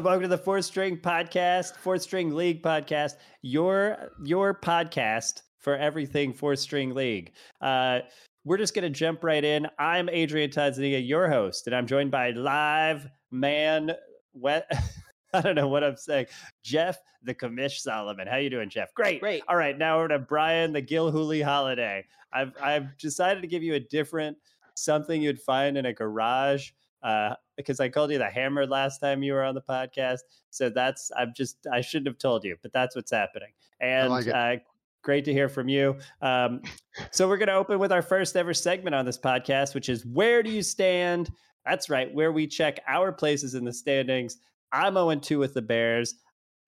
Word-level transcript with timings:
and 0.00 0.06
welcome 0.06 0.22
to 0.22 0.28
the 0.28 0.38
Fourth 0.38 0.64
String 0.64 0.96
Podcast, 0.96 1.76
Fourth 1.76 2.00
String 2.00 2.34
League 2.34 2.62
Podcast, 2.62 3.16
your 3.42 4.08
your 4.24 4.54
podcast 4.54 5.42
for 5.58 5.76
everything 5.76 6.32
Fourth 6.32 6.58
String 6.58 6.94
League. 6.94 7.32
Uh, 7.60 7.98
we're 8.46 8.56
just 8.56 8.74
going 8.74 8.84
to 8.84 8.98
jump 8.98 9.22
right 9.22 9.44
in. 9.44 9.66
I'm 9.78 10.08
Adrian 10.08 10.48
Tanzania, 10.48 11.06
your 11.06 11.28
host, 11.28 11.66
and 11.66 11.76
I'm 11.76 11.86
joined 11.86 12.10
by 12.10 12.30
live 12.30 13.08
man 13.30 13.92
wet. 14.32 14.72
I 15.34 15.42
don't 15.42 15.54
know 15.54 15.68
what 15.68 15.84
I'm 15.84 15.98
saying. 15.98 16.28
Jeff, 16.64 16.96
the 17.22 17.34
commish 17.34 17.80
Solomon. 17.80 18.26
How 18.26 18.38
you 18.38 18.48
doing, 18.48 18.70
Jeff? 18.70 18.94
Great. 18.94 19.20
Great. 19.20 19.42
All 19.48 19.56
right, 19.56 19.76
now 19.76 19.98
we're 19.98 20.08
to 20.08 20.18
Brian, 20.18 20.72
the 20.72 20.80
Gilhooly 20.80 21.44
Holiday. 21.44 22.06
I've 22.32 22.54
I've 22.58 22.96
decided 22.96 23.42
to 23.42 23.48
give 23.48 23.62
you 23.62 23.74
a 23.74 23.80
different 23.80 24.38
something 24.76 25.20
you'd 25.20 25.42
find 25.42 25.76
in 25.76 25.84
a 25.84 25.92
garage 25.92 26.70
uh, 27.02 27.34
because 27.56 27.80
I 27.80 27.88
called 27.88 28.10
you 28.10 28.18
the 28.18 28.30
hammer 28.30 28.66
last 28.66 28.98
time 28.98 29.22
you 29.22 29.32
were 29.32 29.44
on 29.44 29.54
the 29.54 29.62
podcast. 29.62 30.20
So 30.50 30.70
that's 30.70 31.10
I'm 31.16 31.32
just 31.36 31.66
I 31.72 31.80
shouldn't 31.80 32.08
have 32.08 32.18
told 32.18 32.44
you, 32.44 32.56
but 32.62 32.72
that's 32.72 32.96
what's 32.96 33.10
happening. 33.10 33.50
And 33.80 34.10
like 34.10 34.28
uh, 34.28 34.56
great 35.02 35.24
to 35.24 35.32
hear 35.32 35.48
from 35.48 35.68
you. 35.68 35.96
Um, 36.22 36.62
so 37.10 37.28
we're 37.28 37.38
going 37.38 37.48
to 37.48 37.54
open 37.54 37.78
with 37.78 37.92
our 37.92 38.02
first 38.02 38.36
ever 38.36 38.54
segment 38.54 38.94
on 38.94 39.04
this 39.04 39.18
podcast, 39.18 39.74
which 39.74 39.88
is 39.88 40.04
where 40.06 40.42
do 40.42 40.50
you 40.50 40.62
stand? 40.62 41.30
That's 41.64 41.90
right, 41.90 42.12
where 42.12 42.32
we 42.32 42.46
check 42.46 42.80
our 42.88 43.12
places 43.12 43.54
in 43.54 43.64
the 43.64 43.72
standings. 43.72 44.38
I'm 44.72 44.94
0 44.94 45.14
2 45.16 45.38
with 45.38 45.54
the 45.54 45.62
Bears. 45.62 46.14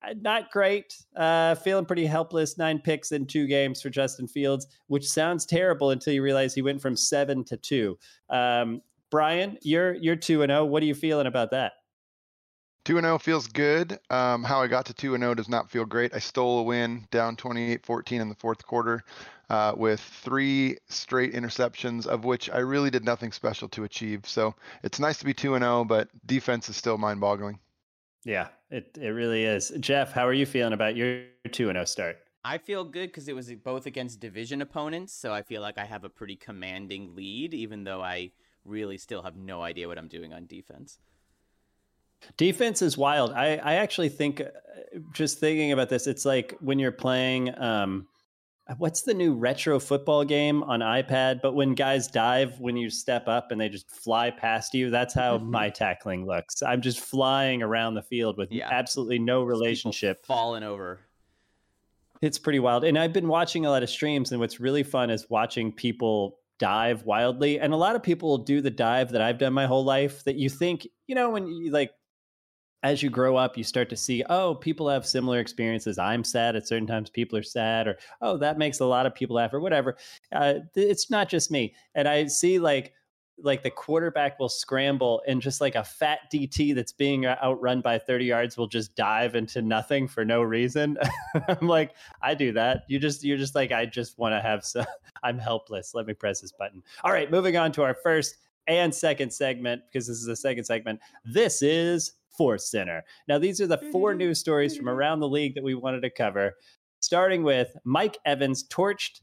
Uh, 0.03 0.15
Not 0.21 0.51
great. 0.51 0.95
Uh, 1.17 1.55
feeling 1.55 1.87
pretty 1.87 2.07
helpless. 2.07 2.59
Nine 2.59 2.79
picks 2.79 3.13
in 3.13 3.27
two 3.27 3.47
games 3.47 3.81
for 3.81 3.91
Justin 3.91 4.27
Fields, 4.27 4.67
which 4.89 5.09
sounds 5.09 5.47
terrible 5.47 5.91
until 5.91 6.13
you 6.13 6.23
realize 6.23 6.55
he 6.55 6.63
went 6.63 6.83
from 6.83 6.97
seven 6.97 7.45
to 7.45 7.57
two. 7.57 7.99
Um, 8.29 8.83
Brian, 9.13 9.59
you're 9.61 9.93
you're 9.93 10.17
two 10.17 10.43
and 10.43 10.51
zero. 10.51 10.65
What 10.65 10.83
are 10.83 10.87
you 10.87 10.95
feeling 10.95 11.27
about 11.27 11.51
that? 11.51 11.75
Two 12.87 12.97
and 12.97 13.05
zero 13.05 13.19
feels 13.19 13.47
good. 13.47 14.01
Um, 14.09 14.43
how 14.43 14.63
I 14.63 14.67
got 14.67 14.87
to 14.87 14.95
two 14.95 15.15
and 15.15 15.23
zero 15.23 15.35
does 15.35 15.51
not 15.51 15.71
feel 15.71 15.85
great. 15.85 16.15
I 16.15 16.19
stole 16.19 16.61
a 16.61 16.63
win 16.63 17.07
down 17.11 17.37
28-14 17.37 18.21
in 18.23 18.29
the 18.31 18.35
fourth 18.35 18.67
quarter 18.67 19.05
uh, 19.51 19.75
with 19.77 20.01
three 20.01 20.79
straight 20.89 21.35
interceptions, 21.35 22.07
of 22.07 22.25
which 22.25 22.49
I 22.49 22.61
really 22.61 22.89
did 22.89 23.05
nothing 23.05 23.33
special 23.33 23.69
to 23.69 23.85
achieve. 23.85 24.23
So 24.25 24.55
it's 24.83 24.99
nice 24.99 25.19
to 25.19 25.27
be 25.27 25.35
two 25.35 25.55
and 25.55 25.63
zero, 25.63 25.85
but 25.85 26.09
defense 26.27 26.71
is 26.71 26.77
still 26.77 26.97
mind-boggling. 26.97 27.61
Yeah, 28.25 28.49
it 28.71 28.97
it 28.99 29.11
really 29.11 29.45
is. 29.45 29.73
Jeff, 29.79 30.13
how 30.13 30.27
are 30.27 30.33
you 30.33 30.47
feeling 30.47 30.73
about 30.73 30.97
your 30.97 31.25
two 31.51 31.69
and 31.69 31.77
zero 31.77 31.85
start? 31.85 32.17
I 32.45 32.57
feel 32.57 32.83
good 32.83 33.09
because 33.09 33.29
it 33.29 33.37
was 33.37 33.53
both 33.63 33.85
against 33.85 34.21
division 34.21 34.63
opponents, 34.63 35.13
so 35.13 35.35
I 35.35 35.43
feel 35.43 35.61
like 35.61 35.77
I 35.77 35.85
have 35.85 36.03
a 36.03 36.09
pretty 36.09 36.35
commanding 36.35 37.15
lead, 37.15 37.53
even 37.53 37.85
though 37.85 38.01
I 38.01 38.33
really 38.65 38.99
still 38.99 39.23
have 39.23 39.37
no 39.37 39.63
idea 39.63 39.89
what 39.89 39.99
I'm 39.99 40.09
doing 40.09 40.33
on 40.33 40.47
defense. 40.47 40.99
Defense 42.37 42.83
is 42.83 42.97
wild. 42.97 43.33
I, 43.33 43.57
I 43.57 43.75
actually 43.75 44.09
think, 44.09 44.41
uh, 44.41 44.45
just 45.13 45.39
thinking 45.41 45.73
about 45.73 45.89
this, 45.89 46.07
it's 46.07 46.25
like 46.25 46.57
when 46.61 46.79
you're 46.79 46.93
playing, 46.93 47.53
um, 47.61 48.07
what's 48.79 49.03
the 49.03 49.13
new 49.13 49.35
retro 49.35 49.81
football 49.81 50.25
game 50.25 50.63
on 50.63 50.81
iPad? 50.81 51.41
But 51.43 51.55
when 51.55 51.75
guys 51.75 52.07
dive, 52.07 52.61
when 52.61 52.77
you 52.77 52.91
step 52.91 53.27
up 53.27 53.51
and 53.51 53.61
they 53.61 53.69
just 53.69 53.91
fly 53.91 54.31
past 54.31 54.73
you, 54.73 54.89
that's 54.89 55.13
how 55.15 55.39
my 55.39 55.69
tackling 55.69 56.25
looks. 56.25 56.63
I'm 56.63 56.81
just 56.81 57.01
flying 57.01 57.61
around 57.61 57.95
the 57.95 58.03
field 58.03 58.39
with 58.39 58.53
Yeah. 58.53 58.69
absolutely 58.71 59.19
no 59.19 59.43
relationship. 59.43 60.25
falling 60.25 60.63
over. 60.63 61.01
It's 62.21 62.39
pretty 62.39 62.61
wild. 62.61 62.85
And 62.85 62.97
I've 62.97 63.13
been 63.13 63.27
watching 63.27 63.67
a 63.67 63.71
lot 63.71 63.83
of 63.83 63.91
streams, 63.91 64.31
and 64.31 64.39
what's 64.41 64.61
really 64.61 64.85
fun 64.85 65.11
is 65.11 65.29
watching 65.29 65.73
people 65.73 66.39
dive 66.63 67.03
wildly. 67.03 67.59
And 67.59 67.73
a 67.73 67.77
lot 67.77 67.97
of 67.97 68.05
people 68.05 68.29
will 68.29 68.45
do 68.45 68.61
the 68.61 68.71
dive 68.71 69.11
that 69.11 69.21
I've 69.21 69.39
done 69.39 69.53
my 69.53 69.67
whole 69.67 69.85
life 69.85 70.23
that 70.23 70.37
you 70.37 70.49
think, 70.49 70.87
you 71.09 71.17
know, 71.17 71.31
when 71.31 71.49
you 71.49 71.73
like, 71.73 71.91
as 72.85 73.03
you 73.03 73.11
grow 73.11 73.37
up, 73.37 73.59
you 73.59 73.65
start 73.65 73.91
to 73.91 73.97
see, 73.97 74.23
oh, 74.31 74.55
people 74.55 74.89
have 74.89 75.05
similar 75.05 75.41
experiences. 75.41 75.99
I'm 75.99 76.23
sad 76.23 76.55
at 76.55 76.69
certain 76.69 76.87
times, 76.87 77.11
people 77.11 77.37
are 77.37 77.43
sad, 77.43 77.89
or 77.89 77.99
oh, 78.21 78.37
that 78.37 78.59
makes 78.59 78.79
a 78.79 78.85
lot 78.85 79.07
of 79.07 79.15
people 79.15 79.35
laugh, 79.35 79.53
or 79.53 79.59
whatever. 79.59 79.97
Uh, 80.31 80.55
it's 80.77 81.11
not 81.11 81.29
just 81.29 81.51
me. 81.51 81.75
And 81.97 82.07
I 82.07 82.27
see 82.27 82.61
like, 82.61 82.93
like 83.43 83.63
the 83.63 83.71
quarterback 83.71 84.39
will 84.39 84.49
scramble 84.49 85.23
and 85.27 85.43
just 85.43 85.61
like 85.61 85.75
a 85.75 85.85
fat 85.85 86.21
DT 86.33 86.75
that's 86.75 86.93
being 86.93 87.27
uh, 87.27 87.37
outrun 87.43 87.81
by 87.81 87.99
30 87.99 88.25
yards 88.25 88.57
will 88.57 88.67
just 88.67 88.95
dive 88.95 89.35
into 89.35 89.63
nothing 89.63 90.09
for 90.09 90.25
no 90.25 90.43
reason. 90.43 90.97
I'm 91.49 91.69
like, 91.69 91.95
I 92.23 92.35
do 92.35 92.53
that. 92.53 92.85
You 92.89 92.99
just, 92.99 93.25
you're 93.25 93.39
just 93.39 93.55
like, 93.55 93.73
I 93.73 93.87
just 93.87 94.19
want 94.19 94.33
to 94.33 94.41
have 94.41 94.65
some, 94.65 94.87
I'm 95.23 95.39
helpless. 95.39 95.95
Let 95.95 96.07
me 96.07 96.15
press 96.15 96.41
this 96.41 96.53
button. 96.53 96.83
All 97.05 97.13
right, 97.13 97.31
moving 97.31 97.57
on 97.57 97.73
to 97.73 97.83
our 97.83 97.95
first 97.95 98.37
and 98.67 98.95
second 98.95 99.33
segment, 99.33 99.83
because 99.91 100.07
this 100.07 100.19
is 100.19 100.27
the 100.27 100.37
second 100.37 100.65
segment. 100.65 101.01
This 101.25 101.63
is 101.63 102.13
Force 102.37 102.71
Center. 102.71 103.05
Now, 103.29 103.39
these 103.39 103.61
are 103.61 103.67
the 103.67 103.79
four 103.93 104.15
news 104.17 104.39
stories 104.39 104.77
from 104.77 104.89
around 104.89 105.21
the 105.21 105.29
league 105.29 105.55
that 105.55 105.65
we 105.65 105.75
wanted 105.75 106.03
to 106.03 106.11
cover, 106.11 106.55
starting 107.01 107.43
with 107.43 107.77
Mike 107.85 108.19
Evans 108.25 108.67
torched 108.69 109.21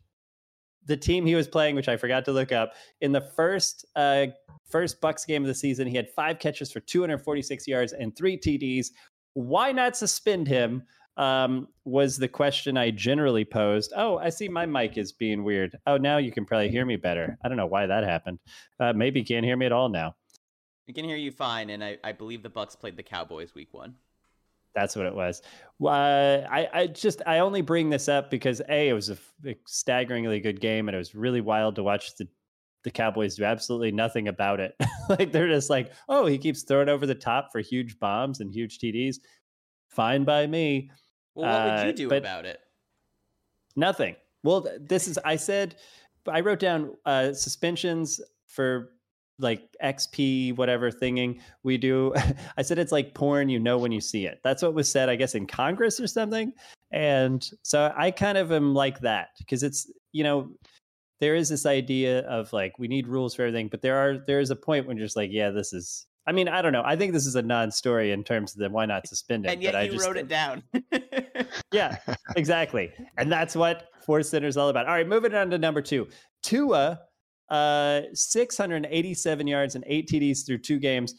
the 0.86 0.98
team 0.98 1.26
he 1.26 1.36
was 1.36 1.48
playing, 1.48 1.76
which 1.76 1.88
I 1.88 1.98
forgot 1.98 2.26
to 2.26 2.32
look 2.32 2.52
up 2.52 2.74
in 3.02 3.12
the 3.12 3.22
first 3.22 3.86
uh, 3.96 4.28
first 4.70 5.02
Bucks 5.02 5.26
game 5.26 5.44
of 5.44 5.48
the 5.48 5.56
season. 5.56 5.88
He 5.88 5.96
had 5.96 6.10
five 6.10 6.40
catches 6.40 6.72
for 6.72 6.80
246 6.80 7.68
yards 7.68 7.94
and 7.94 8.16
three 8.16 8.38
TDs. 8.38 8.88
Why 9.34 9.72
not 9.72 9.98
suspend 9.98 10.48
him? 10.48 10.84
Um, 11.18 11.68
was 11.84 12.16
the 12.16 12.30
question 12.30 12.78
I 12.78 12.92
generally 12.92 13.44
posed. 13.44 13.92
Oh, 13.94 14.18
I 14.20 14.30
see 14.30 14.48
my 14.48 14.66
mic 14.66 14.98
is 14.98 15.12
being 15.12 15.44
weird. 15.44 15.78
Oh, 15.86 15.98
now 15.98 16.16
you 16.16 16.32
can 16.32 16.46
probably 16.46 16.70
hear 16.70 16.86
me 16.86 16.96
better. 16.96 17.38
I 17.44 17.50
don't 17.50 17.58
know 17.58 17.66
why 17.66 17.88
that 17.88 18.06
happened. 18.06 18.40
Uh, 18.80 18.94
maybe 18.94 19.20
you 19.20 19.26
can't 19.26 19.44
hear 19.44 19.58
me 19.58 19.66
at 19.66 19.74
all 19.74 19.90
now. 19.90 20.16
I 20.88 20.94
can 20.94 21.04
hear 21.04 21.18
you 21.18 21.32
fine, 21.32 21.72
and 21.72 21.84
I, 21.84 21.98
I 22.06 22.14
believe 22.14 22.42
the 22.42 22.50
Bucks 22.50 22.78
played 22.78 22.96
the 22.96 23.04
Cowboys 23.04 23.54
week 23.54 23.74
one. 23.74 23.96
That's 24.76 24.96
what 24.96 25.06
it 25.06 25.16
was. 25.16 25.42
Uh, 25.84 26.46
I, 26.50 26.70
I 26.74 26.88
just 26.88 27.22
I 27.26 27.40
only 27.40 27.62
bring 27.62 27.90
this 27.90 28.08
up 28.08 28.30
because 28.30 28.62
a 28.70 28.90
it 28.90 28.94
was 28.94 29.10
a 29.10 29.18
staggeringly 29.66 30.40
good 30.40 30.60
game 30.62 30.88
and 30.88 30.96
it 30.96 30.98
was 30.98 31.16
really 31.16 31.42
wild 31.42 31.76
to 31.76 31.84
watch 31.84 32.16
the 32.18 32.28
the 32.84 32.92
Cowboys 32.92 33.36
do 33.36 33.44
absolutely 33.44 33.92
nothing 33.92 34.28
about 34.30 34.60
it. 34.60 34.74
like 35.10 35.32
they're 35.32 35.48
just 35.50 35.70
like, 35.70 35.92
oh, 36.08 36.26
he 36.26 36.38
keeps 36.38 36.64
throwing 36.64 36.88
over 36.90 37.06
the 37.06 37.16
top 37.16 37.50
for 37.52 37.60
huge 37.60 38.00
bombs 38.00 38.40
and 38.40 38.54
huge 38.54 38.80
TDs. 38.80 39.18
Fine 39.90 40.24
by 40.24 40.48
me. 40.48 40.90
Well, 41.36 41.46
what 41.52 41.66
would 41.66 41.84
Uh, 41.84 41.88
you 41.88 41.94
do 41.94 42.12
about 42.16 42.46
it? 42.46 42.60
Nothing. 43.76 44.16
Well, 44.44 44.68
this 44.80 45.08
is 45.08 45.18
I 45.26 45.36
said 45.36 45.76
I 46.28 46.42
wrote 46.42 46.60
down 46.60 46.96
uh, 47.06 47.34
suspensions 47.34 48.22
for 48.48 48.92
like 49.40 49.64
XP 49.84 50.56
whatever 50.58 50.92
thinging 50.92 51.40
we 51.64 51.78
do. 51.78 52.14
I 52.58 52.62
said 52.62 52.78
it's 52.78 52.92
like 52.92 53.14
porn, 53.14 53.50
you 53.50 53.60
know 53.60 53.78
when 53.78 53.92
you 53.92 54.02
see 54.02 54.26
it. 54.26 54.40
That's 54.44 54.62
what 54.62 54.74
was 54.74 54.92
said, 54.92 55.10
I 55.10 55.16
guess, 55.16 55.36
in 55.36 55.48
Congress 55.48 56.00
or 56.00 56.08
something. 56.08 56.54
And 56.92 57.48
so 57.64 57.94
I 57.96 58.12
kind 58.12 58.38
of 58.38 58.52
am 58.52 58.74
like 58.74 59.00
that 59.02 59.30
because 59.38 59.64
it's 59.64 59.92
you 60.12 60.24
know 60.24 60.50
there 61.20 61.36
is 61.36 61.50
this 61.50 61.66
idea 61.66 62.22
of 62.22 62.52
like 62.54 62.80
we 62.80 62.88
need 62.88 63.08
rules 63.08 63.36
for 63.36 63.44
everything, 63.44 63.68
but 63.68 63.82
there 63.82 63.98
are 63.98 64.20
there 64.26 64.40
is 64.40 64.52
a 64.52 64.56
point 64.56 64.88
when 64.88 64.98
you're 64.98 65.06
just 65.06 65.18
like, 65.18 65.32
yeah, 65.32 65.50
this 65.50 65.74
is. 65.74 66.06
I 66.28 66.32
mean, 66.32 66.48
I 66.48 66.62
don't 66.62 66.74
know. 66.74 66.84
I 66.86 66.96
think 66.96 67.14
this 67.14 67.26
is 67.26 67.36
a 67.36 67.42
non-story 67.42 68.12
in 68.12 68.24
terms 68.24 68.54
of 68.54 68.60
the 68.60 68.70
why 68.70 68.86
not 68.86 69.08
suspend 69.08 69.46
it. 69.46 69.54
and 69.54 69.64
yet 69.64 69.74
but 69.74 69.80
I 69.80 69.84
you 69.84 69.94
just, 69.94 70.06
wrote 70.06 70.18
it 70.18 70.28
down. 70.28 70.62
yeah, 71.72 71.98
exactly. 72.36 72.92
And 73.18 73.32
that's 73.32 73.56
what 73.56 73.88
Force 74.06 74.30
Center 74.30 74.48
is 74.48 74.56
all 74.56 74.70
about. 74.70 74.86
All 74.86 74.94
right, 74.94 75.08
moving 75.08 75.34
on 75.34 75.50
to 75.50 75.58
number 75.58 75.82
two. 75.82 76.08
Tua, 76.44 77.00
uh, 77.50 78.02
687 78.14 79.48
yards 79.48 79.76
and 79.76 79.84
eight 79.88 80.10
TDs 80.10 80.46
through 80.46 80.60
two 80.60 80.80
games. 80.80 81.16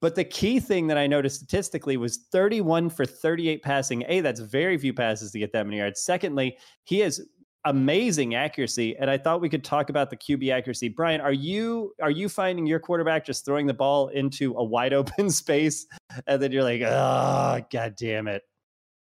But 0.00 0.14
the 0.14 0.24
key 0.24 0.60
thing 0.60 0.86
that 0.88 0.98
I 0.98 1.08
noticed 1.08 1.36
statistically 1.36 1.96
was 1.96 2.18
31 2.30 2.90
for 2.90 3.04
38 3.04 3.62
passing. 3.62 4.04
A, 4.06 4.20
that's 4.20 4.40
very 4.40 4.78
few 4.78 4.94
passes 4.94 5.32
to 5.32 5.38
get 5.38 5.52
that 5.52 5.66
many 5.66 5.78
yards. 5.78 6.00
Secondly, 6.00 6.56
he 6.84 7.00
has 7.00 7.20
amazing 7.64 8.34
accuracy. 8.34 8.96
And 8.96 9.10
I 9.10 9.18
thought 9.18 9.40
we 9.40 9.48
could 9.48 9.64
talk 9.64 9.90
about 9.90 10.10
the 10.10 10.16
QB 10.16 10.52
accuracy. 10.52 10.88
Brian, 10.88 11.20
are 11.20 11.32
you 11.32 11.92
are 12.00 12.10
you 12.10 12.28
finding 12.28 12.66
your 12.66 12.80
quarterback 12.80 13.26
just 13.26 13.44
throwing 13.44 13.66
the 13.66 13.74
ball 13.74 14.08
into 14.08 14.54
a 14.56 14.64
wide 14.64 14.92
open 14.94 15.30
space 15.30 15.86
and 16.26 16.40
then 16.40 16.52
you're 16.52 16.62
like, 16.62 16.82
oh 16.82 17.60
god 17.70 17.94
damn 17.96 18.28
it. 18.28 18.42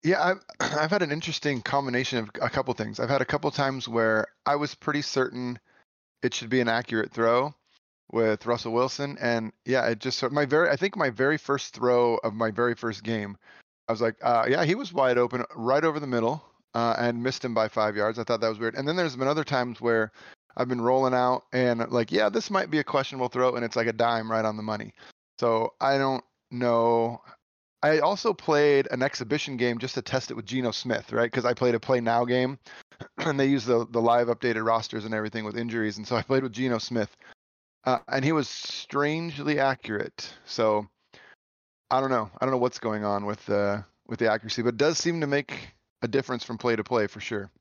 Yeah, 0.04 0.24
I've 0.24 0.40
I've 0.78 0.92
had 0.92 1.02
an 1.02 1.12
interesting 1.12 1.62
combination 1.62 2.20
of 2.20 2.30
a 2.42 2.50
couple 2.50 2.74
things. 2.74 3.00
I've 3.00 3.10
had 3.10 3.22
a 3.22 3.26
couple 3.26 3.50
times 3.52 3.88
where 3.88 4.28
I 4.46 4.56
was 4.56 4.76
pretty 4.76 5.02
certain 5.02 5.60
it 6.26 6.34
should 6.34 6.50
be 6.50 6.60
an 6.60 6.68
accurate 6.68 7.12
throw 7.12 7.54
with 8.12 8.46
Russell 8.46 8.74
Wilson, 8.74 9.18
and 9.22 9.52
yeah, 9.66 9.86
it 9.88 10.00
just 10.00 10.24
my 10.32 10.46
very 10.46 10.70
I 10.70 10.76
think 10.76 10.96
my 10.96 11.12
very 11.12 11.38
first 11.38 11.76
throw 11.76 12.16
of 12.18 12.34
my 12.34 12.50
very 12.50 12.74
first 12.74 13.04
game, 13.04 13.38
I 13.88 13.92
was 13.92 14.02
like, 14.02 14.16
uh, 14.24 14.46
yeah, 14.50 14.66
he 14.66 14.74
was 14.74 14.92
wide 14.92 15.20
open 15.20 15.46
right 15.56 15.84
over 15.84 16.00
the 16.00 16.08
middle, 16.08 16.44
uh, 16.74 16.96
and 16.98 17.22
missed 17.22 17.46
him 17.46 17.54
by 17.54 17.68
five 17.68 17.96
yards. 17.96 18.18
I 18.18 18.24
thought 18.24 18.42
that 18.42 18.50
was 18.50 18.60
weird. 18.60 18.76
And 18.76 18.88
then 18.88 18.96
there's 18.96 19.16
been 19.16 19.28
other 19.28 19.44
times 19.44 19.80
where 19.80 20.12
I've 20.58 20.68
been 20.68 20.82
rolling 20.82 21.14
out 21.14 21.44
and 21.54 21.88
like, 21.92 22.12
yeah, 22.12 22.30
this 22.30 22.50
might 22.50 22.72
be 22.72 22.80
a 22.80 22.84
questionable 22.84 23.30
throw, 23.30 23.56
and 23.56 23.64
it's 23.64 23.76
like 23.76 23.88
a 23.88 23.94
dime 23.94 24.30
right 24.32 24.46
on 24.46 24.58
the 24.58 24.64
money. 24.64 24.94
So 25.40 25.74
I 25.80 25.98
don't 26.00 26.24
know. 26.50 27.22
I 27.86 28.00
also 28.00 28.34
played 28.34 28.88
an 28.90 29.04
exhibition 29.04 29.58
game 29.58 29.78
just 29.78 29.94
to 29.94 30.02
test 30.02 30.32
it 30.32 30.34
with 30.34 30.48
Geno 30.48 30.72
Smith, 30.72 31.14
right? 31.14 31.30
Because 31.30 31.46
I 31.46 31.54
played 31.54 31.76
a 31.76 31.80
play 31.80 32.02
now 32.02 32.26
game, 32.26 32.58
and 33.20 33.40
they 33.40 33.46
use 33.46 33.64
the 33.64 33.86
the 33.92 34.02
live 34.02 34.28
updated 34.28 34.66
rosters 34.66 35.06
and 35.06 35.14
everything 35.14 35.46
with 35.46 35.56
injuries, 35.56 35.98
and 35.98 36.08
so 36.08 36.16
I 36.16 36.24
played 36.24 36.42
with 36.42 36.52
Geno 36.52 36.80
Smith, 36.80 37.16
uh, 37.84 38.00
and 38.08 38.26
he 38.26 38.32
was 38.32 38.50
strangely 38.50 39.60
accurate. 39.60 40.34
So 40.46 40.88
I 41.92 42.02
don't 42.02 42.10
know. 42.10 42.32
I 42.42 42.46
don't 42.46 42.52
know 42.52 42.58
what's 42.58 42.80
going 42.80 43.04
on 43.04 43.28
with 43.28 43.46
the 43.46 43.86
with 44.08 44.18
the 44.18 44.32
accuracy, 44.32 44.64
but 44.64 44.70
it 44.70 44.78
does 44.78 44.98
seem 44.98 45.22
to 45.22 45.28
make 45.28 45.70
a 46.02 46.08
difference 46.08 46.44
from 46.44 46.58
play 46.58 46.76
to 46.76 46.84
play 46.84 47.06
for 47.06 47.20
sure. 47.20 47.52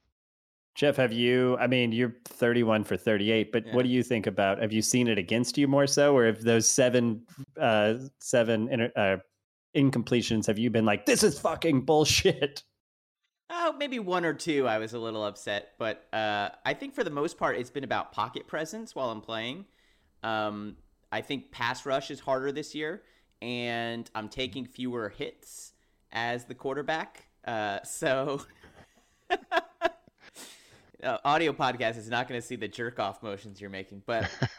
Jeff, 0.75 0.97
have 0.97 1.13
you? 1.13 1.59
I 1.59 1.67
mean, 1.67 1.93
you're 1.93 2.17
31 2.25 2.85
for 2.85 2.97
38, 2.97 3.53
but 3.53 3.67
Yeah. 3.67 3.75
what 3.75 3.85
do 3.85 3.91
you 3.91 4.03
think 4.03 4.27
about? 4.27 4.59
Have 4.59 4.73
you 4.73 4.83
seen 4.83 5.07
it 5.07 5.19
against 5.19 5.59
you 5.59 5.69
more 5.69 5.87
so, 5.87 6.17
or 6.17 6.25
if 6.25 6.41
those 6.41 6.69
seven, 6.69 7.27
uh, 7.61 7.95
seven 8.21 8.69
inter, 8.71 8.91
uh, 8.97 9.19
incompletions, 9.75 10.47
have 10.47 10.59
you 10.59 10.71
been 10.71 10.85
like, 10.85 11.07
this 11.07 11.23
is 11.23 11.39
fucking 11.39 11.83
bullshit? 11.83 12.63
Oh, 13.51 13.75
maybe 13.79 13.99
one 13.99 14.25
or 14.25 14.33
two. 14.33 14.67
I 14.67 14.79
was 14.79 14.95
a 14.95 14.99
little 14.99 15.25
upset, 15.25 15.73
but 15.79 16.07
uh, 16.13 16.49
I 16.65 16.75
think 16.75 16.95
for 16.95 17.05
the 17.05 17.11
most 17.11 17.37
part, 17.39 17.57
it's 17.57 17.71
been 17.71 17.85
about 17.85 18.13
pocket 18.13 18.47
presence 18.47 18.95
while 18.95 19.11
I'm 19.11 19.21
playing. 19.21 19.67
Um, 20.23 20.77
I 21.13 21.21
think 21.21 21.53
pass 21.53 21.85
rush 21.85 22.11
is 22.11 22.21
harder 22.21 22.51
this 22.53 22.75
year, 22.75 23.03
and 23.43 24.11
I'm 24.15 24.29
taking 24.29 24.65
fewer 24.65 25.11
hits 25.11 25.75
as 26.11 26.47
the 26.47 26.55
quarterback. 26.55 27.27
Uh, 27.47 27.81
so, 27.85 28.43
uh, 29.31 31.19
audio 31.25 31.53
podcast 31.53 31.99
is 31.99 32.09
not 32.09 32.29
going 32.29 32.41
to 32.41 32.47
see 32.47 32.57
the 32.57 32.69
jerk 32.69 32.99
off 32.99 33.23
motions 33.23 33.61
you're 33.61 33.71
making, 33.71 34.03
but 34.07 34.31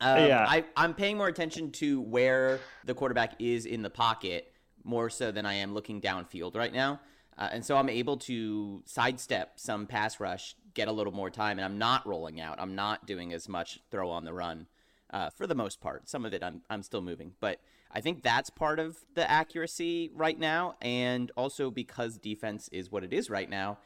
um, 0.00 0.26
Yeah. 0.26 0.44
I, 0.48 0.64
I'm 0.76 0.94
paying 0.94 1.16
more 1.16 1.28
attention 1.28 1.70
to 1.72 2.00
where 2.00 2.60
the 2.84 2.94
quarterback 2.94 3.40
is 3.40 3.64
in 3.64 3.82
the 3.82 3.90
pocket 3.90 4.53
more 4.84 5.10
so 5.10 5.32
than 5.32 5.46
I 5.46 5.54
am 5.54 5.74
looking 5.74 6.00
downfield 6.00 6.54
right 6.54 6.72
now. 6.72 7.00
Uh, 7.36 7.48
and 7.52 7.64
so 7.64 7.76
I'm 7.76 7.88
able 7.88 8.16
to 8.18 8.82
sidestep 8.86 9.58
some 9.58 9.86
pass 9.86 10.20
rush, 10.20 10.54
get 10.74 10.86
a 10.86 10.92
little 10.92 11.12
more 11.12 11.30
time, 11.30 11.58
and 11.58 11.64
I'm 11.64 11.78
not 11.78 12.06
rolling 12.06 12.40
out. 12.40 12.60
I'm 12.60 12.76
not 12.76 13.06
doing 13.06 13.32
as 13.32 13.48
much 13.48 13.80
throw 13.90 14.10
on 14.10 14.24
the 14.24 14.32
run 14.32 14.66
uh, 15.10 15.30
for 15.30 15.46
the 15.46 15.54
most 15.54 15.80
part. 15.80 16.08
Some 16.08 16.24
of 16.24 16.32
it 16.32 16.42
I'm, 16.42 16.62
I'm 16.70 16.82
still 16.82 17.02
moving. 17.02 17.32
But 17.40 17.60
I 17.90 18.00
think 18.00 18.22
that's 18.22 18.50
part 18.50 18.78
of 18.78 18.98
the 19.14 19.28
accuracy 19.28 20.10
right 20.14 20.38
now. 20.38 20.76
And 20.80 21.32
also 21.36 21.70
because 21.70 22.18
defense 22.18 22.68
is 22.70 22.92
what 22.92 23.02
it 23.02 23.12
is 23.12 23.30
right 23.30 23.50
now, 23.50 23.78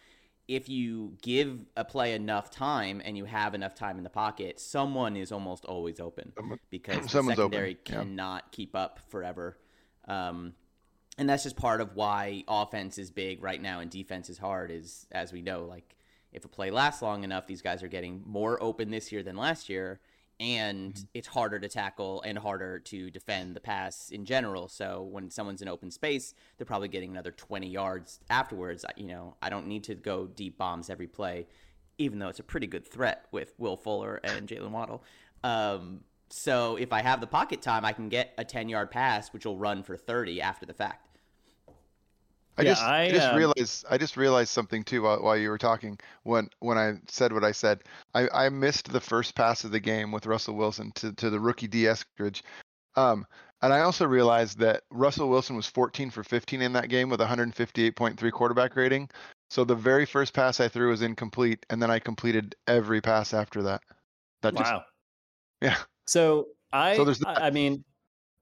if 0.49 0.69
you 0.69 1.13
give 1.23 1.61
a 1.77 1.85
play 1.85 2.15
enough 2.15 2.51
time 2.51 3.03
and 3.05 3.19
you 3.19 3.27
have 3.27 3.55
enough 3.55 3.75
time 3.75 3.99
in 3.99 4.05
the 4.05 4.11
pocket, 4.11 4.59
someone 4.59 5.15
is 5.15 5.31
almost 5.31 5.67
always 5.67 6.01
open 6.01 6.33
because 6.71 6.97
the 7.03 7.09
someone's 7.09 7.39
open, 7.39 7.53
secondary 7.53 7.79
yeah. 7.87 7.95
cannot 7.95 8.51
keep 8.51 8.75
up 8.75 9.01
forever. 9.09 9.59
Um, 10.07 10.55
and 11.19 11.29
that's 11.29 11.43
just 11.43 11.57
part 11.57 11.81
of 11.81 11.95
why 11.95 12.45
offense 12.49 12.97
is 12.99 13.11
big 13.11 13.43
right 13.43 13.61
now 13.61 13.81
and 13.81 13.91
defense 13.91 14.31
is 14.31 14.39
hard. 14.39 14.71
Is 14.71 15.07
as 15.13 15.33
we 15.33 15.43
know, 15.43 15.65
like 15.65 15.97
if 16.33 16.45
a 16.45 16.49
play 16.49 16.71
lasts 16.71 17.03
long 17.03 17.25
enough, 17.25 17.47
these 17.47 17.63
guys 17.63 17.83
are 17.83 17.89
getting 17.89 18.23
more 18.27 18.63
open 18.63 18.91
this 18.91 19.11
year 19.13 19.23
than 19.23 19.37
last 19.37 19.69
year, 19.69 20.01
and 20.41 20.95
Mm-hmm. 20.95 21.05
it's 21.15 21.27
harder 21.29 21.59
to 21.59 21.69
tackle 21.69 22.23
and 22.23 22.39
harder 22.39 22.79
to 22.79 23.11
defend 23.11 23.57
the 23.57 23.61
pass 23.61 24.11
in 24.11 24.25
general. 24.25 24.69
So 24.69 25.03
when 25.03 25.31
someone's 25.31 25.63
in 25.63 25.69
open 25.69 25.91
space, 25.91 26.33
they're 26.57 26.67
probably 26.67 26.89
getting 26.89 27.11
another 27.11 27.33
20 27.33 27.67
yards 27.69 28.21
afterwards. 28.31 28.85
You 28.97 29.09
know, 29.09 29.37
I 29.43 29.51
don't 29.51 29.67
need 29.67 29.85
to 29.85 29.95
go 29.97 30.27
deep 30.27 30.57
bombs 30.57 30.91
every 30.91 31.09
play, 31.09 31.47
even 31.99 32.19
though 32.21 32.29
it's 32.29 32.39
a 32.39 32.45
pretty 32.45 32.69
good 32.69 32.87
threat 32.87 33.27
with 33.33 33.53
Will 33.59 33.77
Fuller 33.77 34.21
and 34.23 34.47
Jaylen 34.49 34.71
Waddle. 34.71 35.03
Um, 35.43 36.03
so 36.31 36.77
if 36.77 36.93
I 36.93 37.03
have 37.03 37.21
the 37.21 37.27
pocket 37.27 37.61
time, 37.63 37.85
I 37.85 37.93
can 37.93 38.09
get 38.09 38.33
a 38.39 38.45
10 38.45 38.69
yard 38.69 38.91
pass, 38.93 39.33
which 39.33 39.45
will 39.47 39.57
run 39.59 39.83
for 39.83 39.97
30 39.97 40.41
after 40.41 40.67
the 40.67 40.75
fact. 40.75 41.08
I 42.59 42.63
Yeah, 42.63 42.71
just, 42.71 42.83
I, 42.83 43.03
I, 43.05 43.11
just 43.11 43.29
um, 43.29 43.37
realized, 43.37 43.85
I 43.89 43.99
just 43.99 44.17
realized 44.17 44.51
something 44.51 44.83
too 44.83 45.03
while, 45.03 45.23
while 45.23 45.37
you 45.37 45.49
were 45.49 45.59
talking. 45.59 45.99
When 46.25 46.51
when 46.59 46.77
I 46.77 46.95
said 47.07 47.33
what 47.33 47.45
I 47.45 47.53
said, 47.53 47.85
I, 48.15 48.29
I 48.35 48.49
missed 48.49 48.93
the 48.93 49.01
first 49.01 49.37
pass 49.37 49.63
of 49.63 49.71
the 49.71 49.81
game 49.81 50.11
with 50.11 50.27
Russell 50.27 50.57
Wilson 50.57 50.91
to, 50.97 51.13
to 51.13 51.31
the 51.31 51.39
rookie 51.39 51.69
D. 51.69 51.85
Eskridge. 51.85 52.43
Um, 52.97 53.27
and 53.63 53.73
I 53.73 53.81
also 53.81 54.07
realized 54.07 54.59
that 54.59 54.83
Russell 54.91 55.29
Wilson 55.29 55.55
was 55.55 55.67
14 55.67 56.11
for 56.11 56.25
15 56.25 56.61
in 56.61 56.73
that 56.73 56.89
game 56.89 57.11
with 57.11 57.21
158.3 57.21 58.33
quarterback 58.33 58.75
rating. 58.75 59.09
So 59.51 59.65
the 59.65 59.77
very 59.77 60.05
first 60.05 60.35
pass 60.35 60.61
I 60.61 60.69
threw 60.69 60.91
was 60.91 61.03
incomplete, 61.03 61.65
and 61.71 61.81
then 61.81 61.91
I 61.91 62.01
completed 62.01 62.57
every 62.67 63.01
pass 63.01 63.33
after 63.33 63.63
that. 63.63 63.83
That 64.43 64.55
just, 64.57 64.73
Wow. 64.73 64.85
yeah. 65.61 65.77
So 66.07 66.49
I, 66.73 66.97
So 66.97 67.05
there's. 67.05 67.25
I 67.25 67.47
I 67.47 67.51
mean, 67.51 67.85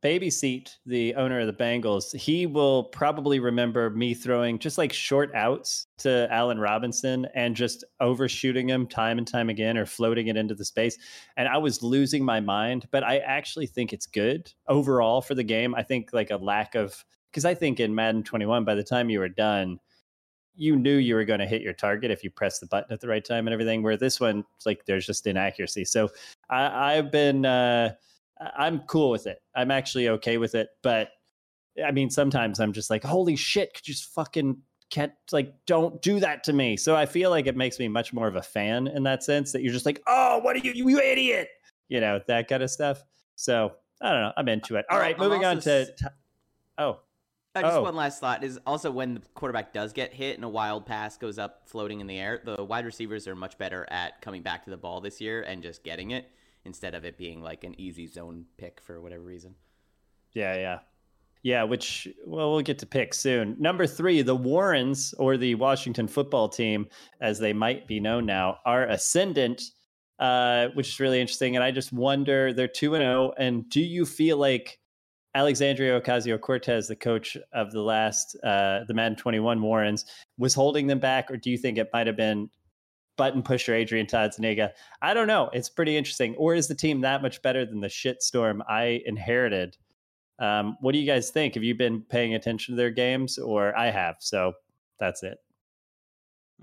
Baby 0.07 0.31
Seat, 0.31 0.79
the 0.87 1.17
owner 1.17 1.41
of 1.41 1.49
the 1.49 1.53
Bengals, 1.53 2.15
he 2.15 2.47
will 2.47 2.85
probably 2.85 3.41
remember 3.41 3.91
me 3.91 4.15
throwing 4.15 4.57
just 4.57 4.79
like 4.79 4.93
short 4.93 5.35
outs 5.35 5.89
to 5.99 6.29
Allen 6.31 6.61
Robinson 6.61 7.27
and 7.35 7.57
just 7.57 7.83
overshooting 7.99 8.69
him 8.69 8.87
time 8.87 9.19
and 9.19 9.27
time 9.27 9.49
again 9.49 9.77
or 9.77 9.85
floating 9.85 10.29
it 10.29 10.37
into 10.37 10.55
the 10.55 10.65
space. 10.65 10.97
And 11.37 11.49
I 11.49 11.59
was 11.59 11.83
losing 11.83 12.25
my 12.25 12.39
mind, 12.39 12.87
but 12.93 13.03
I 13.03 13.19
actually 13.19 13.67
think 13.67 13.93
it's 13.93 14.07
good 14.07 14.53
overall 14.69 15.23
for 15.23 15.35
the 15.35 15.43
game. 15.43 15.75
I 15.75 15.83
think 15.83 16.11
like 16.13 16.31
a 16.31 16.37
lack 16.37 16.77
of, 16.77 17.05
because 17.33 17.45
I 17.45 17.55
think 17.55 17.81
in 17.81 17.93
Madden 17.93 18.23
21, 18.23 18.65
by 18.65 18.77
the 18.77 18.85
time 18.85 19.11
you 19.11 19.19
were 19.19 19.29
done, 19.29 19.81
you 20.55 20.77
knew 20.77 20.99
you 20.99 21.17
were 21.17 21.25
going 21.25 21.41
to 21.41 21.47
hit 21.47 21.63
your 21.63 21.73
target 21.73 22.13
if 22.13 22.23
you 22.23 22.31
pressed 22.31 22.61
the 22.61 22.69
button 22.69 22.93
at 22.93 23.01
the 23.01 23.09
right 23.09 23.25
time 23.25 23.49
and 23.49 23.53
everything. 23.53 23.83
Where 23.83 23.97
this 23.97 24.21
one, 24.21 24.45
like, 24.65 24.85
there's 24.87 25.05
just 25.05 25.27
inaccuracy. 25.27 25.85
So 25.85 26.11
I, 26.49 26.95
I've 26.97 27.11
been, 27.11 27.45
uh, 27.45 27.95
I'm 28.41 28.81
cool 28.81 29.11
with 29.11 29.27
it. 29.27 29.39
I'm 29.55 29.71
actually 29.71 30.09
okay 30.11 30.37
with 30.39 30.55
it. 30.55 30.69
But 30.83 31.09
I 31.85 31.91
mean, 31.91 32.11
sometimes 32.11 32.61
I'm 32.61 32.73
just 32.73 32.91
like, 32.91 33.03
holy 33.05 33.37
shit, 33.37 33.75
could 33.75 33.87
you 33.89 33.95
just 33.95 34.13
fucking 34.15 34.59
can't 34.89 35.13
like 35.33 35.53
don't 35.67 36.01
do 36.01 36.21
that 36.21 36.45
to 36.45 36.53
me. 36.53 36.77
So 36.77 36.95
I 36.95 37.07
feel 37.07 37.31
like 37.31 37.47
it 37.47 37.57
makes 37.57 37.79
me 37.79 37.89
much 37.89 38.13
more 38.13 38.29
of 38.29 38.37
a 38.37 38.43
fan 38.43 38.87
in 38.87 39.03
that 39.03 39.25
sense 39.25 39.53
that 39.53 39.63
you're 39.63 39.73
just 39.73 39.87
like, 39.87 40.03
oh, 40.07 40.39
what 40.39 40.55
are 40.57 40.61
you, 40.61 40.73
you 40.73 40.99
idiot? 41.01 41.49
You 41.89 42.01
know, 42.01 42.21
that 42.29 42.49
kind 42.49 42.63
of 42.63 42.71
stuff. 42.71 43.03
So 43.35 43.73
I 44.01 44.11
don't 44.11 44.21
know. 44.23 44.33
I'm 44.37 44.49
into 44.49 44.77
it. 44.77 44.87
All 44.91 44.99
right, 44.99 45.15
I'm 45.15 45.21
moving 45.21 45.45
on 45.45 45.61
to. 45.61 45.87
t- 45.87 46.07
oh, 46.79 47.01
Uh, 47.55 47.63
just 47.63 47.75
Oh. 47.77 47.83
one 47.83 47.97
last 47.97 48.21
thought 48.21 48.45
is 48.45 48.61
also 48.67 48.91
when 48.91 49.15
the 49.15 49.21
quarterback 49.35 49.73
does 49.73 49.93
get 49.93 50.13
hit 50.13 50.37
and 50.37 50.45
a 50.45 50.49
wild 50.49 50.85
pass 50.87 51.17
goes 51.17 51.39
up 51.39 51.63
floating 51.67 52.01
in 52.01 52.07
the 52.07 52.19
air, 52.19 52.41
the 52.45 52.63
wide 52.63 52.85
receivers 52.85 53.27
are 53.27 53.35
much 53.35 53.57
better 53.59 53.87
at 53.91 54.21
coming 54.21 54.43
back 54.43 54.65
to 54.65 54.71
the 54.71 54.77
ball 54.77 55.01
this 55.01 55.21
year 55.21 55.43
and 55.43 55.63
just 55.63 55.83
getting 55.83 56.11
it 56.11 56.31
instead 56.67 56.95
of 56.95 57.05
it 57.05 57.17
being 57.17 57.41
like 57.41 57.65
an 57.65 57.79
easy 57.81 58.07
zone 58.07 58.45
pick 58.59 58.81
for 58.81 59.01
whatever 59.01 59.23
reason. 59.23 59.55
Yeah, 60.33 60.55
yeah. 60.57 60.79
Yeah, 61.43 61.63
which, 61.63 62.09
well, 62.27 62.51
we'll 62.51 62.63
get 62.63 62.81
to 62.81 62.87
pick 62.87 63.15
soon. 63.15 63.55
Number 63.59 63.87
three, 63.87 64.21
the 64.23 64.35
Warrens, 64.35 65.15
or 65.17 65.37
the 65.37 65.55
Washington 65.55 66.09
football 66.09 66.49
team, 66.49 66.89
as 67.21 67.39
they 67.39 67.53
might 67.53 67.87
be 67.87 68.01
known 68.01 68.27
now, 68.27 68.59
are 68.67 68.85
ascendant, 68.89 69.63
uh, 70.19 70.69
which 70.75 70.89
is 70.89 70.99
really 70.99 71.21
interesting. 71.21 71.55
And 71.55 71.65
I 71.65 71.71
just 71.71 71.93
wonder, 71.93 72.53
they're 72.53 72.67
2 72.67 72.97
and 72.97 73.03
0. 73.03 73.33
And 73.39 73.69
do 73.71 73.81
you 73.81 74.05
feel 74.05 74.39
like 74.39 74.81
Alexandria 75.37 76.01
Ocasio 76.01 76.41
Cortez, 76.41 76.89
the 76.89 76.97
coach 76.97 77.37
of 77.53 77.71
the 77.71 77.83
last, 77.83 78.37
uh, 78.43 78.81
the 78.89 78.95
Madden 78.95 79.17
21 79.17 79.63
Warrens, 79.63 80.05
was 80.39 80.53
holding 80.53 80.89
them 80.89 80.99
back? 80.99 81.31
Or 81.31 81.37
do 81.37 81.51
you 81.51 81.59
think 81.59 81.79
it 81.79 81.91
might 81.93 82.09
have 82.09 82.17
been 82.17 82.51
button 83.17 83.43
pusher 83.43 83.75
Adrian 83.75 84.07
Todd 84.07 84.33
I 85.03 85.15
don't 85.15 85.27
know. 85.27 85.51
It's 85.53 85.69
pretty 85.69 85.97
interesting. 85.97 86.35
Or 86.37 86.55
is 86.55 86.69
the 86.69 86.75
team 86.75 87.01
that 87.01 87.23
much 87.23 87.43
better 87.43 87.65
than 87.65 87.81
the 87.81 87.89
shitstorm 87.89 88.61
I 88.69 89.03
inherited? 89.07 89.77
Um, 90.39 90.77
what 90.81 90.93
do 90.93 90.99
you 90.99 91.07
guys 91.07 91.31
think? 91.31 91.55
Have 91.55 91.63
you 91.63 91.75
been 91.75 92.03
paying 92.03 92.35
attention 92.35 92.73
to 92.73 92.77
their 92.77 92.91
games, 92.91 93.39
or 93.39 93.77
I 93.77 93.91
have? 93.91 94.17
So 94.21 94.53
that's 95.01 95.23
it. 95.23 95.39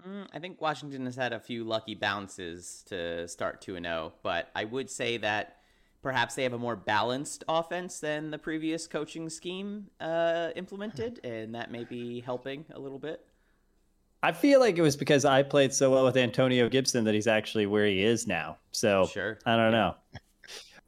Mm, 0.08 0.28
I 0.34 0.40
think 0.40 0.62
Washington 0.62 1.06
has 1.06 1.16
had 1.16 1.34
a 1.34 1.40
few 1.40 1.64
lucky 1.64 1.96
bounces 1.96 2.84
to 2.88 3.28
start 3.28 3.62
2 3.62 3.76
and 3.76 3.86
0, 3.86 4.14
but 4.24 4.50
I 4.56 4.66
would 4.66 4.90
say 4.90 5.18
that 5.18 5.58
perhaps 6.02 6.36
they 6.36 6.44
have 6.44 6.54
a 6.54 6.60
more 6.60 6.76
balanced 6.76 7.44
offense 7.48 8.00
than 8.00 8.32
the 8.32 8.38
previous 8.38 8.88
coaching 8.88 9.30
scheme 9.30 9.88
uh, 10.00 10.50
implemented, 10.56 11.20
and 11.24 11.56
that 11.56 11.72
may 11.72 11.84
be 11.84 12.22
helping 12.22 12.66
a 12.74 12.80
little 12.80 13.00
bit. 13.00 13.26
I 14.24 14.32
feel 14.32 14.62
like 14.62 14.78
it 14.78 14.82
was 14.82 14.96
because 14.96 15.26
I 15.26 15.44
played 15.44 15.74
so 15.74 15.92
well 15.92 16.06
with 16.06 16.16
Antonio 16.16 16.70
Gibson 16.70 17.04
that 17.04 17.14
he's 17.14 17.28
actually 17.28 17.66
where 17.66 17.86
he 17.86 18.02
is 18.02 18.26
now. 18.26 18.58
So 18.72 19.06
Sure. 19.06 19.38
I 19.46 19.58
don't 19.58 19.74
know. 19.74 19.96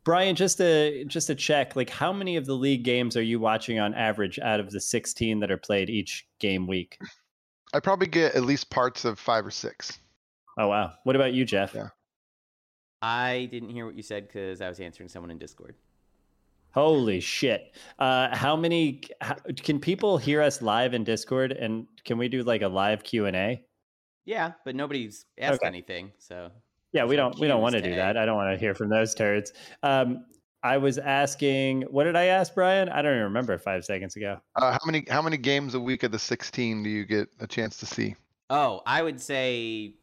Brian, 0.05 0.35
just 0.35 0.57
to 0.59 1.03
just 1.05 1.27
to 1.27 1.35
check, 1.35 1.75
like 1.75 1.89
how 1.89 2.13
many 2.13 2.37
of 2.37 2.45
the 2.45 2.53
league 2.53 2.83
games 2.83 3.17
are 3.17 3.21
you 3.21 3.39
watching 3.39 3.77
on 3.77 3.93
average 3.93 4.39
out 4.39 4.61
of 4.61 4.71
the 4.71 4.79
16 4.79 5.39
that 5.41 5.51
are 5.51 5.57
played 5.57 5.89
each 5.89 6.27
game 6.39 6.65
week? 6.65 6.97
I 7.73 7.81
probably 7.81 8.07
get 8.07 8.35
at 8.35 8.43
least 8.43 8.69
parts 8.69 9.03
of 9.03 9.19
five 9.19 9.45
or 9.45 9.51
six. 9.51 9.99
Oh 10.57 10.69
wow. 10.69 10.93
What 11.03 11.17
about 11.17 11.33
you, 11.33 11.43
Jeff? 11.43 11.73
Yeah. 11.75 11.89
I 13.01 13.49
didn't 13.51 13.69
hear 13.69 13.85
what 13.85 13.95
you 13.95 14.03
said 14.03 14.27
because 14.27 14.61
I 14.61 14.69
was 14.69 14.79
answering 14.79 15.09
someone 15.09 15.29
in 15.29 15.37
Discord. 15.37 15.75
Holy 16.75 17.21
shit. 17.21 17.73
Uh, 17.99 18.35
how 18.35 18.57
many 18.57 19.01
how, 19.21 19.35
can 19.63 19.79
people 19.79 20.17
hear 20.17 20.41
us 20.41 20.61
live 20.61 20.93
in 20.93 21.05
Discord 21.05 21.53
and 21.53 21.87
can 22.03 22.17
we 22.17 22.27
do 22.27 22.43
like 22.43 22.63
a 22.63 22.67
live 22.67 23.01
Q&A? 23.01 23.63
Yeah, 24.25 24.51
but 24.65 24.75
nobody's 24.75 25.25
asked 25.37 25.61
Okay. 25.61 25.67
anything, 25.67 26.11
so 26.17 26.51
Yeah, 26.91 27.05
we 27.05 27.15
don't 27.15 27.39
we 27.39 27.47
don't 27.47 27.61
want 27.61 27.75
to 27.75 27.81
do 27.81 27.95
that. 27.95 28.17
I 28.17 28.25
don't 28.25 28.35
want 28.35 28.53
to 28.53 28.59
hear 28.59 28.75
from 28.75 28.89
those 28.89 29.15
turds. 29.15 29.53
Um, 29.83 30.25
I 30.63 30.75
was 30.77 30.97
asking, 30.97 31.83
what 31.83 32.03
did 32.03 32.17
I 32.17 32.25
ask, 32.25 32.53
Brian? 32.53 32.89
I 32.89 33.01
don't 33.01 33.13
even 33.13 33.23
remember 33.23 33.57
five 33.57 33.85
seconds 33.85 34.17
ago. 34.17 34.41
Uh, 34.57 34.73
how 34.73 34.79
many 34.85 35.05
how 35.09 35.21
many 35.21 35.37
games 35.37 35.75
a 35.75 35.79
week 35.79 36.03
of 36.03 36.11
the 36.11 36.19
16 36.19 36.83
do 36.83 36.89
you 36.89 37.05
get 37.05 37.29
a 37.39 37.47
chance 37.47 37.77
to 37.77 37.85
see? 37.85 38.17
Oh, 38.49 38.81
I 38.85 39.01
would 39.01 39.21
say 39.21 39.93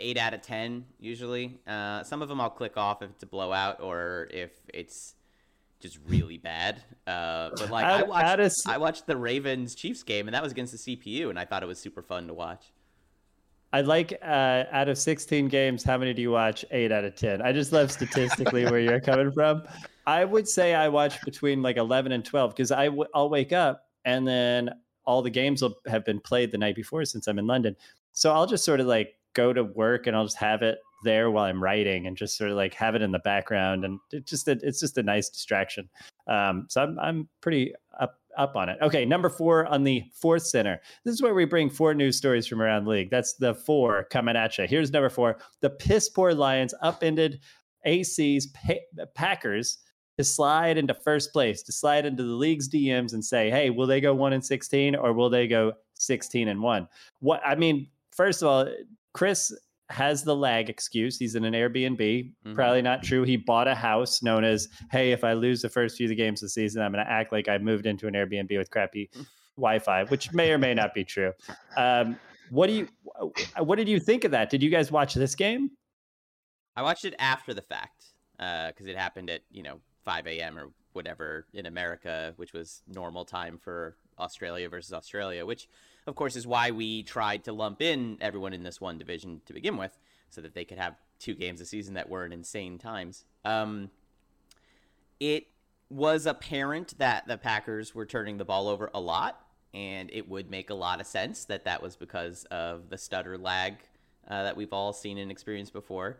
eight 0.00 0.18
out 0.18 0.34
of 0.34 0.42
ten 0.42 0.84
usually. 0.98 1.60
Uh, 1.64 2.02
some 2.02 2.22
of 2.22 2.28
them 2.28 2.40
I'll 2.40 2.50
click 2.50 2.76
off 2.76 3.02
if 3.02 3.10
it's 3.10 3.22
a 3.22 3.26
blowout 3.26 3.80
or 3.80 4.26
if 4.32 4.50
it's 4.74 5.14
just 5.80 5.98
really 6.06 6.38
bad. 6.38 6.82
Uh, 7.06 7.50
but 7.56 7.70
like 7.70 7.84
I 7.84 8.02
watched, 8.02 8.66
of, 8.66 8.72
I 8.72 8.78
watched 8.78 9.06
the 9.06 9.16
Ravens 9.16 9.74
Chiefs 9.74 10.02
game, 10.02 10.28
and 10.28 10.34
that 10.34 10.42
was 10.42 10.52
against 10.52 10.72
the 10.72 10.96
CPU, 10.96 11.30
and 11.30 11.38
I 11.38 11.44
thought 11.44 11.62
it 11.62 11.66
was 11.66 11.80
super 11.80 12.02
fun 12.02 12.26
to 12.28 12.34
watch. 12.34 12.72
I 13.72 13.82
like 13.82 14.16
uh, 14.22 14.64
out 14.70 14.88
of 14.88 14.96
16 14.96 15.48
games, 15.48 15.84
how 15.84 15.98
many 15.98 16.14
do 16.14 16.22
you 16.22 16.30
watch? 16.30 16.64
Eight 16.70 16.92
out 16.92 17.04
of 17.04 17.14
10. 17.14 17.42
I 17.42 17.52
just 17.52 17.72
love 17.72 17.90
statistically 17.90 18.64
where 18.64 18.80
you're 18.80 19.00
coming 19.00 19.32
from. 19.32 19.64
I 20.06 20.24
would 20.24 20.48
say 20.48 20.74
I 20.74 20.88
watch 20.88 21.20
between 21.24 21.62
like 21.62 21.76
11 21.76 22.12
and 22.12 22.24
12 22.24 22.52
because 22.52 22.70
I 22.70 22.86
w- 22.86 23.08
I'll 23.12 23.28
wake 23.28 23.52
up 23.52 23.86
and 24.04 24.26
then 24.26 24.70
all 25.04 25.20
the 25.20 25.30
games 25.30 25.62
will 25.62 25.74
have 25.88 26.04
been 26.04 26.20
played 26.20 26.52
the 26.52 26.58
night 26.58 26.76
before 26.76 27.04
since 27.04 27.26
I'm 27.26 27.38
in 27.38 27.46
London. 27.46 27.76
So 28.12 28.32
I'll 28.32 28.46
just 28.46 28.64
sort 28.64 28.80
of 28.80 28.86
like 28.86 29.14
go 29.34 29.52
to 29.52 29.64
work 29.64 30.06
and 30.06 30.16
I'll 30.16 30.24
just 30.24 30.38
have 30.38 30.62
it 30.62 30.78
there 31.06 31.30
while 31.30 31.44
I'm 31.44 31.62
writing 31.62 32.06
and 32.06 32.16
just 32.16 32.36
sort 32.36 32.50
of 32.50 32.56
like 32.56 32.74
have 32.74 32.94
it 32.94 33.00
in 33.00 33.12
the 33.12 33.18
background 33.20 33.86
and 33.86 33.98
it 34.12 34.26
just 34.26 34.46
it's 34.48 34.80
just 34.80 34.98
a 34.98 35.02
nice 35.02 35.30
distraction. 35.30 35.88
Um, 36.26 36.66
so 36.68 36.82
I'm 36.82 36.98
I'm 36.98 37.28
pretty 37.40 37.72
up 37.98 38.18
up 38.36 38.56
on 38.56 38.68
it. 38.68 38.78
Okay, 38.82 39.04
number 39.04 39.30
four 39.30 39.66
on 39.66 39.84
the 39.84 40.04
fourth 40.12 40.42
center. 40.42 40.80
This 41.04 41.14
is 41.14 41.22
where 41.22 41.34
we 41.34 41.44
bring 41.44 41.70
four 41.70 41.94
news 41.94 42.16
stories 42.16 42.46
from 42.46 42.60
around 42.60 42.84
the 42.84 42.90
league. 42.90 43.10
That's 43.10 43.34
the 43.34 43.54
four 43.54 44.04
coming 44.10 44.36
at 44.36 44.58
you. 44.58 44.66
Here's 44.66 44.92
number 44.92 45.08
four: 45.08 45.38
the 45.60 45.70
piss 45.70 46.08
poor 46.08 46.34
Lions 46.34 46.74
upended 46.82 47.40
AC's 47.84 48.52
Packers 49.14 49.78
to 50.18 50.24
slide 50.24 50.78
into 50.78 50.94
first 50.94 51.32
place, 51.32 51.62
to 51.62 51.72
slide 51.72 52.06
into 52.06 52.22
the 52.22 52.34
league's 52.34 52.68
DMs 52.68 53.12
and 53.12 53.24
say, 53.24 53.50
"Hey, 53.50 53.70
will 53.70 53.86
they 53.86 54.00
go 54.00 54.14
one 54.14 54.32
and 54.32 54.44
sixteen 54.44 54.94
or 54.94 55.12
will 55.12 55.30
they 55.30 55.46
go 55.46 55.72
sixteen 55.94 56.48
and 56.48 56.60
one?" 56.60 56.88
What 57.20 57.40
I 57.44 57.54
mean, 57.54 57.88
first 58.12 58.42
of 58.42 58.48
all, 58.48 58.68
Chris 59.12 59.52
has 59.90 60.24
the 60.24 60.34
lag 60.34 60.68
excuse. 60.68 61.18
He's 61.18 61.34
in 61.34 61.44
an 61.44 61.54
Airbnb. 61.54 61.98
Mm-hmm. 61.98 62.54
Probably 62.54 62.82
not 62.82 63.02
true. 63.02 63.22
He 63.22 63.36
bought 63.36 63.68
a 63.68 63.74
house 63.74 64.22
known 64.22 64.44
as, 64.44 64.68
hey, 64.90 65.12
if 65.12 65.24
I 65.24 65.32
lose 65.32 65.62
the 65.62 65.68
first 65.68 65.96
few 65.96 66.06
of 66.06 66.10
the 66.10 66.16
games 66.16 66.42
of 66.42 66.46
the 66.46 66.50
season, 66.50 66.82
I'm 66.82 66.92
going 66.92 67.04
to 67.04 67.10
act 67.10 67.32
like 67.32 67.48
I 67.48 67.58
moved 67.58 67.86
into 67.86 68.06
an 68.06 68.14
Airbnb 68.14 68.56
with 68.56 68.70
crappy 68.70 69.10
mm. 69.14 69.26
Wi-Fi, 69.56 70.04
which 70.04 70.32
may 70.32 70.50
or 70.50 70.58
may 70.58 70.74
not 70.74 70.92
be 70.92 71.04
true. 71.04 71.32
Um, 71.76 72.18
what 72.50 72.66
do 72.66 72.74
you, 72.74 72.88
what 73.58 73.76
did 73.76 73.88
you 73.88 73.98
think 74.00 74.24
of 74.24 74.32
that? 74.32 74.50
Did 74.50 74.62
you 74.62 74.70
guys 74.70 74.92
watch 74.92 75.14
this 75.14 75.34
game? 75.34 75.70
I 76.76 76.82
watched 76.82 77.04
it 77.04 77.14
after 77.18 77.54
the 77.54 77.62
fact 77.62 78.12
because 78.36 78.86
uh, 78.86 78.90
it 78.90 78.96
happened 78.96 79.30
at 79.30 79.40
you 79.50 79.62
know 79.62 79.80
5 80.04 80.26
a.m. 80.26 80.58
or 80.58 80.70
whatever 80.92 81.46
in 81.54 81.66
America, 81.66 82.34
which 82.36 82.52
was 82.52 82.82
normal 82.86 83.24
time 83.24 83.58
for 83.58 83.96
Australia 84.18 84.68
versus 84.68 84.92
Australia, 84.92 85.44
which 85.44 85.68
of 86.06 86.14
course, 86.14 86.36
is 86.36 86.46
why 86.46 86.70
we 86.70 87.02
tried 87.02 87.44
to 87.44 87.52
lump 87.52 87.82
in 87.82 88.18
everyone 88.20 88.52
in 88.52 88.62
this 88.62 88.80
one 88.80 88.96
division 88.96 89.40
to 89.46 89.52
begin 89.52 89.76
with, 89.76 89.98
so 90.30 90.40
that 90.40 90.54
they 90.54 90.64
could 90.64 90.78
have 90.78 90.94
two 91.18 91.34
games 91.34 91.60
a 91.60 91.66
season 91.66 91.94
that 91.94 92.08
were 92.08 92.24
in 92.24 92.32
insane 92.32 92.78
times. 92.78 93.24
Um, 93.44 93.90
it 95.18 95.48
was 95.90 96.26
apparent 96.26 96.96
that 96.98 97.26
the 97.26 97.36
Packers 97.36 97.94
were 97.94 98.06
turning 98.06 98.38
the 98.38 98.44
ball 98.44 98.68
over 98.68 98.90
a 98.94 99.00
lot, 99.00 99.40
and 99.74 100.10
it 100.12 100.28
would 100.28 100.48
make 100.48 100.70
a 100.70 100.74
lot 100.74 101.00
of 101.00 101.06
sense 101.06 101.44
that 101.46 101.64
that 101.64 101.82
was 101.82 101.96
because 101.96 102.44
of 102.50 102.88
the 102.88 102.98
stutter 102.98 103.36
lag 103.36 103.74
uh, 104.28 104.44
that 104.44 104.56
we've 104.56 104.72
all 104.72 104.92
seen 104.92 105.18
and 105.18 105.30
experienced 105.30 105.72
before. 105.72 106.18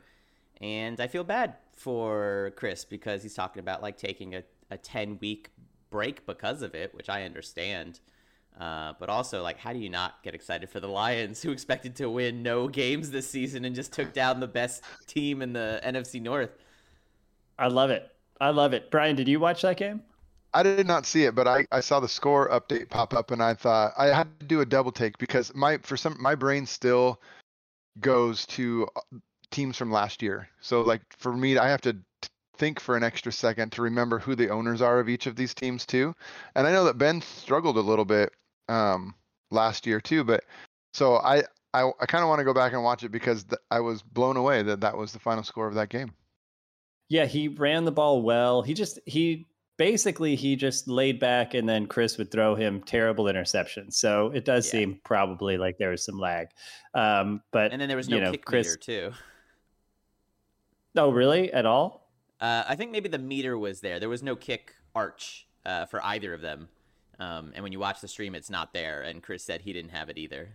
And 0.60 1.00
I 1.00 1.06
feel 1.06 1.24
bad 1.24 1.56
for 1.72 2.52
Chris 2.56 2.84
because 2.84 3.22
he's 3.22 3.34
talking 3.34 3.60
about 3.60 3.82
like 3.82 3.98
taking 3.98 4.34
a, 4.34 4.42
a 4.70 4.78
10 4.78 5.18
week 5.20 5.50
break 5.90 6.26
because 6.26 6.62
of 6.62 6.75
it, 6.75 6.95
which 6.95 7.09
I 7.09 7.25
understand. 7.25 8.00
Uh, 8.59 8.95
but 8.99 9.11
also, 9.11 9.43
like, 9.43 9.59
how 9.59 9.73
do 9.73 9.78
you 9.78 9.90
not 9.90 10.23
get 10.23 10.35
excited 10.35 10.71
for 10.71 10.81
the 10.81 10.88
Lions, 10.88 11.43
who 11.43 11.50
expected 11.50 11.95
to 11.97 12.09
win 12.09 12.43
no 12.43 12.69
games 12.69 13.11
this 13.11 13.28
season 13.28 13.64
and 13.66 13.75
just 13.75 13.93
took 13.93 14.12
down 14.14 14.40
the 14.40 14.47
best 14.47 14.83
team 15.07 15.43
in 15.43 15.52
the 15.52 15.81
NFC 15.85 16.23
North? 16.23 16.50
I 17.59 17.69
love 17.69 17.90
it. 17.90 18.11
I 18.40 18.50
love 18.50 18.73
it. 18.73 18.90
Brian, 18.90 19.16
did 19.16 19.28
you 19.28 19.40
watch 19.40 19.62
that 19.62 19.76
game? 19.76 20.02
I 20.55 20.62
did 20.62 20.87
not 20.87 21.05
see 21.05 21.25
it, 21.25 21.35
but 21.35 21.47
I, 21.47 21.66
I 21.71 21.81
saw 21.81 22.00
the 22.00 22.09
score 22.09 22.49
update 22.49 22.88
pop 22.88 23.12
up, 23.12 23.31
and 23.31 23.43
I 23.43 23.52
thought 23.52 23.93
I 23.99 24.07
had 24.07 24.40
to 24.40 24.47
do 24.47 24.62
a 24.62 24.66
double 24.66 24.93
take 24.93 25.19
because 25.19 25.55
my 25.55 25.78
for 25.78 25.99
some 25.99 26.16
my 26.19 26.35
brain 26.35 26.64
still 26.64 27.21
goes 28.00 28.47
to 28.47 28.88
uh, 28.97 29.00
teams 29.50 29.76
from 29.76 29.90
last 29.90 30.23
year. 30.23 30.49
So 30.61 30.81
like 30.81 31.02
for 31.19 31.37
me, 31.37 31.59
I 31.59 31.69
have 31.69 31.83
to 31.83 31.97
think 32.58 32.80
for 32.80 32.96
an 32.96 33.02
extra 33.02 33.32
second 33.32 33.72
to 33.72 33.82
remember 33.82 34.18
who 34.18 34.34
the 34.34 34.50
owners 34.50 34.82
are 34.82 35.00
of 35.00 35.08
each 35.08 35.26
of 35.26 35.36
these 35.36 35.54
teams 35.54 35.86
too. 35.86 36.14
And 36.54 36.66
I 36.66 36.72
know 36.72 36.84
that 36.84 36.98
Ben 36.98 37.20
struggled 37.20 37.76
a 37.76 37.80
little 37.80 38.04
bit 38.04 38.32
um, 38.68 39.14
last 39.50 39.86
year 39.86 40.00
too. 40.00 40.25
But 40.25 40.44
so 40.92 41.16
I 41.16 41.42
I, 41.75 41.90
I 42.00 42.06
kind 42.06 42.22
of 42.22 42.28
want 42.28 42.38
to 42.38 42.44
go 42.44 42.54
back 42.54 42.72
and 42.72 42.82
watch 42.82 43.02
it 43.02 43.10
because 43.10 43.44
th- 43.44 43.60
I 43.70 43.80
was 43.80 44.02
blown 44.02 44.36
away 44.36 44.62
that 44.62 44.80
that 44.80 44.96
was 44.96 45.12
the 45.12 45.18
final 45.18 45.44
score 45.44 45.68
of 45.68 45.75
that 45.75 45.90
game. 45.90 46.12
Yeah, 47.08 47.26
he 47.26 47.48
ran 47.48 47.84
the 47.84 47.92
ball 47.92 48.22
well. 48.22 48.62
He 48.62 48.75
just 48.75 48.98
he 49.06 49.46
basically 49.76 50.34
he 50.34 50.56
just 50.56 50.88
laid 50.88 51.20
back 51.20 51.54
and 51.54 51.68
then 51.68 51.86
Chris 51.86 52.18
would 52.18 52.30
throw 52.30 52.54
him 52.54 52.82
terrible 52.82 53.26
interceptions. 53.26 53.94
So 53.94 54.30
it 54.34 54.44
does 54.44 54.66
yeah. 54.66 54.72
seem 54.72 55.00
probably 55.04 55.58
like 55.58 55.76
there 55.78 55.90
was 55.90 56.04
some 56.04 56.18
lag. 56.18 56.48
Um, 56.94 57.42
but 57.52 57.72
and 57.72 57.80
then 57.80 57.88
there 57.88 57.96
was 57.96 58.08
no 58.08 58.16
you 58.16 58.22
know, 58.22 58.32
kick 58.32 58.44
Chris, 58.44 58.76
too. 58.80 59.12
Oh, 60.96 61.10
really? 61.10 61.52
At 61.52 61.66
all? 61.66 62.05
Uh, 62.40 62.64
I 62.66 62.76
think 62.76 62.90
maybe 62.90 63.09
the 63.09 63.19
meter 63.19 63.57
was 63.59 63.81
there. 63.81 63.99
There 63.99 64.09
was 64.09 64.23
no 64.23 64.37
kick 64.37 64.75
arch 64.95 65.47
uh, 65.64 65.87
for 65.87 66.05
either 66.05 66.35
of 66.35 66.40
them. 66.40 66.69
Um, 67.19 67.52
and 67.55 67.62
when 67.62 67.73
you 67.73 67.78
watch 67.78 68.00
the 68.00 68.09
stream, 68.09 68.35
it's 68.35 68.50
not 68.50 68.73
there. 68.73 69.02
And 69.02 69.23
Chris 69.23 69.43
said 69.43 69.62
he 69.62 69.73
didn't 69.73 69.90
have 69.90 70.09
it 70.11 70.19
either. 70.19 70.50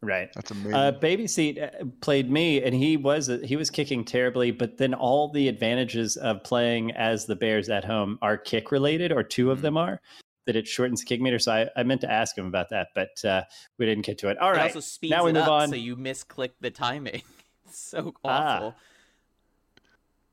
Right. 0.00 0.30
That's 0.34 0.50
amazing. 0.50 0.74
Uh, 0.74 0.92
Baby 0.92 1.26
Seat 1.26 1.58
uh, 1.58 1.70
played 2.00 2.30
me, 2.30 2.62
and 2.62 2.74
he 2.74 2.96
was 2.96 3.30
he 3.42 3.56
was 3.56 3.68
kicking 3.68 4.04
terribly. 4.04 4.52
But 4.52 4.78
then 4.78 4.94
all 4.94 5.30
the 5.30 5.48
advantages 5.48 6.16
of 6.16 6.44
playing 6.44 6.92
as 6.92 7.26
the 7.26 7.34
Bears 7.34 7.68
at 7.68 7.84
home 7.84 8.18
are 8.22 8.36
kick 8.36 8.70
related, 8.70 9.10
or 9.10 9.22
2 9.24 9.50
of 9.50 9.58
mm-hmm. 9.58 9.62
them 9.64 9.76
are. 9.76 10.00
That 10.46 10.56
it 10.56 10.66
shortens 10.66 11.00
the 11.00 11.06
kick 11.06 11.20
meter. 11.20 11.38
So 11.38 11.52
I, 11.52 11.68
I 11.76 11.82
meant 11.82 12.00
to 12.00 12.10
ask 12.10 12.38
him 12.38 12.46
about 12.46 12.70
that, 12.70 12.88
but 12.94 13.22
uh, 13.22 13.42
we 13.76 13.84
didn't 13.84 14.06
get 14.06 14.16
to 14.18 14.30
it. 14.30 14.38
All 14.38 14.48
it 14.48 14.56
right. 14.56 14.62
Also 14.62 14.80
speeds 14.80 15.10
now 15.10 15.24
we 15.24 15.32
move 15.32 15.46
on. 15.46 15.68
So 15.68 15.74
you 15.74 15.94
misclick 15.94 16.52
the 16.60 16.70
timing. 16.70 17.20
so 17.70 18.14
ah. 18.24 18.54
awful. 18.56 18.74
Ah. 18.74 18.82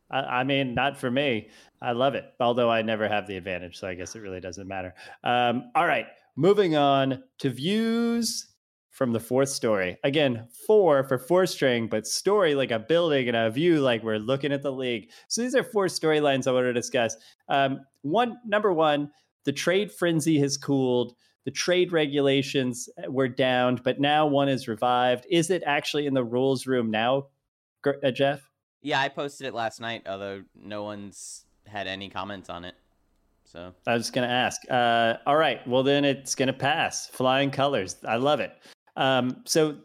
I, 0.10 0.44
mean, 0.44 0.76
not 0.76 0.98
for 0.98 1.10
me. 1.10 1.50
I 1.82 1.92
love 1.92 2.16
it, 2.16 2.26
although 2.40 2.70
I 2.70 2.82
never 2.82 3.08
have 3.08 3.28
the 3.28 3.38
advantage, 3.38 3.78
so 3.80 3.88
I 3.88 3.96
guess 3.96 4.16
it 4.16 4.22
really 4.22 4.40
doesn't 4.40 4.68
matter. 4.68 4.94
Um, 5.24 5.72
all 5.76 5.88
right, 5.88 6.06
moving 6.36 6.76
on 6.76 7.24
to 7.40 7.50
views 7.50 8.48
from 8.92 9.12
the 9.12 9.20
fourth 9.20 9.50
story. 9.50 9.98
Again, 10.06 10.48
four 10.66 11.04
for 11.04 11.18
four 11.18 11.46
string, 11.46 11.88
but 11.88 12.08
story 12.08 12.56
like 12.56 12.72
a 12.72 12.80
building 12.80 13.28
and 13.28 13.36
a 13.36 13.50
view 13.50 13.82
like 13.82 14.04
we're 14.04 14.20
looking 14.20 14.54
at 14.54 14.62
the 14.62 14.72
league. 14.72 15.10
So 15.28 15.42
these 15.42 15.54
are 15.54 15.64
four 15.64 15.88
storylines 15.88 16.48
I 16.48 16.54
want 16.54 16.64
to 16.64 16.74
discuss. 16.74 17.18
Um, 17.50 17.82
one, 18.04 18.38
number 18.46 18.72
one, 18.72 19.12
the 19.44 19.52
trade 19.52 19.92
frenzy 19.92 20.40
has 20.40 20.56
cooled. 20.56 21.14
The 21.44 21.52
trade 21.52 21.92
regulations 21.92 22.88
were 23.10 23.28
downed, 23.28 23.84
but 23.84 24.00
now 24.00 24.28
one 24.28 24.48
is 24.48 24.68
revived. 24.68 25.28
Is 25.30 25.50
it 25.50 25.62
actually 25.66 26.06
in 26.06 26.14
the 26.14 26.24
rules 26.24 26.66
room 26.66 26.90
now, 26.90 27.28
uh, 27.86 28.12
Jeff? 28.12 28.50
Yeah, 28.86 29.02
I 29.02 29.10
posted 29.10 29.48
it 29.48 29.56
last 29.56 29.82
night, 29.82 30.04
although 30.08 30.44
no 30.54 30.84
one's 30.84 31.46
had 31.66 31.88
any 31.88 32.08
comments 32.08 32.52
on 32.52 32.64
it. 32.64 32.76
So 33.44 33.74
I 33.88 33.96
was 33.96 34.12
going 34.12 34.28
to 34.28 34.34
ask. 34.34 34.62
Uh, 34.70 35.16
all 35.26 35.38
right, 35.38 35.68
well 35.68 35.82
then 35.82 36.06
it's 36.06 36.36
going 36.36 36.48
to 36.48 36.54
pass. 36.54 37.08
Flying 37.08 37.50
colors. 37.50 37.96
I 38.08 38.18
love 38.18 38.40
it. 38.40 38.54
Um, 38.96 39.42
so 39.46 39.78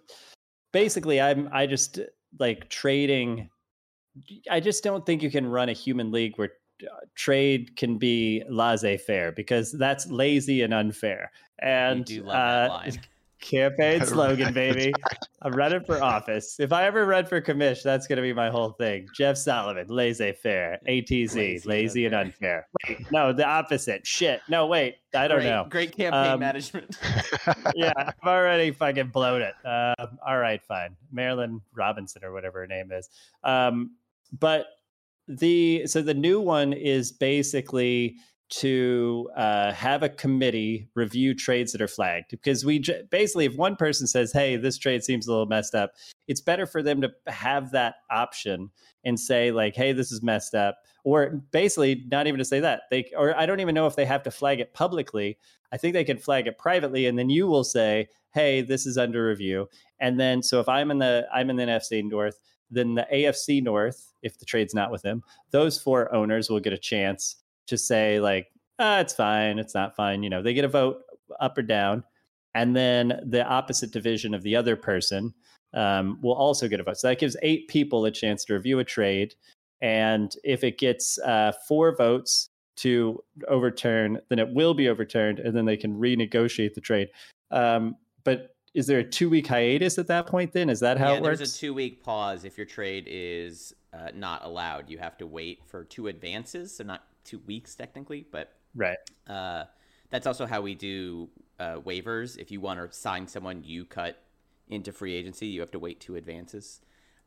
basically, 0.74 1.18
I'm 1.18 1.48
I 1.50 1.66
just 1.66 1.98
like 2.38 2.68
trading. 2.68 3.48
I 4.50 4.60
just 4.60 4.84
don't 4.84 5.06
think 5.06 5.22
you 5.22 5.30
can 5.30 5.46
run 5.46 5.70
a 5.70 5.72
human 5.72 6.12
league 6.12 6.34
where 6.36 6.50
uh, 6.82 7.06
trade 7.14 7.76
can 7.76 7.96
be 7.96 8.42
laissez-faire 8.50 9.32
because 9.32 9.72
that's 9.72 10.10
lazy 10.10 10.60
and 10.60 10.74
unfair. 10.74 11.32
And 11.60 12.06
you 12.10 12.20
do 12.20 12.26
love 12.26 12.70
uh, 12.70 12.90
Campaign 13.40 14.04
slogan, 14.06 14.52
baby. 14.54 14.92
I'm 15.42 15.52
running 15.52 15.82
for 15.84 16.02
office. 16.02 16.60
If 16.60 16.72
I 16.72 16.84
ever 16.84 17.06
run 17.06 17.26
for 17.26 17.40
commish, 17.40 17.82
that's 17.82 18.06
going 18.06 18.16
to 18.16 18.22
be 18.22 18.32
my 18.32 18.50
whole 18.50 18.70
thing. 18.72 19.08
Jeff 19.16 19.36
Sullivan, 19.36 19.86
laissez 19.88 20.32
faire. 20.32 20.78
ATZ, 20.88 21.34
lazy, 21.34 21.68
lazy 21.68 22.06
and 22.06 22.14
unfair. 22.14 22.68
Wait, 22.86 23.10
no, 23.10 23.32
the 23.32 23.44
opposite. 23.44 24.06
Shit. 24.06 24.42
No, 24.48 24.66
wait. 24.66 24.96
I 25.14 25.26
don't 25.26 25.38
great, 25.38 25.48
know. 25.48 25.66
Great 25.68 25.96
campaign 25.96 26.32
um, 26.32 26.40
management. 26.40 26.98
yeah, 27.74 27.92
I've 27.96 28.14
already 28.24 28.70
fucking 28.70 29.08
blown 29.08 29.42
it. 29.42 29.54
Um, 29.64 30.18
all 30.26 30.38
right, 30.38 30.62
fine. 30.62 30.96
Marilyn 31.10 31.60
Robinson 31.74 32.22
or 32.24 32.32
whatever 32.32 32.60
her 32.60 32.66
name 32.66 32.92
is. 32.92 33.08
Um, 33.42 33.96
but 34.38 34.66
the 35.26 35.86
so 35.86 36.02
the 36.02 36.14
new 36.14 36.40
one 36.40 36.72
is 36.72 37.12
basically 37.12 38.16
to 38.50 39.30
uh, 39.36 39.72
have 39.72 40.02
a 40.02 40.08
committee 40.08 40.88
review 40.94 41.34
trades 41.34 41.70
that 41.70 41.80
are 41.80 41.88
flagged 41.88 42.30
because 42.30 42.64
we 42.64 42.80
j- 42.80 43.02
basically 43.08 43.44
if 43.44 43.54
one 43.54 43.76
person 43.76 44.08
says 44.08 44.32
hey 44.32 44.56
this 44.56 44.76
trade 44.76 45.04
seems 45.04 45.26
a 45.26 45.30
little 45.30 45.46
messed 45.46 45.74
up 45.74 45.92
it's 46.26 46.40
better 46.40 46.66
for 46.66 46.82
them 46.82 47.00
to 47.00 47.10
have 47.28 47.70
that 47.70 47.96
option 48.10 48.68
and 49.04 49.18
say 49.18 49.52
like 49.52 49.76
hey 49.76 49.92
this 49.92 50.10
is 50.10 50.20
messed 50.20 50.54
up 50.54 50.78
or 51.04 51.40
basically 51.52 52.04
not 52.10 52.26
even 52.26 52.38
to 52.38 52.44
say 52.44 52.58
that 52.58 52.82
they 52.90 53.08
or 53.16 53.36
i 53.38 53.46
don't 53.46 53.60
even 53.60 53.74
know 53.74 53.86
if 53.86 53.94
they 53.94 54.04
have 54.04 54.22
to 54.22 54.32
flag 54.32 54.58
it 54.58 54.74
publicly 54.74 55.38
i 55.72 55.76
think 55.76 55.94
they 55.94 56.04
can 56.04 56.18
flag 56.18 56.48
it 56.48 56.58
privately 56.58 57.06
and 57.06 57.16
then 57.16 57.30
you 57.30 57.46
will 57.46 57.64
say 57.64 58.08
hey 58.32 58.62
this 58.62 58.84
is 58.84 58.98
under 58.98 59.26
review 59.26 59.68
and 60.00 60.18
then 60.18 60.42
so 60.42 60.58
if 60.58 60.68
i'm 60.68 60.90
in 60.90 60.98
the 60.98 61.24
i'm 61.32 61.50
in 61.50 61.56
the 61.56 61.64
nfc 61.64 62.02
north 62.10 62.40
then 62.68 62.94
the 62.96 63.06
afc 63.12 63.62
north 63.62 64.12
if 64.22 64.38
the 64.40 64.44
trade's 64.44 64.74
not 64.74 64.90
with 64.90 65.02
them 65.02 65.22
those 65.52 65.78
four 65.78 66.12
owners 66.12 66.50
will 66.50 66.60
get 66.60 66.72
a 66.72 66.78
chance 66.78 67.36
just 67.70 67.86
say 67.86 68.20
like, 68.20 68.48
ah, 68.78 68.98
it's 69.00 69.14
fine, 69.14 69.58
it's 69.58 69.74
not 69.74 69.96
fine. 69.96 70.22
You 70.22 70.30
know, 70.30 70.42
they 70.42 70.54
get 70.54 70.64
a 70.64 70.68
vote 70.68 70.98
up 71.40 71.56
or 71.56 71.62
down, 71.62 72.04
and 72.54 72.76
then 72.76 73.20
the 73.24 73.46
opposite 73.46 73.92
division 73.92 74.34
of 74.34 74.42
the 74.42 74.56
other 74.56 74.76
person 74.76 75.32
um, 75.72 76.18
will 76.20 76.34
also 76.34 76.68
get 76.68 76.80
a 76.80 76.82
vote. 76.82 76.98
So 76.98 77.08
that 77.08 77.20
gives 77.20 77.36
eight 77.42 77.68
people 77.68 78.04
a 78.04 78.10
chance 78.10 78.44
to 78.46 78.54
review 78.54 78.80
a 78.80 78.84
trade, 78.84 79.34
and 79.80 80.34
if 80.44 80.64
it 80.64 80.78
gets 80.78 81.18
uh, 81.20 81.52
four 81.66 81.96
votes 81.96 82.50
to 82.76 83.22
overturn, 83.48 84.20
then 84.28 84.38
it 84.38 84.52
will 84.52 84.74
be 84.74 84.88
overturned, 84.88 85.38
and 85.38 85.56
then 85.56 85.64
they 85.64 85.76
can 85.76 85.94
renegotiate 85.98 86.74
the 86.74 86.80
trade. 86.80 87.08
Um, 87.50 87.96
but 88.24 88.54
is 88.74 88.86
there 88.86 89.00
a 89.00 89.04
two 89.04 89.28
week 89.28 89.46
hiatus 89.46 89.98
at 89.98 90.06
that 90.06 90.26
point? 90.26 90.52
Then 90.52 90.70
is 90.70 90.80
that 90.80 90.98
how 90.98 91.12
yeah, 91.12 91.16
it 91.16 91.22
works? 91.22 91.38
There's 91.38 91.56
a 91.56 91.58
two 91.58 91.74
week 91.74 92.02
pause 92.02 92.44
if 92.44 92.56
your 92.56 92.66
trade 92.66 93.06
is 93.08 93.74
uh, 93.92 94.08
not 94.14 94.44
allowed. 94.44 94.88
You 94.88 94.98
have 94.98 95.18
to 95.18 95.26
wait 95.26 95.62
for 95.66 95.84
two 95.84 96.06
advances, 96.06 96.76
so 96.76 96.84
not 96.84 97.02
two 97.24 97.40
weeks 97.46 97.74
technically, 97.74 98.26
but 98.30 98.52
right. 98.74 98.98
Uh, 99.28 99.64
that's 100.10 100.26
also 100.26 100.46
how 100.46 100.60
we 100.60 100.74
do 100.74 101.28
uh, 101.58 101.76
waivers. 101.76 102.36
If 102.38 102.50
you 102.50 102.60
want 102.60 102.80
to 102.80 102.96
sign 102.96 103.26
someone 103.26 103.62
you 103.64 103.84
cut 103.84 104.22
into 104.68 104.92
free 104.92 105.14
agency, 105.14 105.46
you 105.46 105.60
have 105.60 105.70
to 105.72 105.78
wait 105.78 106.00
two 106.00 106.16
advances, 106.16 106.80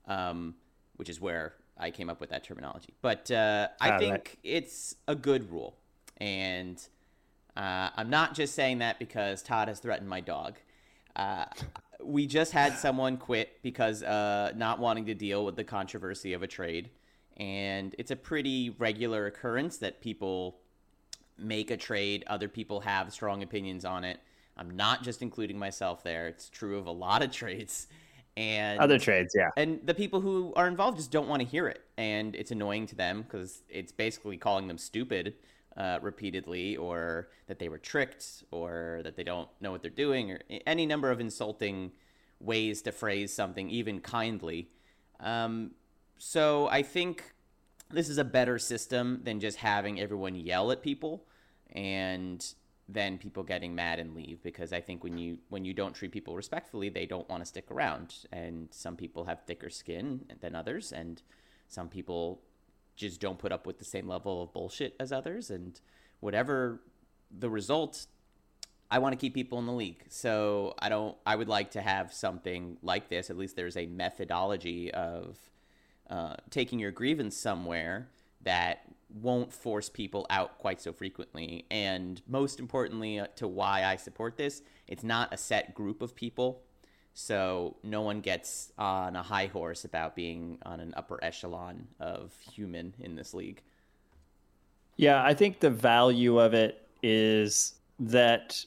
um, 0.07 0.55
which 0.95 1.09
is 1.09 1.19
where 1.21 1.53
I 1.77 1.91
came 1.91 2.09
up 2.09 2.19
with 2.19 2.29
that 2.29 2.43
terminology. 2.43 2.93
But 3.01 3.31
uh, 3.31 3.69
I 3.79 3.97
think 3.97 4.11
right. 4.11 4.37
it's 4.43 4.95
a 5.07 5.15
good 5.15 5.51
rule, 5.51 5.77
and 6.17 6.77
uh, 7.55 7.89
I'm 7.95 8.09
not 8.09 8.33
just 8.33 8.55
saying 8.55 8.79
that 8.79 8.99
because 8.99 9.41
Todd 9.41 9.67
has 9.67 9.79
threatened 9.79 10.09
my 10.09 10.21
dog. 10.21 10.57
Uh, 11.15 11.45
we 12.03 12.25
just 12.25 12.51
had 12.51 12.77
someone 12.77 13.17
quit 13.17 13.61
because 13.61 14.03
uh, 14.03 14.51
not 14.55 14.79
wanting 14.79 15.05
to 15.05 15.13
deal 15.13 15.45
with 15.45 15.55
the 15.55 15.63
controversy 15.63 16.33
of 16.33 16.43
a 16.43 16.47
trade, 16.47 16.89
and 17.37 17.95
it's 17.97 18.11
a 18.11 18.15
pretty 18.15 18.75
regular 18.77 19.25
occurrence 19.25 19.77
that 19.77 20.01
people 20.01 20.59
make 21.37 21.71
a 21.71 21.77
trade. 21.77 22.23
Other 22.27 22.47
people 22.47 22.81
have 22.81 23.11
strong 23.11 23.43
opinions 23.43 23.85
on 23.85 24.03
it. 24.03 24.19
I'm 24.55 24.75
not 24.75 25.03
just 25.03 25.21
including 25.21 25.57
myself 25.57 26.03
there. 26.03 26.27
It's 26.27 26.49
true 26.49 26.77
of 26.77 26.85
a 26.85 26.91
lot 26.91 27.23
of 27.23 27.31
trades 27.41 27.87
and 28.35 28.79
other 28.79 28.97
trades 28.97 29.33
yeah 29.37 29.49
and 29.57 29.79
the 29.85 29.93
people 29.93 30.19
who 30.19 30.53
are 30.55 30.67
involved 30.67 30.97
just 30.97 31.11
don't 31.11 31.27
want 31.27 31.41
to 31.41 31.47
hear 31.47 31.67
it 31.67 31.81
and 31.97 32.35
it's 32.35 32.49
annoying 32.49 32.87
to 32.87 32.95
them 32.95 33.21
because 33.21 33.61
it's 33.69 33.91
basically 33.91 34.37
calling 34.37 34.67
them 34.67 34.77
stupid 34.77 35.35
uh, 35.77 35.99
repeatedly 36.01 36.75
or 36.77 37.29
that 37.47 37.59
they 37.59 37.69
were 37.69 37.77
tricked 37.77 38.43
or 38.51 39.01
that 39.03 39.15
they 39.15 39.23
don't 39.23 39.49
know 39.61 39.71
what 39.71 39.81
they're 39.81 39.91
doing 39.91 40.31
or 40.31 40.39
any 40.65 40.85
number 40.85 41.11
of 41.11 41.19
insulting 41.19 41.91
ways 42.39 42.81
to 42.81 42.91
phrase 42.91 43.31
something 43.31 43.69
even 43.69 43.99
kindly 43.99 44.67
um, 45.19 45.71
so 46.23 46.67
i 46.69 46.81
think 46.81 47.33
this 47.89 48.09
is 48.09 48.17
a 48.17 48.23
better 48.23 48.57
system 48.57 49.19
than 49.23 49.39
just 49.39 49.57
having 49.57 49.99
everyone 49.99 50.35
yell 50.35 50.71
at 50.71 50.81
people 50.81 51.25
and 51.71 52.55
then 52.89 53.17
people 53.17 53.43
getting 53.43 53.73
mad 53.73 53.99
and 53.99 54.13
leave 54.13 54.41
because 54.43 54.73
I 54.73 54.81
think 54.81 55.03
when 55.03 55.17
you 55.17 55.37
when 55.49 55.63
you 55.63 55.73
don't 55.73 55.93
treat 55.93 56.11
people 56.11 56.35
respectfully, 56.35 56.89
they 56.89 57.05
don't 57.05 57.27
want 57.29 57.41
to 57.41 57.45
stick 57.45 57.71
around. 57.71 58.15
And 58.31 58.67
some 58.71 58.95
people 58.95 59.25
have 59.25 59.41
thicker 59.47 59.69
skin 59.69 60.25
than 60.41 60.55
others, 60.55 60.91
and 60.91 61.21
some 61.67 61.87
people 61.87 62.41
just 62.95 63.21
don't 63.21 63.39
put 63.39 63.51
up 63.51 63.65
with 63.65 63.79
the 63.79 63.85
same 63.85 64.07
level 64.07 64.43
of 64.43 64.53
bullshit 64.53 64.95
as 64.99 65.11
others. 65.11 65.49
And 65.49 65.79
whatever 66.19 66.81
the 67.31 67.49
result, 67.49 68.05
I 68.91 68.99
want 68.99 69.13
to 69.13 69.17
keep 69.17 69.33
people 69.33 69.57
in 69.59 69.65
the 69.65 69.73
league. 69.73 70.03
So 70.09 70.75
I 70.79 70.89
don't. 70.89 71.15
I 71.25 71.35
would 71.35 71.47
like 71.49 71.71
to 71.71 71.81
have 71.81 72.13
something 72.13 72.77
like 72.81 73.09
this. 73.09 73.29
At 73.29 73.37
least 73.37 73.55
there's 73.55 73.77
a 73.77 73.85
methodology 73.85 74.93
of 74.93 75.37
uh, 76.09 76.35
taking 76.49 76.79
your 76.79 76.91
grievance 76.91 77.35
somewhere 77.37 78.09
that 78.41 78.85
won't 79.21 79.53
force 79.53 79.89
people 79.89 80.25
out 80.29 80.57
quite 80.57 80.81
so 80.81 80.91
frequently. 80.91 81.65
And 81.69 82.21
most 82.27 82.59
importantly, 82.59 83.19
uh, 83.19 83.27
to 83.35 83.47
why 83.47 83.83
I 83.83 83.95
support 83.95 84.37
this, 84.37 84.61
it's 84.87 85.03
not 85.03 85.33
a 85.33 85.37
set 85.37 85.73
group 85.73 86.01
of 86.01 86.15
people. 86.15 86.61
So 87.13 87.77
no 87.83 88.01
one 88.01 88.21
gets 88.21 88.71
on 88.77 89.15
a 89.15 89.21
high 89.21 89.45
horse 89.45 89.85
about 89.85 90.15
being 90.15 90.57
on 90.65 90.79
an 90.79 90.93
upper 90.97 91.23
echelon 91.23 91.87
of 91.99 92.33
human 92.51 92.93
in 92.99 93.15
this 93.15 93.33
league. 93.33 93.61
Yeah, 94.97 95.23
I 95.23 95.33
think 95.33 95.59
the 95.59 95.69
value 95.69 96.39
of 96.39 96.53
it 96.53 96.87
is 97.03 97.75
that 97.99 98.65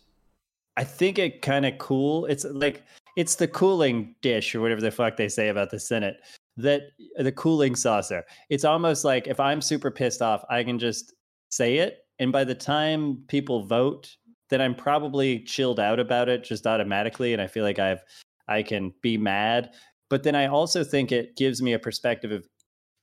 I 0.77 0.85
think 0.85 1.19
it 1.19 1.43
kind 1.43 1.67
of 1.67 1.79
cool. 1.79 2.27
It's 2.27 2.45
like 2.45 2.83
it's 3.17 3.37
the 3.37 3.49
cooling 3.49 4.15
dish 4.21 4.55
or 4.55 4.61
whatever 4.61 4.81
the 4.81 4.91
fuck 4.91 5.17
they 5.17 5.29
say 5.29 5.49
about 5.49 5.71
the 5.71 5.81
Senate 5.81 6.21
that 6.57 6.83
uh, 7.19 7.23
the 7.23 7.33
cooling 7.33 7.77
saucer. 7.77 8.25
It's 8.51 8.65
almost 8.65 9.05
like 9.05 9.27
if 9.27 9.41
I'm 9.41 9.61
super 9.61 9.91
pissed 9.91 10.23
off, 10.23 10.45
I 10.51 10.65
can 10.65 10.79
just 10.79 11.15
say 11.51 11.79
it. 11.79 11.99
And 12.19 12.33
by 12.33 12.45
the 12.45 12.55
time 12.55 13.23
people 13.29 13.67
vote, 13.67 14.17
then 14.49 14.61
I'm 14.61 14.75
probably 14.75 15.41
chilled 15.41 15.81
out 15.81 16.01
about 16.01 16.29
it 16.29 16.45
just 16.45 16.67
automatically. 16.67 17.33
And 17.33 17.43
I 17.43 17.47
feel 17.47 17.65
like 17.65 17.79
I've, 17.79 18.03
I 18.49 18.63
can 18.63 18.93
be 19.03 19.19
mad. 19.19 19.71
But 20.09 20.23
then 20.23 20.35
I 20.35 20.47
also 20.47 20.85
think 20.85 21.11
it 21.11 21.37
gives 21.37 21.61
me 21.61 21.73
a 21.73 21.79
perspective 21.79 22.31
of 22.31 22.47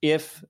if 0.02 0.44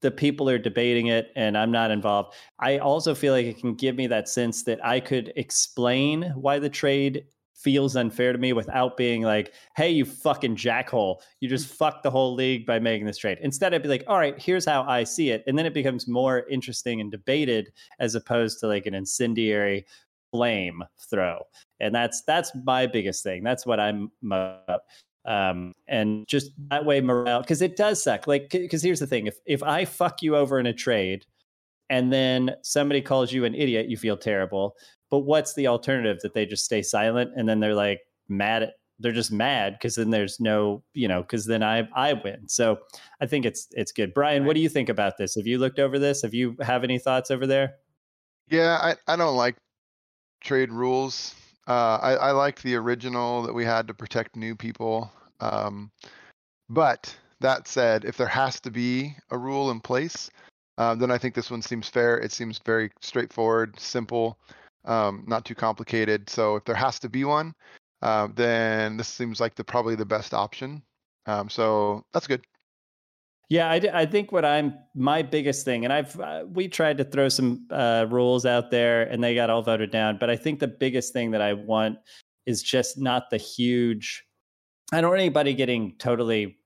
the 0.00 0.10
people 0.10 0.48
are 0.48 0.58
debating 0.58 1.06
it 1.06 1.30
and 1.36 1.56
I'm 1.56 1.70
not 1.70 1.90
involved, 1.90 2.34
I 2.58 2.78
also 2.78 3.14
feel 3.14 3.32
like 3.32 3.46
it 3.46 3.58
can 3.58 3.74
give 3.74 3.96
me 3.96 4.06
that 4.08 4.28
sense 4.28 4.64
that 4.64 4.84
I 4.84 5.00
could 5.00 5.32
explain 5.36 6.32
why 6.34 6.58
the 6.58 6.70
trade 6.70 7.24
feels 7.62 7.96
unfair 7.96 8.32
to 8.32 8.38
me 8.38 8.52
without 8.52 8.96
being 8.96 9.22
like, 9.22 9.52
hey, 9.76 9.90
you 9.90 10.04
fucking 10.04 10.56
jackhole. 10.56 11.20
You 11.40 11.48
just 11.48 11.68
mm. 11.68 11.76
fucked 11.76 12.02
the 12.02 12.10
whole 12.10 12.34
league 12.34 12.66
by 12.66 12.78
making 12.78 13.06
this 13.06 13.18
trade. 13.18 13.38
Instead, 13.40 13.72
I'd 13.72 13.82
be 13.82 13.88
like, 13.88 14.04
all 14.06 14.18
right, 14.18 14.40
here's 14.40 14.64
how 14.64 14.82
I 14.82 15.04
see 15.04 15.30
it. 15.30 15.44
And 15.46 15.58
then 15.58 15.66
it 15.66 15.74
becomes 15.74 16.08
more 16.08 16.46
interesting 16.48 17.00
and 17.00 17.10
debated 17.10 17.72
as 18.00 18.14
opposed 18.14 18.60
to 18.60 18.66
like 18.66 18.86
an 18.86 18.94
incendiary 18.94 19.86
flame 20.32 20.82
throw. 21.10 21.42
And 21.80 21.94
that's 21.94 22.22
that's 22.22 22.50
my 22.64 22.86
biggest 22.86 23.22
thing. 23.22 23.42
That's 23.42 23.66
what 23.66 23.78
I'm 23.80 24.10
up. 24.30 24.86
Um, 25.24 25.72
and 25.86 26.26
just 26.26 26.50
that 26.70 26.84
way 26.84 27.00
morale 27.00 27.42
because 27.42 27.62
it 27.62 27.76
does 27.76 28.02
suck. 28.02 28.26
Like 28.26 28.50
because 28.50 28.82
here's 28.82 29.00
the 29.00 29.06
thing: 29.06 29.26
if 29.26 29.38
if 29.46 29.62
I 29.62 29.84
fuck 29.84 30.22
you 30.22 30.36
over 30.36 30.58
in 30.58 30.66
a 30.66 30.72
trade, 30.72 31.26
and 31.90 32.12
then 32.12 32.56
somebody 32.62 33.00
calls 33.00 33.32
you 33.32 33.44
an 33.44 33.54
idiot, 33.54 33.88
you 33.88 33.96
feel 33.96 34.16
terrible. 34.16 34.74
But 35.12 35.20
what's 35.20 35.52
the 35.52 35.66
alternative 35.66 36.20
that 36.22 36.32
they 36.32 36.46
just 36.46 36.64
stay 36.64 36.80
silent 36.80 37.32
and 37.36 37.46
then 37.46 37.60
they're 37.60 37.74
like 37.74 38.00
mad 38.30 38.62
at 38.62 38.72
they're 38.98 39.12
just 39.12 39.30
mad 39.30 39.74
because 39.74 39.96
then 39.96 40.08
there's 40.08 40.40
no 40.40 40.82
you 40.94 41.06
know 41.06 41.20
because 41.20 41.44
then 41.44 41.62
I 41.62 41.86
I 41.94 42.14
win. 42.14 42.48
So 42.48 42.78
I 43.20 43.26
think 43.26 43.44
it's 43.44 43.68
it's 43.72 43.92
good. 43.92 44.14
Brian, 44.14 44.46
what 44.46 44.54
do 44.54 44.60
you 44.60 44.70
think 44.70 44.88
about 44.88 45.18
this? 45.18 45.34
Have 45.34 45.46
you 45.46 45.58
looked 45.58 45.78
over 45.78 45.98
this? 45.98 46.22
Have 46.22 46.32
you 46.32 46.56
have 46.62 46.82
any 46.82 46.98
thoughts 46.98 47.30
over 47.30 47.46
there? 47.46 47.74
Yeah, 48.48 48.78
I 48.80 49.12
I 49.12 49.16
don't 49.16 49.36
like 49.36 49.56
trade 50.40 50.72
rules. 50.72 51.34
Uh, 51.68 51.98
I 52.00 52.12
I 52.14 52.30
like 52.30 52.62
the 52.62 52.76
original 52.76 53.42
that 53.42 53.52
we 53.52 53.66
had 53.66 53.86
to 53.88 53.94
protect 53.94 54.34
new 54.34 54.56
people. 54.56 55.12
Um, 55.40 55.90
but 56.70 57.14
that 57.40 57.68
said, 57.68 58.06
if 58.06 58.16
there 58.16 58.26
has 58.28 58.60
to 58.60 58.70
be 58.70 59.14
a 59.30 59.36
rule 59.36 59.70
in 59.72 59.80
place, 59.80 60.30
uh, 60.78 60.94
then 60.94 61.10
I 61.10 61.18
think 61.18 61.34
this 61.34 61.50
one 61.50 61.60
seems 61.60 61.86
fair. 61.90 62.16
It 62.16 62.32
seems 62.32 62.60
very 62.64 62.90
straightforward, 63.02 63.78
simple 63.78 64.38
um, 64.84 65.24
not 65.26 65.44
too 65.44 65.54
complicated. 65.54 66.28
So 66.28 66.56
if 66.56 66.64
there 66.64 66.74
has 66.74 66.98
to 67.00 67.08
be 67.08 67.24
one, 67.24 67.54
uh, 68.02 68.28
then 68.34 68.96
this 68.96 69.08
seems 69.08 69.40
like 69.40 69.54
the 69.54 69.64
probably 69.64 69.94
the 69.94 70.04
best 70.04 70.34
option. 70.34 70.82
Um, 71.26 71.48
so 71.48 72.04
that's 72.12 72.26
good. 72.26 72.44
Yeah, 73.48 73.70
I, 73.70 73.80
I 73.92 74.06
think 74.06 74.32
what 74.32 74.46
I'm 74.46 74.78
my 74.94 75.20
biggest 75.20 75.64
thing, 75.64 75.84
and 75.84 75.92
I've 75.92 76.18
uh, 76.18 76.44
we 76.48 76.68
tried 76.68 76.96
to 76.98 77.04
throw 77.04 77.28
some 77.28 77.66
uh, 77.70 78.06
rules 78.08 78.46
out 78.46 78.70
there, 78.70 79.02
and 79.02 79.22
they 79.22 79.34
got 79.34 79.50
all 79.50 79.62
voted 79.62 79.90
down. 79.90 80.16
But 80.18 80.30
I 80.30 80.36
think 80.36 80.58
the 80.58 80.68
biggest 80.68 81.12
thing 81.12 81.32
that 81.32 81.42
I 81.42 81.52
want 81.52 81.98
is 82.46 82.62
just 82.62 82.98
not 82.98 83.28
the 83.30 83.36
huge. 83.36 84.24
I 84.92 85.00
don't 85.00 85.10
want 85.10 85.20
anybody 85.20 85.52
getting 85.52 85.94
totally. 85.98 86.58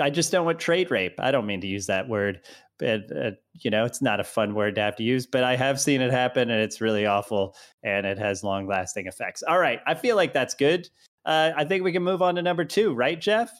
I 0.00 0.08
just 0.08 0.32
don't 0.32 0.46
want 0.46 0.58
trade 0.58 0.90
rape. 0.90 1.20
I 1.20 1.30
don't 1.30 1.46
mean 1.46 1.60
to 1.60 1.66
use 1.66 1.86
that 1.86 2.08
word, 2.08 2.40
it, 2.82 3.10
it, 3.10 3.42
you 3.60 3.70
know, 3.70 3.84
it's 3.84 4.02
not 4.02 4.20
a 4.20 4.24
fun 4.24 4.54
word 4.54 4.74
to 4.76 4.80
have 4.80 4.96
to 4.96 5.02
use, 5.02 5.26
but 5.26 5.44
I 5.44 5.56
have 5.56 5.80
seen 5.80 6.00
it 6.00 6.10
happen 6.10 6.50
and 6.50 6.60
it's 6.60 6.80
really 6.80 7.06
awful 7.06 7.56
and 7.82 8.06
it 8.06 8.18
has 8.18 8.44
long 8.44 8.66
lasting 8.66 9.06
effects. 9.06 9.42
All 9.42 9.58
right. 9.58 9.80
I 9.86 9.94
feel 9.94 10.16
like 10.16 10.32
that's 10.32 10.54
good. 10.54 10.88
Uh, 11.24 11.52
I 11.56 11.64
think 11.64 11.84
we 11.84 11.92
can 11.92 12.02
move 12.02 12.22
on 12.22 12.34
to 12.36 12.42
number 12.42 12.64
two, 12.64 12.94
right, 12.94 13.20
Jeff? 13.20 13.50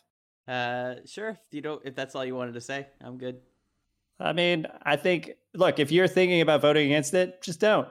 Uh, 0.49 0.97
sure. 1.07 1.31
If 1.31 1.53
you 1.53 1.61
don't, 1.61 1.83
if 1.85 1.95
that's 1.95 2.15
all 2.15 2.25
you 2.25 2.35
wanted 2.35 2.55
to 2.55 2.61
say, 2.61 2.87
I'm 3.03 3.19
good. 3.19 3.41
I 4.19 4.33
mean, 4.33 4.67
I 4.83 4.97
think, 4.97 5.33
look, 5.55 5.79
if 5.79 5.91
you're 5.91 6.09
thinking 6.09 6.41
about 6.41 6.61
voting 6.61 6.87
against 6.87 7.15
it, 7.15 7.43
just 7.43 7.61
don't. 7.61 7.89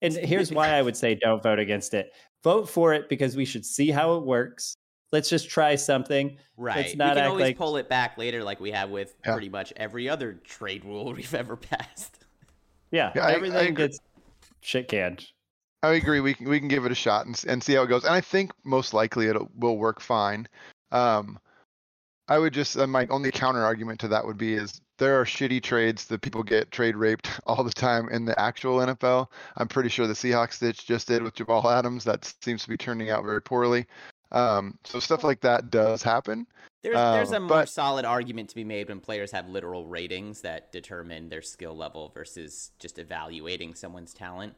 And 0.00 0.12
here's 0.14 0.52
why 0.52 0.70
I 0.70 0.82
would 0.82 0.96
say 0.96 1.14
don't 1.14 1.42
vote 1.42 1.58
against 1.58 1.94
it. 1.94 2.12
Vote 2.42 2.68
for 2.68 2.92
it 2.92 3.08
because 3.08 3.36
we 3.36 3.44
should 3.44 3.64
see 3.64 3.90
how 3.90 4.16
it 4.16 4.24
works 4.24 4.76
let's 5.12 5.28
just 5.28 5.48
try 5.48 5.76
something. 5.76 6.36
Right. 6.56 6.76
Let's 6.76 6.96
not 6.96 7.14
we 7.14 7.20
can 7.20 7.30
always 7.30 7.42
like... 7.44 7.58
pull 7.58 7.76
it 7.76 7.88
back 7.88 8.18
later, 8.18 8.42
like 8.42 8.60
we 8.60 8.72
have 8.72 8.90
with 8.90 9.14
yeah. 9.24 9.32
pretty 9.32 9.48
much 9.48 9.72
every 9.76 10.08
other 10.08 10.34
trade 10.44 10.84
rule 10.84 11.12
we've 11.16 11.34
ever 11.34 11.56
passed. 11.56 12.24
Yeah, 12.90 13.12
yeah 13.14 13.28
everything 13.28 13.58
I, 13.58 13.68
I 13.68 13.70
gets 13.70 14.00
shit 14.60 14.88
canned. 14.88 15.26
I 15.82 15.92
agree. 15.92 16.20
We 16.20 16.34
can 16.34 16.48
we 16.48 16.58
can 16.58 16.68
give 16.68 16.84
it 16.84 16.92
a 16.92 16.96
shot 16.96 17.26
and 17.26 17.42
and 17.46 17.62
see 17.62 17.74
how 17.74 17.82
it 17.82 17.88
goes. 17.88 18.04
And 18.04 18.14
I 18.14 18.20
think 18.20 18.52
most 18.64 18.94
likely 18.94 19.26
it 19.26 19.36
will 19.56 19.78
work 19.78 20.00
fine. 20.00 20.48
Um, 20.90 21.38
I 22.28 22.38
would 22.38 22.54
just 22.54 22.78
uh, 22.78 22.86
my 22.86 23.06
only 23.08 23.30
counter 23.30 23.64
argument 23.64 23.98
to 24.00 24.08
that 24.08 24.24
would 24.24 24.38
be 24.38 24.54
is 24.54 24.80
there 24.98 25.20
are 25.20 25.24
shitty 25.24 25.62
trades 25.62 26.06
that 26.06 26.20
people 26.20 26.44
get 26.44 26.70
trade 26.70 26.94
raped 26.94 27.28
all 27.46 27.64
the 27.64 27.72
time 27.72 28.08
in 28.10 28.24
the 28.24 28.38
actual 28.38 28.78
NFL. 28.78 29.26
I'm 29.56 29.66
pretty 29.66 29.88
sure 29.88 30.06
the 30.06 30.12
Seahawks 30.12 30.54
stitch 30.54 30.86
just 30.86 31.08
did 31.08 31.22
with 31.22 31.34
Jamal 31.34 31.68
Adams. 31.68 32.04
That 32.04 32.32
seems 32.42 32.62
to 32.62 32.68
be 32.68 32.76
turning 32.76 33.10
out 33.10 33.24
very 33.24 33.42
poorly. 33.42 33.86
Um, 34.32 34.78
so 34.84 34.98
stuff 34.98 35.22
like 35.24 35.40
that 35.42 35.70
does 35.70 36.02
happen. 36.02 36.46
There's, 36.82 36.96
there's 36.96 37.32
a 37.32 37.36
Um, 37.36 37.42
more 37.44 37.58
but- 37.58 37.68
solid 37.68 38.04
argument 38.04 38.48
to 38.48 38.54
be 38.56 38.64
made 38.64 38.88
when 38.88 38.98
players 39.00 39.30
have 39.30 39.48
literal 39.48 39.86
ratings 39.86 40.40
that 40.40 40.72
determine 40.72 41.28
their 41.28 41.42
skill 41.42 41.76
level 41.76 42.08
versus 42.08 42.72
just 42.78 42.98
evaluating 42.98 43.74
someone's 43.74 44.12
talent. 44.12 44.54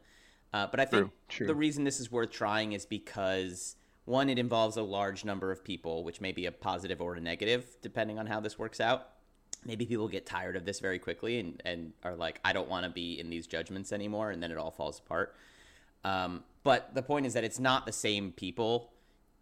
Uh, 0.53 0.65
but 0.67 0.79
I 0.79 0.85
think 0.85 1.03
True, 1.03 1.11
true. 1.27 1.47
the 1.47 1.55
reason 1.55 1.83
this 1.83 1.99
is 1.99 2.11
worth 2.11 2.31
trying 2.31 2.71
is 2.71 2.85
because 2.85 3.75
one, 4.05 4.29
it 4.29 4.39
involves 4.39 4.77
a 4.77 4.81
large 4.81 5.25
number 5.25 5.51
of 5.51 5.63
people, 5.63 6.03
which 6.03 6.21
may 6.21 6.31
be 6.31 6.45
a 6.45 6.51
positive 6.51 7.01
or 7.01 7.15
a 7.15 7.19
negative, 7.19 7.65
depending 7.81 8.17
on 8.17 8.27
how 8.27 8.39
this 8.39 8.57
works 8.57 8.79
out. 8.79 9.09
Maybe 9.65 9.85
people 9.85 10.07
get 10.07 10.25
tired 10.25 10.55
of 10.55 10.63
this 10.63 10.79
very 10.79 10.99
quickly 10.99 11.39
and, 11.39 11.61
and 11.65 11.91
are 12.03 12.15
like, 12.15 12.39
I 12.45 12.53
don't 12.53 12.69
want 12.69 12.85
to 12.85 12.91
be 12.91 13.19
in 13.19 13.29
these 13.29 13.47
judgments 13.47 13.91
anymore, 13.91 14.31
and 14.31 14.41
then 14.41 14.51
it 14.51 14.57
all 14.57 14.71
falls 14.71 14.99
apart. 14.99 15.35
Um, 16.03 16.43
but 16.63 16.93
the 16.93 17.01
point 17.01 17.25
is 17.25 17.33
that 17.33 17.43
it's 17.43 17.59
not 17.59 17.85
the 17.85 17.91
same 17.91 18.31
people 18.31 18.91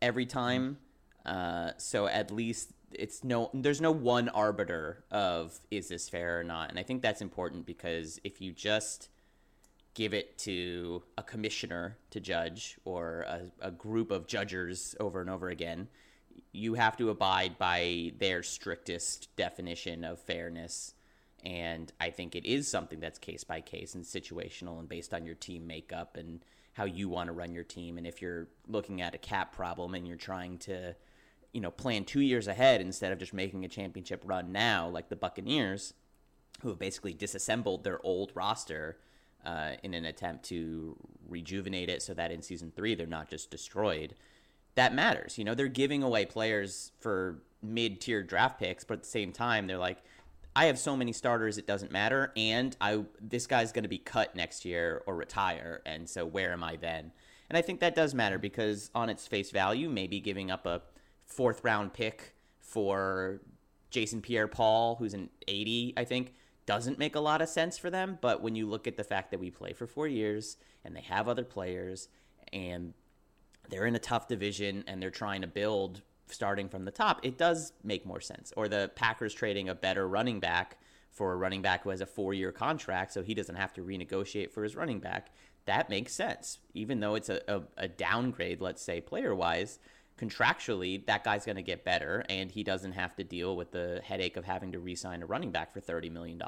every 0.03 0.27
time. 0.27 0.77
Uh, 1.25 1.71
so 1.77 2.05
at 2.05 2.29
least 2.29 2.73
it's 2.91 3.23
no 3.23 3.49
there's 3.53 3.81
no 3.81 3.91
one 3.91 4.29
arbiter 4.29 5.03
of 5.09 5.57
is 5.71 5.87
this 5.87 6.09
fair 6.09 6.39
or 6.39 6.43
not. 6.43 6.69
And 6.69 6.77
I 6.77 6.83
think 6.83 7.01
that's 7.01 7.21
important 7.21 7.65
because 7.65 8.19
if 8.23 8.41
you 8.41 8.51
just 8.51 9.09
give 9.95 10.13
it 10.13 10.37
to 10.39 11.01
a 11.17 11.23
commissioner 11.23 11.97
to 12.11 12.19
judge 12.19 12.77
or 12.83 13.21
a, 13.21 13.67
a 13.67 13.71
group 13.71 14.11
of 14.11 14.27
judges 14.27 14.95
over 14.99 15.21
and 15.21 15.29
over 15.29 15.49
again, 15.49 15.87
you 16.51 16.73
have 16.73 16.97
to 16.97 17.09
abide 17.09 17.57
by 17.57 18.11
their 18.19 18.43
strictest 18.43 19.35
definition 19.35 20.03
of 20.03 20.19
fairness. 20.19 20.93
And 21.45 21.91
I 21.99 22.09
think 22.09 22.35
it 22.35 22.45
is 22.45 22.67
something 22.67 22.99
that's 22.99 23.19
case 23.19 23.43
by 23.43 23.61
case 23.61 23.95
and 23.95 24.03
situational 24.03 24.79
and 24.79 24.89
based 24.89 25.13
on 25.13 25.25
your 25.25 25.35
team 25.35 25.67
makeup 25.67 26.17
and 26.17 26.43
how 26.73 26.85
you 26.85 27.07
want 27.07 27.27
to 27.27 27.33
run 27.33 27.53
your 27.53 27.63
team. 27.63 27.97
And 27.97 28.05
if 28.05 28.21
you're 28.21 28.47
looking 28.67 29.01
at 29.01 29.15
a 29.15 29.17
cap 29.17 29.55
problem 29.55 29.93
and 29.93 30.07
you're 30.07 30.17
trying 30.17 30.57
to, 30.59 30.95
you 31.51 31.61
know, 31.61 31.71
plan 31.71 32.03
two 32.03 32.19
years 32.19 32.47
ahead 32.47 32.81
instead 32.81 33.11
of 33.11 33.19
just 33.19 33.33
making 33.33 33.63
a 33.63 33.67
championship 33.67 34.21
run 34.25 34.51
now, 34.51 34.87
like 34.89 35.09
the 35.09 35.15
Buccaneers, 35.15 35.93
who 36.61 36.69
have 36.69 36.79
basically 36.79 37.13
disassembled 37.13 37.83
their 37.83 38.03
old 38.05 38.31
roster 38.33 38.97
uh, 39.45 39.71
in 39.83 39.93
an 39.93 40.05
attempt 40.05 40.45
to 40.45 40.95
rejuvenate 41.27 41.89
it 41.89 42.01
so 42.01 42.13
that 42.13 42.31
in 42.31 42.41
season 42.41 42.71
three 42.75 42.95
they're 42.95 43.05
not 43.05 43.29
just 43.29 43.51
destroyed. 43.51 44.15
That 44.75 44.95
matters. 44.95 45.37
You 45.37 45.43
know, 45.43 45.53
they're 45.53 45.67
giving 45.67 46.01
away 46.01 46.25
players 46.25 46.91
for 46.99 47.43
mid 47.61 48.01
tier 48.01 48.23
draft 48.23 48.59
picks, 48.59 48.83
but 48.83 48.95
at 48.95 49.03
the 49.03 49.09
same 49.09 49.31
time, 49.31 49.67
they're 49.67 49.77
like, 49.77 49.99
I 50.55 50.65
have 50.65 50.77
so 50.77 50.95
many 50.95 51.13
starters 51.13 51.57
it 51.57 51.65
doesn't 51.65 51.91
matter, 51.91 52.31
and 52.35 52.75
I 52.79 53.03
this 53.19 53.47
guy's 53.47 53.71
going 53.71 53.83
to 53.83 53.89
be 53.89 53.97
cut 53.97 54.35
next 54.35 54.65
year 54.65 55.01
or 55.07 55.15
retire, 55.15 55.81
and 55.85 56.07
so 56.07 56.25
where 56.25 56.53
am 56.53 56.63
I 56.63 56.75
then? 56.75 57.11
And 57.49 57.57
I 57.57 57.61
think 57.61 57.79
that 57.79 57.95
does 57.95 58.13
matter 58.13 58.37
because 58.37 58.89
on 58.95 59.09
its 59.09 59.27
face 59.27 59.51
value, 59.51 59.89
maybe 59.89 60.19
giving 60.19 60.51
up 60.51 60.65
a 60.65 60.81
fourth 61.25 61.63
round 61.63 61.93
pick 61.93 62.35
for 62.59 63.41
Jason 63.89 64.21
Pierre-Paul, 64.21 64.95
who's 64.95 65.13
an 65.13 65.29
80, 65.47 65.93
I 65.95 66.03
think, 66.03 66.33
doesn't 66.65 66.97
make 66.97 67.15
a 67.15 67.19
lot 67.19 67.41
of 67.41 67.49
sense 67.49 67.77
for 67.77 67.89
them. 67.89 68.17
But 68.21 68.41
when 68.41 68.55
you 68.55 68.67
look 68.67 68.87
at 68.87 68.97
the 68.97 69.03
fact 69.03 69.31
that 69.31 69.39
we 69.39 69.51
play 69.51 69.73
for 69.73 69.85
four 69.85 70.07
years 70.07 70.57
and 70.83 70.95
they 70.95 71.01
have 71.01 71.27
other 71.27 71.43
players 71.43 72.07
and 72.51 72.93
they're 73.69 73.85
in 73.85 73.95
a 73.95 73.99
tough 73.99 74.27
division 74.27 74.83
and 74.87 75.01
they're 75.01 75.11
trying 75.11 75.41
to 75.41 75.47
build 75.47 76.01
starting 76.33 76.69
from 76.69 76.85
the 76.85 76.91
top, 76.91 77.19
it 77.23 77.37
does 77.37 77.73
make 77.83 78.05
more 78.05 78.21
sense. 78.21 78.53
Or 78.57 78.67
the 78.67 78.91
Packers 78.95 79.33
trading 79.33 79.69
a 79.69 79.75
better 79.75 80.07
running 80.07 80.39
back 80.39 80.77
for 81.11 81.31
a 81.33 81.35
running 81.35 81.61
back 81.61 81.83
who 81.83 81.91
has 81.91 82.01
a 82.01 82.05
four 82.05 82.33
year 82.33 82.51
contract 82.51 83.13
so 83.13 83.21
he 83.21 83.33
doesn't 83.33 83.55
have 83.55 83.73
to 83.73 83.81
renegotiate 83.81 84.51
for 84.51 84.63
his 84.63 84.75
running 84.75 84.99
back. 84.99 85.31
That 85.65 85.89
makes 85.89 86.13
sense. 86.13 86.59
Even 86.73 86.99
though 86.99 87.15
it's 87.15 87.29
a, 87.29 87.41
a, 87.47 87.61
a 87.77 87.87
downgrade, 87.87 88.59
let's 88.59 88.81
say, 88.81 88.99
player 88.99 89.33
wise, 89.33 89.79
contractually, 90.19 91.05
that 91.05 91.23
guy's 91.23 91.45
going 91.45 91.55
to 91.55 91.61
get 91.63 91.83
better 91.83 92.25
and 92.29 92.51
he 92.51 92.63
doesn't 92.63 92.93
have 92.93 93.15
to 93.15 93.23
deal 93.23 93.55
with 93.55 93.71
the 93.71 94.01
headache 94.03 94.37
of 94.37 94.45
having 94.45 94.71
to 94.71 94.79
re 94.79 94.95
sign 94.95 95.21
a 95.21 95.25
running 95.25 95.51
back 95.51 95.71
for 95.73 95.79
$30 95.79 96.11
million. 96.11 96.41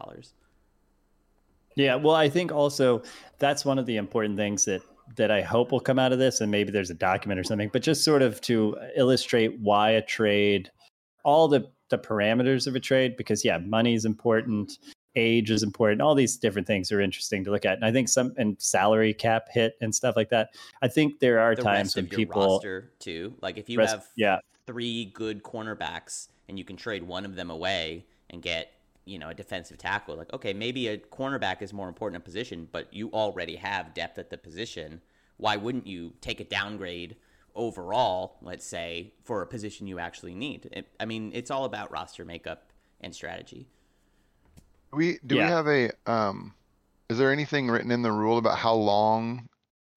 Yeah, 1.75 1.95
well, 1.95 2.15
I 2.15 2.29
think 2.29 2.51
also 2.51 3.03
that's 3.37 3.65
one 3.65 3.79
of 3.79 3.85
the 3.85 3.97
important 3.97 4.37
things 4.37 4.65
that 4.65 4.81
that 5.17 5.31
I 5.31 5.41
hope 5.41 5.71
will 5.71 5.79
come 5.79 5.99
out 5.99 6.11
of 6.11 6.19
this, 6.19 6.41
and 6.41 6.51
maybe 6.51 6.71
there's 6.71 6.89
a 6.89 6.95
document 6.95 7.39
or 7.39 7.43
something, 7.43 7.69
but 7.71 7.81
just 7.81 8.03
sort 8.03 8.21
of 8.21 8.41
to 8.41 8.75
illustrate 8.95 9.59
why 9.59 9.91
a 9.91 10.01
trade, 10.01 10.71
all 11.23 11.47
the 11.47 11.69
the 11.89 11.97
parameters 11.97 12.65
of 12.65 12.75
a 12.75 12.79
trade, 12.79 13.15
because 13.15 13.45
yeah, 13.45 13.59
money 13.59 13.93
is 13.93 14.05
important, 14.05 14.73
age 15.15 15.51
is 15.51 15.61
important, 15.61 16.01
all 16.01 16.15
these 16.15 16.35
different 16.37 16.65
things 16.65 16.91
are 16.91 16.99
interesting 16.99 17.43
to 17.43 17.51
look 17.51 17.65
at, 17.65 17.75
and 17.75 17.85
I 17.85 17.91
think 17.91 18.09
some 18.09 18.33
and 18.37 18.59
salary 18.59 19.13
cap 19.13 19.47
hit 19.51 19.75
and 19.81 19.93
stuff 19.93 20.15
like 20.15 20.29
that. 20.29 20.49
I 20.81 20.87
think 20.87 21.19
there 21.19 21.39
are 21.39 21.55
The 21.55 21.61
times 21.61 21.95
when 21.95 22.07
people, 22.07 22.41
roster, 22.41 22.91
too. 22.99 23.35
Like 23.41 23.57
if 23.57 23.69
you 23.69 23.77
rest- 23.77 23.93
have 23.93 24.07
yeah, 24.15 24.39
three 24.65 25.05
good 25.05 25.43
cornerbacks 25.43 26.29
and 26.49 26.57
you 26.57 26.65
can 26.65 26.75
trade 26.75 27.03
one 27.03 27.25
of 27.25 27.35
them 27.35 27.49
away 27.49 28.05
and 28.29 28.41
get 28.41 28.71
you 29.05 29.19
know 29.19 29.29
a 29.29 29.33
defensive 29.33 29.77
tackle 29.77 30.15
like 30.17 30.31
okay 30.33 30.53
maybe 30.53 30.87
a 30.87 30.97
cornerback 30.97 31.61
is 31.61 31.71
more 31.71 31.87
important 31.87 32.21
a 32.21 32.23
position 32.23 32.67
but 32.71 32.91
you 32.93 33.09
already 33.11 33.55
have 33.55 33.93
depth 33.93 34.17
at 34.17 34.29
the 34.29 34.37
position. 34.37 35.01
Why 35.37 35.57
wouldn't 35.57 35.85
you 35.85 36.13
take 36.21 36.39
a 36.39 36.45
downgrade 36.45 37.15
overall 37.55 38.37
let's 38.41 38.65
say 38.65 39.13
for 39.23 39.41
a 39.41 39.47
position 39.47 39.87
you 39.87 39.99
actually 39.99 40.35
need? 40.35 40.69
It, 40.71 40.87
i 40.99 41.05
mean 41.05 41.31
it's 41.33 41.51
all 41.51 41.65
about 41.65 41.91
roster 41.91 42.25
makeup 42.25 42.71
and 43.01 43.13
strategy. 43.13 43.67
We 44.91 45.19
do 45.25 45.35
we 45.35 45.41
have 45.41 45.67
a 45.67 45.91
um 46.05 46.53
is 47.09 47.17
there 47.17 47.31
anything 47.31 47.69
written 47.69 47.91
in 47.91 48.01
the 48.01 48.11
rule 48.11 48.37
about 48.39 48.57
how 48.57 48.73
long 48.73 49.47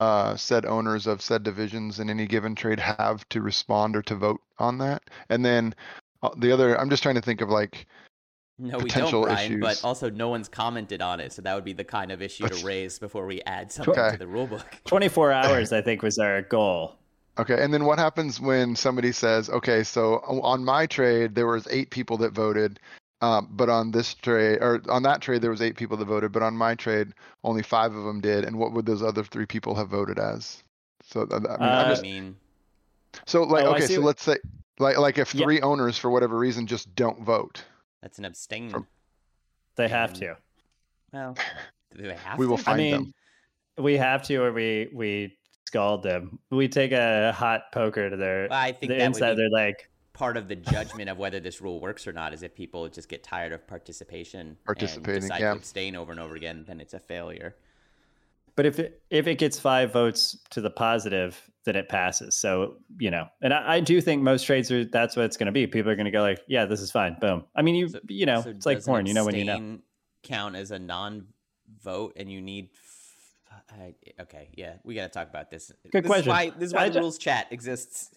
uh 0.00 0.36
said 0.36 0.66
owners 0.66 1.06
of 1.06 1.22
said 1.22 1.42
divisions 1.42 1.98
in 1.98 2.10
any 2.10 2.26
given 2.26 2.54
trade 2.54 2.78
have 2.78 3.26
to 3.30 3.40
respond 3.40 3.96
or 3.96 4.02
to 4.02 4.14
vote 4.14 4.40
on 4.58 4.78
that? 4.78 5.02
And 5.30 5.44
then 5.44 5.74
uh, 6.22 6.30
the 6.36 6.52
other 6.52 6.78
I'm 6.78 6.90
just 6.90 7.02
trying 7.02 7.14
to 7.14 7.22
think 7.22 7.40
of 7.40 7.48
like 7.48 7.86
no 8.58 8.78
we 8.78 8.90
don't 8.90 8.90
Potential 8.90 9.22
brian 9.22 9.60
but 9.60 9.80
also 9.84 10.10
no 10.10 10.28
one's 10.28 10.48
commented 10.48 11.00
on 11.00 11.20
it 11.20 11.32
so 11.32 11.40
that 11.42 11.54
would 11.54 11.64
be 11.64 11.72
the 11.72 11.84
kind 11.84 12.10
of 12.10 12.20
issue 12.20 12.48
to 12.48 12.66
raise 12.66 12.98
before 12.98 13.26
we 13.26 13.40
add 13.42 13.70
something 13.70 13.92
Okay. 13.96 14.10
to 14.12 14.16
the 14.18 14.26
rule 14.26 14.46
book 14.46 14.66
24 14.86 15.32
hours 15.32 15.72
I 15.72 15.80
think 15.80 16.02
was 16.02 16.18
our 16.18 16.42
goal. 16.42 16.96
Okay, 17.38 17.62
and 17.62 17.72
then 17.72 17.84
what 17.84 18.00
happens 18.00 18.40
when 18.40 18.74
somebody 18.74 19.12
says, 19.12 19.48
"Okay, 19.48 19.84
so 19.84 20.14
on 20.42 20.64
my 20.64 20.86
trade 20.86 21.36
there 21.36 21.46
was 21.46 21.68
eight 21.70 21.90
people 21.90 22.16
that 22.16 22.32
voted, 22.32 22.80
um, 23.20 23.46
but 23.52 23.68
on 23.68 23.92
this 23.92 24.12
trade 24.14 24.58
or 24.60 24.82
on 24.90 25.04
that 25.04 25.20
trade 25.20 25.40
there 25.40 25.52
was 25.52 25.62
eight 25.62 25.76
people 25.76 25.96
that 25.98 26.06
voted, 26.06 26.32
but 26.32 26.42
on 26.42 26.56
my 26.56 26.74
trade 26.74 27.12
only 27.44 27.62
five 27.62 27.94
of 27.94 28.02
them 28.02 28.20
did." 28.20 28.44
And 28.44 28.58
what 28.58 28.72
would 28.72 28.86
those 28.86 29.04
other 29.04 29.22
three 29.22 29.46
people 29.46 29.76
have 29.76 29.88
voted 29.88 30.18
as? 30.18 30.64
So 31.04 31.28
I 31.30 31.38
mean, 31.38 31.46
Uh, 31.46 31.88
just 31.88 32.00
i 32.00 32.02
mean 32.02 32.36
so 33.24 33.44
like 33.44 33.64
Oh, 33.66 33.74
okay, 33.74 33.86
so 33.86 34.00
what- 34.00 34.06
let's 34.06 34.22
say 34.24 34.36
like 34.80 34.98
like 34.98 35.18
if 35.18 35.32
Yeah. 35.32 35.44
three 35.44 35.60
owners 35.60 35.96
for 35.96 36.10
whatever 36.10 36.36
reason 36.36 36.66
just 36.66 36.92
don't 36.96 37.22
vote, 37.24 37.62
that's 38.02 38.18
an 38.18 38.24
abstain 38.24 38.70
From- 38.70 38.86
They 39.76 39.88
have 39.88 40.10
And- 40.10 40.18
to. 40.20 40.36
well 41.12 41.36
do 41.96 42.02
they 42.02 42.14
have 42.14 42.38
we 42.38 42.46
will 42.46 42.56
find 42.56 42.80
I 42.80 42.84
mean, 42.84 42.92
them. 42.92 43.14
we 43.84 43.96
have 43.96 44.22
to, 44.24 44.36
or 44.36 44.52
we 44.52 44.88
we 44.92 45.36
scald 45.66 46.02
them. 46.02 46.38
We 46.50 46.66
take 46.68 46.92
a 46.92 47.32
hot 47.32 47.70
poker 47.72 48.08
to 48.10 48.16
their 48.16 48.48
Well, 48.48 48.58
I 48.58 48.72
think 48.72 48.90
the 48.90 48.98
that 48.98 49.04
inside 49.04 49.20
would 49.20 49.30
of 49.32 49.36
be 49.36 49.42
their 49.42 49.50
leg. 49.50 49.74
part 50.14 50.36
of 50.36 50.48
the 50.48 50.56
judgment 50.56 51.10
of 51.10 51.18
whether 51.18 51.40
this 51.40 51.60
rule 51.60 51.78
works 51.80 52.06
or 52.06 52.12
not 52.12 52.32
is 52.32 52.42
if 52.42 52.54
people 52.54 52.88
just 52.88 53.08
get 53.08 53.22
tired 53.22 53.52
of 53.52 53.66
participation 53.66 54.56
Participating, 54.64 55.14
and 55.14 55.22
decide 55.22 55.40
yeah. 55.40 55.50
to 55.52 55.56
abstain 55.58 55.94
over 55.96 56.10
and 56.10 56.20
over 56.20 56.34
again, 56.36 56.64
then 56.66 56.80
it's 56.80 56.94
a 56.94 56.98
failure. 56.98 57.54
But 58.58 58.66
if 58.66 58.80
it 58.80 59.00
if 59.08 59.28
it 59.28 59.36
gets 59.38 59.56
five 59.56 59.92
votes 59.92 60.36
to 60.50 60.60
the 60.60 60.68
positive, 60.68 61.40
then 61.64 61.76
it 61.76 61.88
passes. 61.88 62.34
So 62.34 62.78
you 62.98 63.08
know, 63.08 63.28
and 63.40 63.54
I, 63.54 63.74
I 63.74 63.80
do 63.80 64.00
think 64.00 64.20
most 64.20 64.42
trades 64.42 64.68
are 64.72 64.84
that's 64.84 65.14
what 65.14 65.26
it's 65.26 65.36
going 65.36 65.46
to 65.46 65.52
be. 65.52 65.68
People 65.68 65.92
are 65.92 65.94
going 65.94 66.06
to 66.06 66.10
go 66.10 66.22
like, 66.22 66.40
yeah, 66.48 66.64
this 66.64 66.80
is 66.80 66.90
fine. 66.90 67.16
Boom. 67.20 67.44
I 67.54 67.62
mean, 67.62 67.76
you 67.76 67.88
So- 67.88 68.00
you 68.08 68.26
know, 68.26 68.42
So 68.42 68.50
it's 68.50 68.66
like 68.66 68.84
porn. 68.84 69.06
You 69.06 69.14
know 69.14 69.24
when 69.24 69.36
you 69.36 69.44
know. 69.44 69.78
Count 70.24 70.56
as 70.56 70.72
a 70.72 70.78
non-vote, 70.80 72.14
and 72.16 72.28
you 72.28 72.40
need. 72.40 72.70
f- 72.74 73.64
I, 73.80 73.94
okay, 74.22 74.48
yeah, 74.56 74.72
we 74.82 74.96
got 74.96 75.04
to 75.04 75.08
talk 75.10 75.28
about 75.30 75.52
this. 75.52 75.70
Good 75.92 76.02
this 76.02 76.08
question. 76.08 76.24
Is 76.24 76.28
why, 76.28 76.50
this 76.50 76.66
is 76.66 76.74
why 76.74 76.80
I 76.82 76.88
the 76.88 76.94
ju- 76.94 77.00
rules 77.00 77.18
chat 77.18 77.46
exists. 77.52 78.10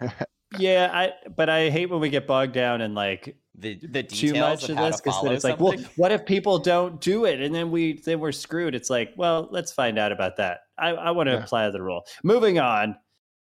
Yeah, 0.58 0.90
I 0.92 1.28
but 1.30 1.48
I 1.48 1.70
hate 1.70 1.86
when 1.90 2.00
we 2.00 2.08
get 2.10 2.26
bogged 2.26 2.52
down 2.52 2.80
in 2.80 2.94
like 2.94 3.36
The 3.54 3.74
the 3.82 4.02
too 4.02 4.32
details 4.32 4.62
much 4.62 4.70
of 4.70 4.78
of 4.78 4.84
this 4.92 5.00
because 5.00 5.14
then 5.14 5.22
follow 5.22 5.32
it's 5.34 5.44
like, 5.44 5.58
something. 5.58 5.80
well, 5.82 5.90
what 5.96 6.12
if 6.12 6.26
people 6.26 6.58
don't 6.58 7.00
do 7.00 7.24
it 7.24 7.40
and 7.40 7.54
then 7.54 7.70
we 7.70 8.00
then 8.00 8.18
we're 8.20 8.32
screwed? 8.32 8.74
It's 8.74 8.90
like, 8.90 9.12
well, 9.16 9.48
let's 9.52 9.70
find 9.72 9.98
out 9.98 10.10
about 10.12 10.36
that. 10.38 10.60
I, 10.78 10.88
I 10.90 11.10
want 11.12 11.28
to 11.28 11.34
Yeah. 11.34 11.44
apply 11.44 11.70
the 11.70 11.82
rule. 11.82 12.02
Moving 12.24 12.58
on. 12.58 12.96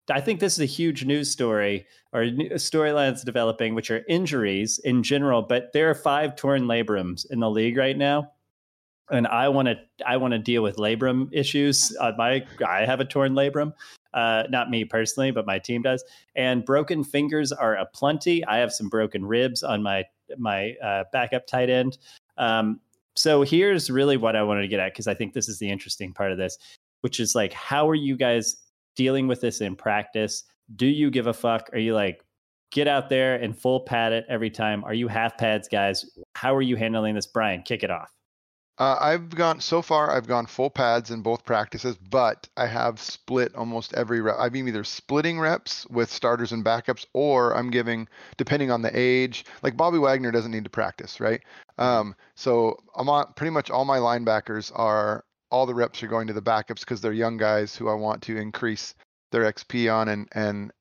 I 0.09 0.19
think 0.19 0.39
this 0.41 0.53
is 0.53 0.59
a 0.59 0.65
huge 0.65 1.05
news 1.05 1.31
story 1.31 1.85
or 2.11 2.25
new- 2.25 2.49
storylines 2.55 3.23
developing, 3.23 3.75
which 3.75 3.89
are 3.91 4.03
injuries 4.09 4.79
in 4.83 5.03
general. 5.03 5.41
But 5.43 5.71
there 5.73 5.89
are 5.89 5.95
five 5.95 6.35
torn 6.35 6.63
labrums 6.63 7.25
in 7.29 7.39
the 7.39 7.49
league 7.49 7.77
right 7.77 7.95
now, 7.95 8.31
and 9.09 9.27
I 9.27 9.47
want 9.47 9.67
to 9.69 9.75
I 10.05 10.17
want 10.17 10.33
to 10.33 10.39
deal 10.39 10.63
with 10.63 10.75
labrum 10.75 11.29
issues. 11.31 11.95
Uh, 11.97 12.11
my 12.17 12.43
I 12.67 12.83
have 12.85 12.99
a 12.99 13.05
torn 13.05 13.33
labrum, 13.33 13.73
uh, 14.13 14.43
not 14.49 14.69
me 14.69 14.85
personally, 14.85 15.31
but 15.31 15.45
my 15.45 15.59
team 15.59 15.81
does. 15.81 16.03
And 16.35 16.65
broken 16.65 17.03
fingers 17.03 17.51
are 17.51 17.75
a 17.75 17.85
plenty. 17.85 18.45
I 18.45 18.57
have 18.57 18.73
some 18.73 18.89
broken 18.89 19.25
ribs 19.25 19.63
on 19.63 19.83
my 19.83 20.05
my 20.37 20.73
uh, 20.83 21.03
backup 21.11 21.45
tight 21.47 21.69
end. 21.69 21.97
Um, 22.37 22.79
so 23.15 23.41
here's 23.41 23.89
really 23.89 24.17
what 24.17 24.35
I 24.35 24.43
wanted 24.43 24.61
to 24.61 24.67
get 24.67 24.79
at 24.79 24.93
because 24.93 25.07
I 25.07 25.13
think 25.13 25.33
this 25.33 25.49
is 25.49 25.59
the 25.59 25.69
interesting 25.69 26.13
part 26.13 26.31
of 26.31 26.37
this, 26.37 26.57
which 27.01 27.19
is 27.19 27.35
like, 27.35 27.53
how 27.53 27.89
are 27.89 27.95
you 27.95 28.15
guys 28.15 28.57
dealing 28.95 29.27
with 29.27 29.41
this 29.41 29.61
in 29.61 29.75
practice? 29.75 30.43
Do 30.75 30.87
you 30.87 31.11
give 31.11 31.27
a 31.27 31.33
fuck? 31.33 31.69
Are 31.73 31.79
you 31.79 31.93
like, 31.93 32.23
get 32.71 32.87
out 32.87 33.09
there 33.09 33.35
and 33.35 33.57
full 33.57 33.81
pad 33.81 34.13
it 34.13 34.25
every 34.29 34.49
time? 34.49 34.83
Are 34.85 34.93
you 34.93 35.07
half 35.07 35.37
pads, 35.37 35.67
guys? 35.67 36.05
How 36.35 36.55
are 36.55 36.61
you 36.61 36.77
handling 36.77 37.15
this, 37.15 37.27
Brian? 37.27 37.63
Kick 37.63 37.83
it 37.83 37.91
off. 37.91 38.09
Uh, 38.81 38.97
I've 38.99 39.29
gone 39.29 39.59
so 39.59 39.83
far. 39.83 40.09
I've 40.09 40.25
gone 40.25 40.47
full 40.47 40.71
pads 40.71 41.11
in 41.11 41.21
both 41.21 41.45
practices, 41.45 41.95
but 41.97 42.49
I 42.57 42.65
have 42.65 42.99
split 42.99 43.53
almost 43.53 43.93
every 43.93 44.21
rep. 44.21 44.37
I've 44.39 44.53
been 44.53 44.67
either 44.67 44.83
splitting 44.83 45.39
reps 45.39 45.85
with 45.91 46.11
starters 46.11 46.51
and 46.51 46.65
backups, 46.65 47.05
or 47.13 47.55
I'm 47.55 47.69
giving, 47.69 48.07
depending 48.37 48.71
on 48.71 48.81
the 48.81 48.89
age. 48.91 49.45
Like 49.61 49.77
Bobby 49.77 49.99
Wagner 49.99 50.31
doesn't 50.31 50.49
need 50.49 50.63
to 50.63 50.71
practice, 50.71 51.19
right? 51.19 51.41
Um, 51.77 52.15
so 52.33 52.75
I'm 52.95 53.07
on, 53.07 53.31
pretty 53.35 53.51
much 53.51 53.69
all 53.69 53.85
my 53.85 53.99
linebackers 53.99 54.71
are 54.73 55.25
all 55.51 55.67
the 55.67 55.75
reps 55.75 56.01
are 56.01 56.07
going 56.07 56.25
to 56.25 56.33
the 56.33 56.41
backups 56.41 56.79
because 56.79 57.01
they're 57.01 57.13
young 57.13 57.37
guys 57.37 57.75
who 57.75 57.87
I 57.87 57.93
want 57.93 58.23
to 58.23 58.37
increase 58.37 58.95
their 59.31 59.43
XP 59.43 59.93
on 59.93 60.07
and 60.07 60.27
and 60.31 60.73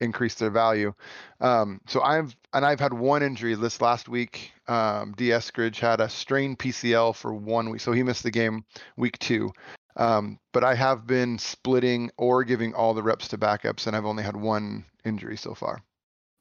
increase 0.00 0.34
their 0.34 0.50
value. 0.50 0.92
Um, 1.40 1.80
so 1.86 2.02
I've 2.02 2.36
and 2.52 2.64
I've 2.64 2.80
had 2.80 2.92
one 2.92 3.22
injury 3.22 3.54
this 3.54 3.80
last 3.80 4.08
week. 4.08 4.52
Um, 4.66 5.14
D. 5.16 5.28
Eskridge 5.28 5.78
had 5.78 6.00
a 6.00 6.08
strained 6.08 6.58
PCL 6.58 7.16
for 7.16 7.34
one 7.34 7.70
week, 7.70 7.80
so 7.80 7.92
he 7.92 8.02
missed 8.02 8.22
the 8.22 8.30
game 8.30 8.64
week 8.96 9.18
two. 9.18 9.52
Um, 9.96 10.38
but 10.52 10.62
I 10.62 10.74
have 10.74 11.06
been 11.06 11.38
splitting 11.38 12.10
or 12.16 12.44
giving 12.44 12.72
all 12.74 12.94
the 12.94 13.02
reps 13.02 13.28
to 13.28 13.38
backups, 13.38 13.86
and 13.86 13.96
I've 13.96 14.06
only 14.06 14.22
had 14.22 14.36
one 14.36 14.84
injury 15.04 15.36
so 15.36 15.54
far. 15.54 15.82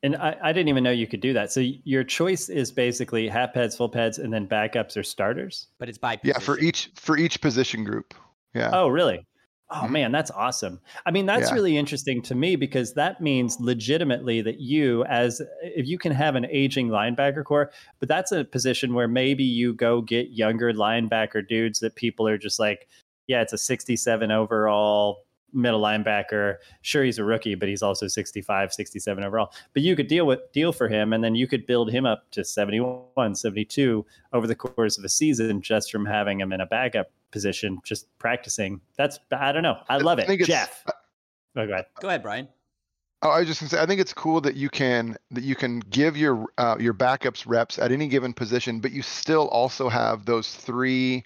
And 0.04 0.16
I, 0.16 0.38
I 0.44 0.54
didn't 0.54 0.70
even 0.70 0.84
know 0.84 0.92
you 0.92 1.08
could 1.08 1.22
do 1.22 1.34
that. 1.34 1.52
So 1.52 1.60
your 1.60 2.04
choice 2.04 2.50
is 2.50 2.72
basically 2.72 3.28
half 3.28 3.54
pads, 3.54 3.76
full 3.76 3.90
pads, 3.90 4.20
and 4.20 4.32
then 4.32 4.48
backups 4.48 4.96
or 4.96 5.02
starters. 5.02 5.68
But 5.80 5.90
it's 5.90 5.98
by 5.98 6.18
position. 6.18 6.40
yeah 6.40 6.46
for 6.46 6.60
each 6.60 6.92
for 6.96 7.18
each 7.18 7.42
position 7.42 7.84
group. 7.84 8.14
Yeah. 8.54 8.70
Oh, 8.74 8.88
really? 8.90 9.26
Oh 9.70 9.82
mm-hmm. 9.82 9.94
man, 9.94 10.12
that's 10.12 10.32
awesome. 10.32 10.80
I 11.06 11.12
mean, 11.12 11.26
that's 11.26 11.50
yeah. 11.50 11.56
really 11.56 11.78
interesting 11.78 12.22
to 12.24 12.36
me 12.36 12.56
because 12.56 12.94
that 12.94 13.20
means 13.20 13.60
legitimately 13.60 14.42
that 14.42 14.62
you, 14.62 15.04
as 15.06 15.42
if 15.62 15.86
you 15.86 15.98
can 15.98 16.14
have 16.14 16.36
an 16.36 16.46
aging 16.46 16.88
linebacker 16.88 17.44
core, 17.44 17.72
but 18.00 18.08
that's 18.08 18.32
a 18.32 18.46
position 18.46 18.94
where 18.94 19.10
maybe 19.10 19.44
you 19.44 19.74
go 19.74 20.02
get 20.02 20.30
younger 20.30 20.72
linebacker 20.74 21.46
dudes 21.46 21.80
that 21.80 21.96
people 21.96 22.28
are 22.28 22.38
just 22.38 22.60
like, 22.60 22.88
yeah, 23.28 23.42
it's 23.42 23.52
a 23.52 23.58
67 23.58 24.32
overall 24.32 25.26
middle 25.52 25.82
linebacker. 25.82 26.58
Sure, 26.82 27.04
he's 27.04 27.20
a 27.20 27.24
rookie, 27.26 27.56
but 27.56 27.68
he's 27.68 27.82
also 27.82 28.08
65, 28.08 28.72
67 28.72 29.24
overall. 29.24 29.52
But 29.74 29.84
you 29.84 29.98
could 29.98 30.08
deal 30.08 30.26
with 30.26 30.40
deal 30.54 30.72
for 30.72 30.88
him, 30.88 31.12
and 31.12 31.22
then 31.22 31.36
you 31.36 31.46
could 31.48 31.66
build 31.66 31.92
him 31.92 32.06
up 32.06 32.30
to 32.32 32.46
71, 32.46 33.36
72 33.36 34.06
over 34.32 34.48
the 34.48 34.56
course 34.56 34.98
of 34.98 35.04
a 35.04 35.10
season 35.10 35.62
just 35.62 35.92
from 35.92 36.06
having 36.06 36.40
him 36.40 36.54
in 36.54 36.62
a 36.62 36.66
backup 36.66 37.12
position, 37.38 37.80
just 37.84 38.08
practicing. 38.18 38.82
That's 38.98 39.20
I 39.32 39.52
don't 39.52 39.62
know. 39.62 39.78
I 39.90 39.98
love 39.98 40.18
it, 40.18 40.28
I 40.28 40.38
Jeff. 40.38 40.84
Oh, 41.56 41.66
go 41.68 41.74
ahead. 41.74 41.86
Go 42.02 42.08
ahead, 42.08 42.24
Brian. 42.24 42.48
Oh, 43.22 43.30
I 43.30 43.40
was 43.40 43.48
just 43.48 43.62
gonna 43.62 43.70
say, 43.70 43.80
I 43.80 43.86
think 43.86 44.02
it's 44.02 44.14
cool 44.14 44.42
that 44.42 44.56
you 44.56 44.70
can 44.70 45.16
that 45.32 45.44
you 45.44 45.56
can 45.56 45.80
give 45.82 46.18
your 46.18 46.48
uh, 46.58 46.78
your 46.80 46.94
backups 46.96 47.46
reps 47.46 47.78
at 47.78 47.92
any 47.92 48.08
given 48.08 48.34
position, 48.34 48.80
but 48.80 48.92
you 48.92 49.04
still 49.04 49.48
also 49.50 49.88
have 49.88 50.26
those 50.26 50.56
three 50.56 51.24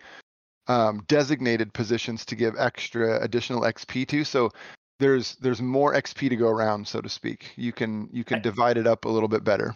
um, 0.67 1.04
designated 1.08 1.74
positions 1.74 2.26
to 2.26 2.36
give 2.36 2.56
extra 2.58 3.21
additional 3.21 3.62
XP 3.62 4.08
to. 4.10 4.24
So 4.26 4.52
there's 5.00 5.36
there's 5.36 5.62
more 5.62 5.93
XP 5.93 6.30
to 6.30 6.36
go 6.36 6.50
around, 6.50 6.88
so 6.88 7.00
to 7.00 7.10
speak. 7.10 7.52
You 7.56 7.71
can 7.71 8.10
you 8.12 8.26
can 8.26 8.41
divide 8.41 8.78
it 8.78 8.88
up 8.88 9.06
a 9.06 9.10
little 9.10 9.30
bit 9.30 9.45
better. 9.45 9.76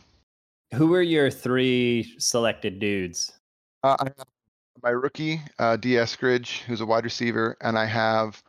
Who 0.74 0.94
are 0.96 1.02
your 1.02 1.32
three 1.32 2.16
selected 2.18 2.80
dudes? 2.80 3.32
Uh, 3.84 3.96
I 4.00 4.04
have 4.18 4.28
my 4.84 4.90
rookie, 4.90 5.42
uh, 5.60 5.78
D. 5.78 5.94
Eskridge, 5.94 6.60
who's 6.62 6.82
a 6.82 6.86
wide 6.86 7.04
receiver, 7.04 7.58
and 7.62 7.78
I 7.78 7.86
have 7.86 8.42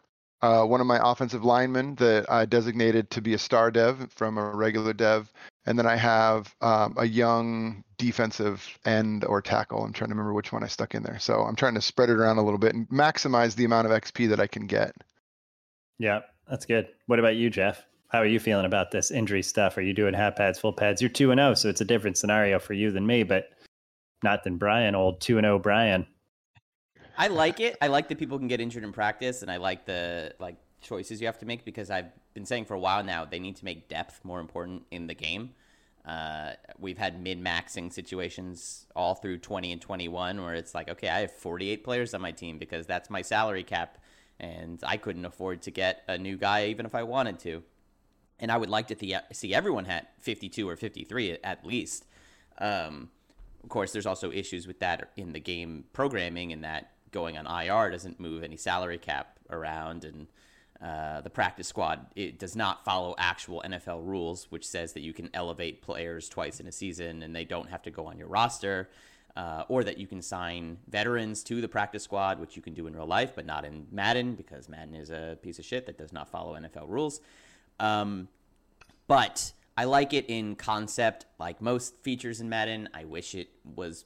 uh, 0.43 0.65
one 0.65 0.81
of 0.81 0.87
my 0.87 1.01
offensive 1.03 1.45
linemen 1.45 1.95
that 1.97 2.31
I 2.31 2.45
designated 2.45 3.11
to 3.11 3.23
be 3.23 3.35
a 3.35 3.39
star 3.39 3.71
dev 3.71 4.13
from 4.13 4.39
a 4.39 4.55
regular 4.55 4.93
dev, 4.93 5.33
and 5.65 5.79
then 5.79 5.87
I 5.87 5.97
have 5.97 6.55
um, 6.61 6.95
a 6.99 7.07
young 7.07 7.83
defensive 7.99 8.79
end 8.85 9.25
or 9.25 9.41
tackle. 9.41 9.83
I'm 9.83 9.93
trying 9.93 10.11
to 10.11 10.15
remember 10.15 10.35
which 10.35 10.53
one 10.53 10.63
I 10.63 10.69
stuck 10.69 10.95
in 10.95 11.03
there. 11.03 11.19
So 11.19 11.41
I'm 11.41 11.57
trying 11.57 11.75
to 11.75 11.81
spread 11.81 12.11
it 12.11 12.19
around 12.19 12.39
a 12.39 12.43
little 12.43 12.59
bit 12.59 12.75
and 12.75 12.89
maximize 12.89 13.57
the 13.57 13.65
amount 13.65 13.87
of 13.87 13.93
XP 13.93 14.29
that 14.29 14.41
I 14.41 14.47
can 14.47 14.67
get. 14.67 14.95
Yeah, 15.99 16.21
that's 16.49 16.67
good. 16.67 16.89
What 17.07 17.19
about 17.19 17.37
you, 17.37 17.49
Jeff? 17.49 17.85
How 18.09 18.19
are 18.19 18.27
you 18.27 18.39
feeling 18.39 18.67
about 18.67 18.91
this 18.91 19.11
injury 19.11 19.43
stuff? 19.43 19.77
Are 19.77 19.83
you 19.83 19.95
doing 19.95 20.15
half 20.15 20.37
pads, 20.37 20.59
full 20.59 20.73
pads? 20.73 21.01
You're 21.01 21.09
two 21.09 21.31
and 21.31 21.39
zero, 21.39 21.51
oh, 21.51 21.55
so 21.55 21.69
it's 21.69 21.81
a 21.81 21.85
different 21.85 22.19
scenario 22.19 22.59
for 22.59 22.75
you 22.75 22.91
than 22.91 23.07
me, 23.07 23.23
but 23.23 23.49
not 24.23 24.45
than 24.45 24.59
Brian, 24.59 24.95
old 24.95 25.21
two 25.21 25.39
and 25.39 25.45
zero 25.45 25.57
oh 25.57 25.59
Brian. 25.59 26.07
I 27.17 27.29
like 27.29 27.61
it. 27.61 27.77
I 27.81 27.87
like 27.89 28.09
that 28.09 28.19
people 28.19 28.39
can 28.39 28.49
get 28.49 28.61
injured 28.61 28.85
in 28.85 28.93
practice, 28.93 29.43
and 29.43 29.51
I 29.51 29.57
like 29.57 29.87
the 29.87 30.35
like 30.39 30.57
choices 30.81 31.21
you 31.21 31.27
have 31.27 31.39
to 31.39 31.47
make 31.47 31.65
because 31.65 31.91
I've 31.91 32.13
been 32.35 32.45
saying 32.45 32.67
for 32.67 32.75
a 32.75 32.79
while 32.79 33.03
now 33.03 33.25
they 33.25 33.39
need 33.39 33.57
to 33.57 33.65
make 33.65 33.89
depth 33.89 34.21
more 34.25 34.41
important 34.41 34.85
in 34.91 35.07
the 35.07 35.15
game. 35.15 35.51
Uh, 36.05 36.53
we've 36.79 36.99
had 36.99 37.21
min 37.21 37.43
maxing 37.43 37.93
situations 37.93 38.87
all 38.95 39.15
through 39.15 39.39
20 39.39 39.73
and 39.73 39.83
21 39.83 40.41
where 40.45 40.55
it's 40.55 40.73
like, 40.73 40.89
okay, 40.89 41.09
I 41.09 41.21
have 41.21 41.33
48 41.33 41.83
players 41.83 42.15
on 42.15 42.21
my 42.21 42.31
team 42.31 42.59
because 42.59 42.87
that's 42.87 43.11
my 43.11 43.23
salary 43.23 43.65
cap, 43.65 43.99
and 44.39 44.79
I 44.87 44.99
couldn't 44.99 45.25
afford 45.25 45.63
to 45.63 45.71
get 45.71 46.03
a 46.07 46.17
new 46.17 46.37
guy 46.37 46.67
even 46.67 46.87
if 46.87 46.95
I 46.95 47.03
wanted 47.03 47.39
to. 47.41 47.63
And 48.39 48.53
I 48.53 48.59
would 48.59 48.69
like 48.69 48.89
to 48.89 48.95
th- 48.95 49.15
see 49.33 49.55
everyone 49.55 49.87
at 49.87 50.13
52 50.21 50.69
or 50.69 50.77
53 50.77 51.39
at 51.43 51.65
least. 51.65 52.05
Um, 52.59 53.09
of 53.63 53.71
course, 53.71 53.93
there's 53.93 54.07
also 54.07 54.31
issues 54.31 54.67
with 54.67 54.79
that 54.81 55.11
in 55.17 55.33
the 55.33 55.41
game 55.41 55.85
programming, 55.93 56.53
and 56.53 56.63
that 56.63 56.93
going 57.17 57.39
on 57.39 57.47
IR 57.47 57.91
doesn't 57.91 58.21
move 58.21 58.45
any 58.45 58.59
salary 58.59 58.99
cap 58.99 59.39
around, 59.49 60.05
and 60.05 60.27
uh, 60.83 61.23
the 61.23 61.31
practice 61.31 61.67
squad 61.67 62.05
it 62.15 62.39
does 62.39 62.55
not 62.55 62.85
follow 62.85 63.15
actual 63.17 63.63
NFL 63.65 64.07
rules, 64.07 64.49
which 64.51 64.67
says 64.67 64.93
that 64.93 65.01
you 65.01 65.15
can 65.15 65.31
elevate 65.33 65.81
players 65.81 66.29
twice 66.29 66.61
in 66.61 66.67
a 66.67 66.73
season 66.73 67.23
and 67.23 67.35
they 67.35 67.47
don't 67.47 67.71
have 67.71 67.83
to 67.85 67.91
go 67.91 68.07
on 68.07 68.19
your 68.19 68.29
roster, 68.29 68.91
uh, 69.35 69.65
or 69.69 69.83
that 69.83 69.97
you 69.97 70.07
can 70.07 70.21
sign 70.21 70.77
veterans 70.89 71.43
to 71.45 71.63
the 71.63 71.69
practice 71.69 72.03
squad, 72.03 72.39
which 72.39 72.55
you 72.55 72.61
can 72.61 72.75
do 72.75 72.87
in 72.87 72.95
real 72.95 73.07
life, 73.07 73.33
but 73.35 73.47
not 73.47 73.65
in 73.65 73.87
Madden 73.91 74.35
because 74.35 74.69
Madden 74.69 74.95
is 74.95 75.09
a 75.09 75.39
piece 75.41 75.59
of 75.59 75.65
shit 75.65 75.87
that 75.87 75.97
does 75.97 76.13
not 76.13 76.29
follow 76.29 76.53
NFL 76.53 76.87
rules. 76.87 77.23
Um, 77.81 78.29
but 79.07 79.55
I 79.75 79.85
like 79.85 80.13
it 80.13 80.27
in 80.29 80.55
concept, 80.55 81.25
like 81.39 81.63
most 81.63 81.97
features 82.03 82.43
in 82.43 82.51
Madden. 82.51 82.91
I 82.93 83.05
wish 83.05 83.35
it 83.35 83.49
was 83.65 84.05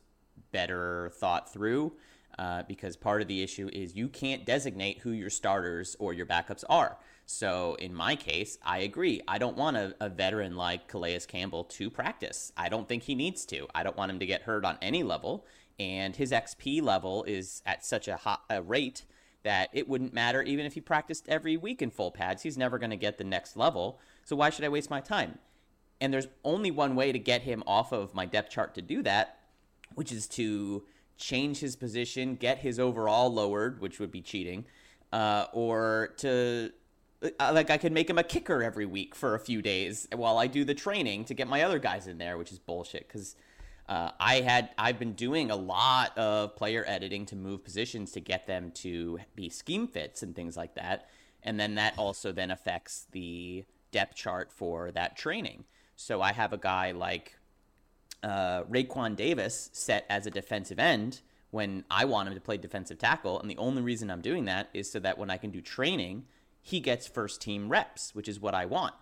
better 0.53 1.11
thought 1.17 1.53
through 1.53 1.93
uh, 2.39 2.63
because 2.69 2.97
part 2.97 3.23
of 3.23 3.29
the 3.29 3.43
issue 3.43 3.69
is 3.73 3.95
you 3.95 4.09
can't 4.09 4.47
designate 4.47 4.99
who 4.99 5.11
your 5.11 5.31
starters 5.31 5.97
or 5.99 6.13
your 6.13 6.27
backups 6.27 6.65
are. 6.69 6.97
So 7.27 7.77
in 7.77 7.95
my 7.95 8.17
case, 8.17 8.59
I 8.63 8.79
agree. 8.79 9.21
I 9.29 9.39
don't 9.39 9.57
want 9.57 9.77
a, 9.77 9.95
a, 10.01 10.09
veteran 10.09 10.57
like 10.57 10.89
Calais 10.89 11.21
Campbell 11.29 11.65
to 11.65 11.89
practice. 11.89 12.53
I 12.57 12.69
don't 12.69 12.89
think 12.89 13.05
he 13.05 13.15
needs 13.15 13.47
to. 13.47 13.69
I 13.75 13.85
don't 13.85 13.97
want 13.97 14.11
him 14.11 14.19
to 14.19 14.27
get 14.27 14.43
hurt 14.43 14.65
on 14.65 14.79
any 14.83 15.03
level. 15.03 15.47
And 15.79 16.17
his 16.17 16.33
XP 16.33 16.83
level 16.83 17.23
is 17.25 17.63
at 17.65 17.85
such 17.85 18.09
a, 18.09 18.17
hot, 18.17 18.43
a 18.51 18.61
rate 18.61 19.05
that 19.43 19.71
it 19.73 19.89
wouldn't 19.89 20.13
matter 20.13 20.43
even 20.43 20.67
if 20.67 20.75
he 20.75 20.81
practiced 20.81 21.29
every 21.29 21.57
week 21.57 21.81
in 21.81 21.91
full 21.91 22.11
pads. 22.11 22.43
He's 22.43 22.59
never 22.59 22.79
going 22.79 22.91
to 22.91 22.97
get 22.97 23.17
the 23.17 23.25
next 23.25 23.57
level. 23.57 24.01
So 24.25 24.37
why 24.37 24.51
should 24.51 24.65
I 24.65 24.69
waste 24.69 24.91
my 24.91 25.01
time? 25.01 25.39
And 26.01 26.13
there's 26.13 26.29
only 26.45 26.71
one 26.71 26.97
way 26.97 27.13
to 27.13 27.19
get 27.19 27.43
him 27.43 27.63
off 27.67 27.93
of 27.93 28.15
my 28.15 28.27
depth 28.27 28.51
chart 28.51 28.75
to 28.75 28.83
do 28.83 29.03
that, 29.03 29.39
which 29.95 30.13
is 30.13 30.27
to 30.29 30.85
change 31.21 31.59
his 31.59 31.77
position, 31.77 32.35
get 32.35 32.59
his 32.59 32.81
overall 32.81 33.33
lowered, 33.33 33.81
which 33.81 34.01
would 34.01 34.11
be 34.11 34.21
cheating, 34.21 34.65
uh, 35.13 35.47
or 35.53 36.15
to 36.19 36.73
uh, 37.23 37.53
like 37.55 37.71
I 37.71 37.77
could 37.77 37.93
make 37.93 38.09
him 38.09 38.19
a 38.19 38.25
kicker 38.25 38.63
every 38.63 38.87
week 38.87 39.15
for 39.15 39.35
a 39.35 39.39
few 39.39 39.61
days 39.63 40.09
while 40.13 40.39
I 40.39 40.47
do 40.47 40.65
the 40.65 40.75
training 40.75 41.27
to 41.27 41.35
get 41.35 41.47
my 41.47 41.63
other 41.63 41.79
guys 41.79 42.07
in 42.07 42.19
there, 42.19 42.37
which 42.39 42.51
is 42.53 42.59
bullshit 42.59 43.07
because. 43.07 43.37
Uh, 43.89 44.13
I 44.21 44.37
had 44.37 44.71
I've 44.79 45.01
been 45.01 45.15
doing 45.15 45.51
a 45.51 45.57
lot 45.57 46.17
of 46.17 46.55
player 46.55 46.85
editing 46.87 47.27
to 47.27 47.35
move 47.35 47.65
positions 47.65 48.13
to 48.13 48.21
get 48.21 48.47
them 48.47 48.71
to 48.77 49.19
be 49.35 49.49
scheme 49.49 49.89
fits 49.89 50.23
and 50.23 50.33
things 50.33 50.57
like 50.57 50.77
that, 50.77 51.09
and 51.43 51.59
then 51.59 51.75
that 51.75 51.99
also 51.99 52.31
then 52.31 52.53
affects 52.53 53.09
the 53.11 53.65
depth 53.91 54.15
chart 54.15 54.53
for 54.53 54.93
that 54.93 55.17
training. 55.17 55.65
So 55.97 56.23
I 56.23 56.33
have 56.33 56.53
a 56.53 56.57
guy 56.57 56.93
like 56.93 57.37
uh, 58.23 58.63
Raekwon 58.65 59.17
Davis 59.17 59.71
set 59.73 60.07
as 60.09 60.27
a 60.27 60.31
defensive 60.31 60.79
end 60.79 61.21
when 61.51 61.85
I 61.91 62.05
want 62.05 62.29
him 62.29 62.35
to 62.35 62.41
play 62.41 62.57
defensive 62.57 62.99
tackle. 62.99 63.41
And 63.41 63.51
the 63.51 63.57
only 63.57 63.83
reason 63.83 64.11
I'm 64.11 64.21
doing 64.21 64.45
that 64.45 64.69
is 64.73 64.91
so 64.91 65.01
that 65.01 65.19
when 65.19 65.31
I 65.31 65.37
can 65.37 65.51
do 65.51 65.61
training, 65.61 66.25
he 66.63 66.81
gets 66.81 67.07
first 67.07 67.41
team 67.41 67.69
reps, 67.69 68.15
which 68.15 68.29
is 68.29 68.41
what 68.41 68.55
I 68.55 68.67
want. 68.67 68.95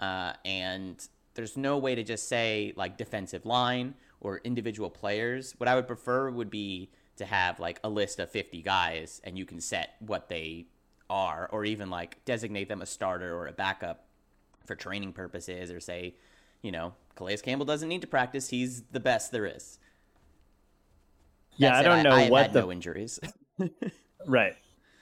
Uh, 0.00 0.34
and 0.44 1.06
there's 1.34 1.56
no 1.56 1.78
way 1.78 1.94
to 1.94 2.04
just 2.04 2.28
say 2.28 2.72
like 2.76 2.96
defensive 2.96 3.46
line 3.46 3.94
or 4.20 4.40
individual 4.44 4.90
players. 4.90 5.54
What 5.58 5.68
I 5.68 5.74
would 5.74 5.86
prefer 5.86 6.30
would 6.30 6.50
be 6.50 6.90
to 7.16 7.24
have 7.24 7.58
like 7.58 7.80
a 7.82 7.88
list 7.88 8.20
of 8.20 8.30
50 8.30 8.62
guys 8.62 9.20
and 9.24 9.36
you 9.36 9.44
can 9.44 9.60
set 9.60 9.96
what 10.00 10.28
they 10.28 10.66
are 11.10 11.48
or 11.50 11.64
even 11.64 11.90
like 11.90 12.24
designate 12.24 12.68
them 12.68 12.82
a 12.82 12.86
starter 12.86 13.34
or 13.34 13.46
a 13.46 13.52
backup 13.52 14.04
for 14.66 14.74
training 14.76 15.12
purposes 15.12 15.70
or 15.70 15.80
say 15.80 16.14
you 16.62 16.72
know, 16.72 16.92
Calais 17.16 17.38
Campbell 17.38 17.66
doesn't 17.66 17.88
need 17.88 18.00
to 18.00 18.06
practice. 18.06 18.48
He's 18.48 18.82
the 18.92 19.00
best 19.00 19.32
there 19.32 19.46
is. 19.46 19.78
Yeah, 21.56 21.72
That 21.72 21.80
I 21.80 21.82
don't 21.82 22.04
know 22.04 22.12
I 22.12 22.22
have 22.22 22.30
what 22.30 22.52
the 22.52 22.60
no 22.62 22.72
injuries. 22.72 23.20
Right. 24.26 24.54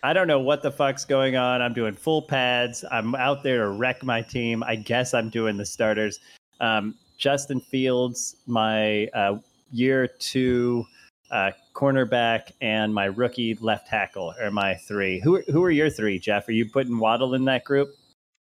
I 0.02 0.12
don't 0.12 0.28
know 0.28 0.38
what 0.38 0.62
the 0.62 0.70
fuck's 0.70 1.04
going 1.04 1.36
on. 1.36 1.60
I'm 1.60 1.72
doing 1.72 1.94
full 1.94 2.22
pads. 2.22 2.84
I'm 2.90 3.14
out 3.16 3.42
there 3.42 3.64
to 3.64 3.70
wreck 3.70 4.04
my 4.04 4.22
team. 4.22 4.62
I 4.62 4.76
guess 4.76 5.14
I'm 5.14 5.30
doing 5.30 5.56
the 5.56 5.66
starters. 5.66 6.20
Um, 6.60 6.94
Justin 7.18 7.60
Fields, 7.60 8.36
my 8.46 9.06
uh, 9.08 9.38
year 9.72 10.06
two 10.06 10.84
uh, 11.30 11.50
cornerback, 11.74 12.52
and 12.60 12.94
my 12.94 13.06
rookie 13.06 13.54
left 13.60 13.88
tackle 13.88 14.32
are 14.40 14.50
my 14.50 14.74
three. 14.74 15.18
Who 15.20 15.40
who 15.48 15.64
are 15.64 15.70
your 15.70 15.90
three, 15.90 16.18
Jeff? 16.18 16.46
Are 16.48 16.52
you 16.52 16.70
putting 16.70 16.98
Waddle 16.98 17.34
in 17.34 17.44
that 17.46 17.64
group? 17.64 17.88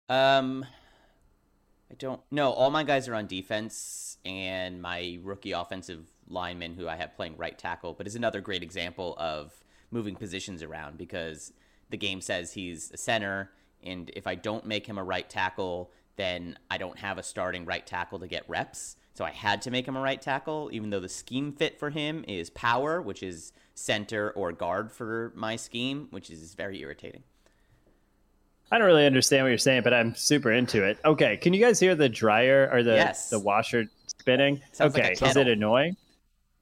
Um, 0.08 0.66
I 1.90 1.94
don't. 1.94 2.20
know. 2.30 2.52
all 2.52 2.70
my 2.70 2.84
guys 2.84 3.08
are 3.08 3.14
on 3.14 3.26
defense, 3.26 4.18
and 4.24 4.82
my 4.82 5.18
rookie 5.22 5.52
offensive 5.52 6.06
lineman, 6.28 6.74
who 6.74 6.88
I 6.88 6.96
have 6.96 7.16
playing 7.16 7.36
right 7.36 7.58
tackle, 7.58 7.94
but 7.94 8.06
is 8.06 8.14
another 8.14 8.40
great 8.40 8.62
example 8.62 9.16
of 9.18 9.52
moving 9.90 10.14
positions 10.14 10.62
around 10.62 10.98
because 10.98 11.52
the 11.90 11.96
game 11.96 12.20
says 12.20 12.52
he's 12.52 12.90
a 12.92 12.96
center, 12.96 13.50
and 13.82 14.10
if 14.14 14.26
I 14.26 14.34
don't 14.34 14.66
make 14.66 14.86
him 14.86 14.98
a 14.98 15.04
right 15.04 15.28
tackle, 15.28 15.90
then 16.16 16.58
I 16.70 16.78
don't 16.78 16.98
have 16.98 17.16
a 17.16 17.22
starting 17.22 17.64
right 17.64 17.86
tackle 17.86 18.18
to 18.18 18.26
get 18.26 18.48
reps. 18.48 18.96
So 19.14 19.24
I 19.24 19.30
had 19.30 19.62
to 19.62 19.70
make 19.70 19.86
him 19.86 19.96
a 19.96 20.00
right 20.00 20.20
tackle, 20.20 20.68
even 20.72 20.90
though 20.90 21.00
the 21.00 21.08
scheme 21.08 21.52
fit 21.52 21.78
for 21.78 21.90
him 21.90 22.24
is 22.28 22.50
power, 22.50 23.00
which 23.00 23.22
is 23.22 23.52
center 23.74 24.30
or 24.30 24.52
guard 24.52 24.92
for 24.92 25.32
my 25.34 25.56
scheme, 25.56 26.08
which 26.10 26.30
is 26.30 26.54
very 26.54 26.80
irritating. 26.80 27.22
I 28.70 28.78
don't 28.78 28.86
really 28.86 29.06
understand 29.06 29.44
what 29.44 29.48
you're 29.48 29.58
saying, 29.58 29.82
but 29.82 29.94
I'm 29.94 30.14
super 30.14 30.52
into 30.52 30.84
it. 30.84 30.98
Okay, 31.04 31.36
can 31.38 31.54
you 31.54 31.60
guys 31.60 31.80
hear 31.80 31.94
the 31.94 32.08
dryer 32.08 32.68
or 32.72 32.82
the 32.82 32.94
Yes. 32.94 33.30
the 33.30 33.38
washer 33.38 33.86
spinning? 34.06 34.60
Sounds 34.72 34.94
like 34.94 35.04
okay, 35.18 35.26
is 35.26 35.36
it 35.36 35.48
annoying? 35.48 35.96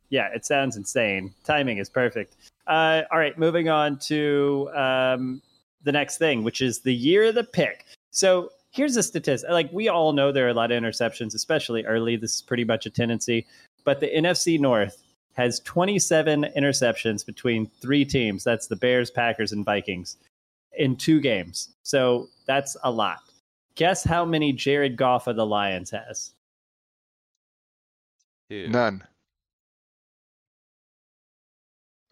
Yeah, 0.08 0.28
it 0.32 0.44
sounds 0.44 0.76
insane. 0.76 1.34
Timing 1.44 1.78
is 1.78 1.88
perfect. 1.88 2.36
Uh, 2.68 3.02
all 3.10 3.18
right, 3.18 3.36
moving 3.36 3.68
on 3.68 3.98
to 4.00 4.70
um, 4.74 5.42
the 5.82 5.90
next 5.90 6.18
thing, 6.18 6.44
which 6.44 6.60
is 6.60 6.80
the 6.80 6.94
year 6.94 7.24
of 7.24 7.34
the 7.34 7.42
pick. 7.42 7.84
So 8.12 8.50
here's 8.70 8.96
a 8.96 9.02
statistic. 9.02 9.50
Like 9.50 9.72
we 9.72 9.88
all 9.88 10.12
know 10.12 10.30
there 10.30 10.46
are 10.46 10.50
a 10.50 10.54
lot 10.54 10.70
of 10.70 10.80
interceptions, 10.80 11.34
especially 11.34 11.84
early. 11.86 12.16
This 12.16 12.34
is 12.36 12.42
pretty 12.42 12.64
much 12.64 12.86
a 12.86 12.90
tendency. 12.90 13.46
But 13.84 13.98
the 14.00 14.08
NFC 14.08 14.60
North 14.60 15.02
has 15.34 15.60
27 15.60 16.46
interceptions 16.56 17.26
between 17.26 17.66
three 17.80 18.04
teams. 18.04 18.44
That's 18.44 18.68
the 18.68 18.76
Bears, 18.76 19.10
Packers, 19.10 19.52
and 19.52 19.64
Vikings 19.64 20.16
in 20.76 20.96
two 20.96 21.20
games. 21.20 21.74
So 21.82 22.28
that's 22.46 22.76
a 22.84 22.90
lot. 22.90 23.18
Guess 23.74 24.04
how 24.04 24.24
many 24.24 24.52
Jared 24.52 24.96
Goff 24.96 25.26
of 25.26 25.36
the 25.36 25.46
Lions 25.46 25.90
has? 25.90 26.32
Two. 28.50 28.68
None. 28.68 29.02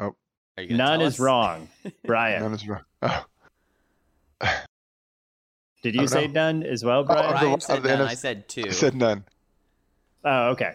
Are 0.00 0.12
None 0.70 1.00
is 1.00 1.18
wrong. 1.18 1.68
Brian, 2.04 2.42
None 2.42 2.52
is 2.54 2.68
wrong. 2.68 2.82
Oh. 3.02 3.24
did 5.82 5.94
you 5.94 6.06
say 6.06 6.26
know. 6.26 6.32
none 6.32 6.62
as 6.62 6.84
well, 6.84 7.00
Oh, 7.00 7.04
Brian? 7.04 7.24
of 7.24 7.32
the- 7.32 7.38
Brian 7.46 7.60
said 7.60 7.82
the 7.82 7.88
none. 7.96 8.08
I 8.08 8.14
said 8.14 8.48
two. 8.48 8.64
I 8.66 8.70
said 8.70 8.94
none. 8.94 9.24
Oh, 10.24 10.48
okay. 10.50 10.74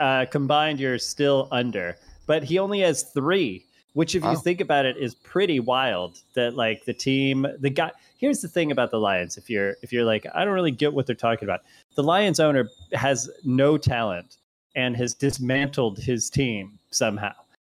Uh, 0.00 0.24
combined, 0.30 0.80
you're 0.80 0.98
still 0.98 1.48
under, 1.52 1.96
but 2.26 2.42
he 2.44 2.58
only 2.58 2.80
has 2.80 3.02
three, 3.02 3.64
which, 3.94 4.14
if 4.14 4.24
you 4.24 4.36
think 4.36 4.60
about 4.60 4.86
it, 4.86 4.96
is 4.96 5.14
pretty 5.14 5.60
wild. 5.60 6.20
That 6.34 6.54
like 6.54 6.84
the 6.84 6.94
team, 6.94 7.46
the 7.58 7.70
guy. 7.70 7.90
Here's 8.18 8.40
the 8.40 8.48
thing 8.48 8.72
about 8.72 8.90
the 8.90 8.98
Lions. 8.98 9.36
If 9.36 9.48
you're 9.48 9.76
if 9.82 9.92
you're 9.92 10.04
like, 10.04 10.26
I 10.34 10.44
don't 10.44 10.54
really 10.54 10.70
get 10.70 10.92
what 10.92 11.06
they're 11.06 11.16
talking 11.16 11.46
about. 11.46 11.60
The 11.94 12.02
Lions 12.02 12.40
owner 12.40 12.68
has 12.92 13.30
no 13.44 13.78
talent 13.78 14.36
and 14.76 14.96
has 14.96 15.14
dismantled 15.14 15.98
his 15.98 16.30
team 16.30 16.78
somehow 16.90 17.32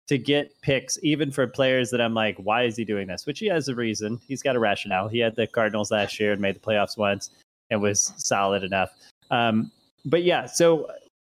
to 0.08 0.18
get 0.18 0.54
picks, 0.62 1.00
even 1.02 1.32
for 1.32 1.48
players 1.48 1.90
that 1.92 2.02
I'm 2.02 2.14
like, 2.14 2.38
why 2.38 2.64
is 2.64 2.76
he 2.76 2.84
doing 2.84 3.08
this? 3.08 3.26
Which 3.26 3.40
he 3.40 3.48
has 3.48 3.68
a 3.68 3.76
reason. 3.76 4.20
He's 4.28 4.42
got 4.42 4.56
a 4.56 4.60
rationale. 4.60 5.08
He 5.08 5.20
had 5.20 5.36
the 5.36 5.48
Cardinals 5.48 5.92
last 5.92 6.20
year 6.20 6.34
and 6.34 6.42
made 6.42 6.56
the 6.56 6.60
playoffs 6.60 6.98
once 6.98 7.30
and 7.70 7.82
was 7.82 8.14
solid 8.18 8.64
enough. 8.64 8.92
Um, 9.32 9.72
but 10.06 10.24
yeah, 10.24 10.46
so 10.46 10.90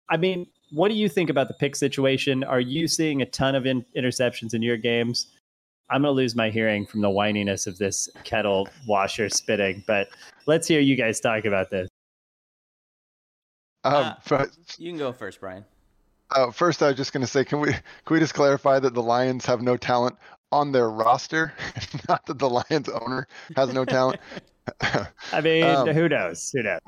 I 0.10 0.18
mean, 0.18 0.48
what 0.74 0.90
do 0.90 0.96
you 0.96 1.08
think 1.08 1.30
about 1.30 1.48
the 1.48 1.54
pick 1.54 1.76
situation? 1.76 2.44
Are 2.44 2.60
you 2.60 2.88
seeing 2.88 3.22
a 3.22 3.26
ton 3.26 3.56
of 3.56 3.66
in- 3.66 3.86
interceptions 3.96 4.54
in 4.54 4.62
your 4.62 4.78
games? 4.78 5.28
I'm 5.90 6.02
going 6.02 6.12
to 6.12 6.16
lose 6.16 6.36
my 6.36 6.50
hearing 6.50 6.86
from 6.86 7.02
the 7.02 7.10
whininess 7.10 7.68
of 7.68 7.78
this 7.78 8.10
kettle 8.24 8.68
washer 8.88 9.30
spitting, 9.30 9.84
but 9.86 10.08
let's 10.48 10.68
hear 10.68 10.80
you 10.80 10.96
guys 10.96 11.20
talk 11.20 11.46
about 11.46 11.70
this. 11.70 11.88
Um, 13.84 13.94
Uh, 13.94 14.16
fir- 14.22 14.52
You 14.78 14.92
can 14.92 14.98
go 14.98 15.12
first, 15.12 15.40
Brian. 15.40 15.66
uh, 16.32 16.52
first, 16.52 16.82
I 16.82 16.88
was 16.88 16.96
just 16.98 17.14
going 17.14 17.22
to 17.22 17.28
say, 17.28 17.44
can 17.46 17.60
we 17.60 17.72
can 17.74 17.82
we 18.10 18.20
just 18.20 18.34
clarify 18.34 18.80
that 18.80 18.94
the 18.94 19.04
Lions 19.04 19.46
have 19.46 19.62
no 19.62 19.78
talent 19.78 20.16
on 20.52 20.72
their 20.72 20.90
roster, 20.90 21.54
not 22.10 22.26
that 22.26 22.40
the 22.40 22.50
Lions 22.50 22.90
owner 22.90 23.28
has 23.56 23.74
no 23.74 23.86
talent. 23.86 24.20
I 25.32 25.42
mean, 25.42 25.64
Um, 25.76 25.88
who 25.90 26.08
knows? 26.10 26.50
Who 26.56 26.64
knows? 26.64 26.80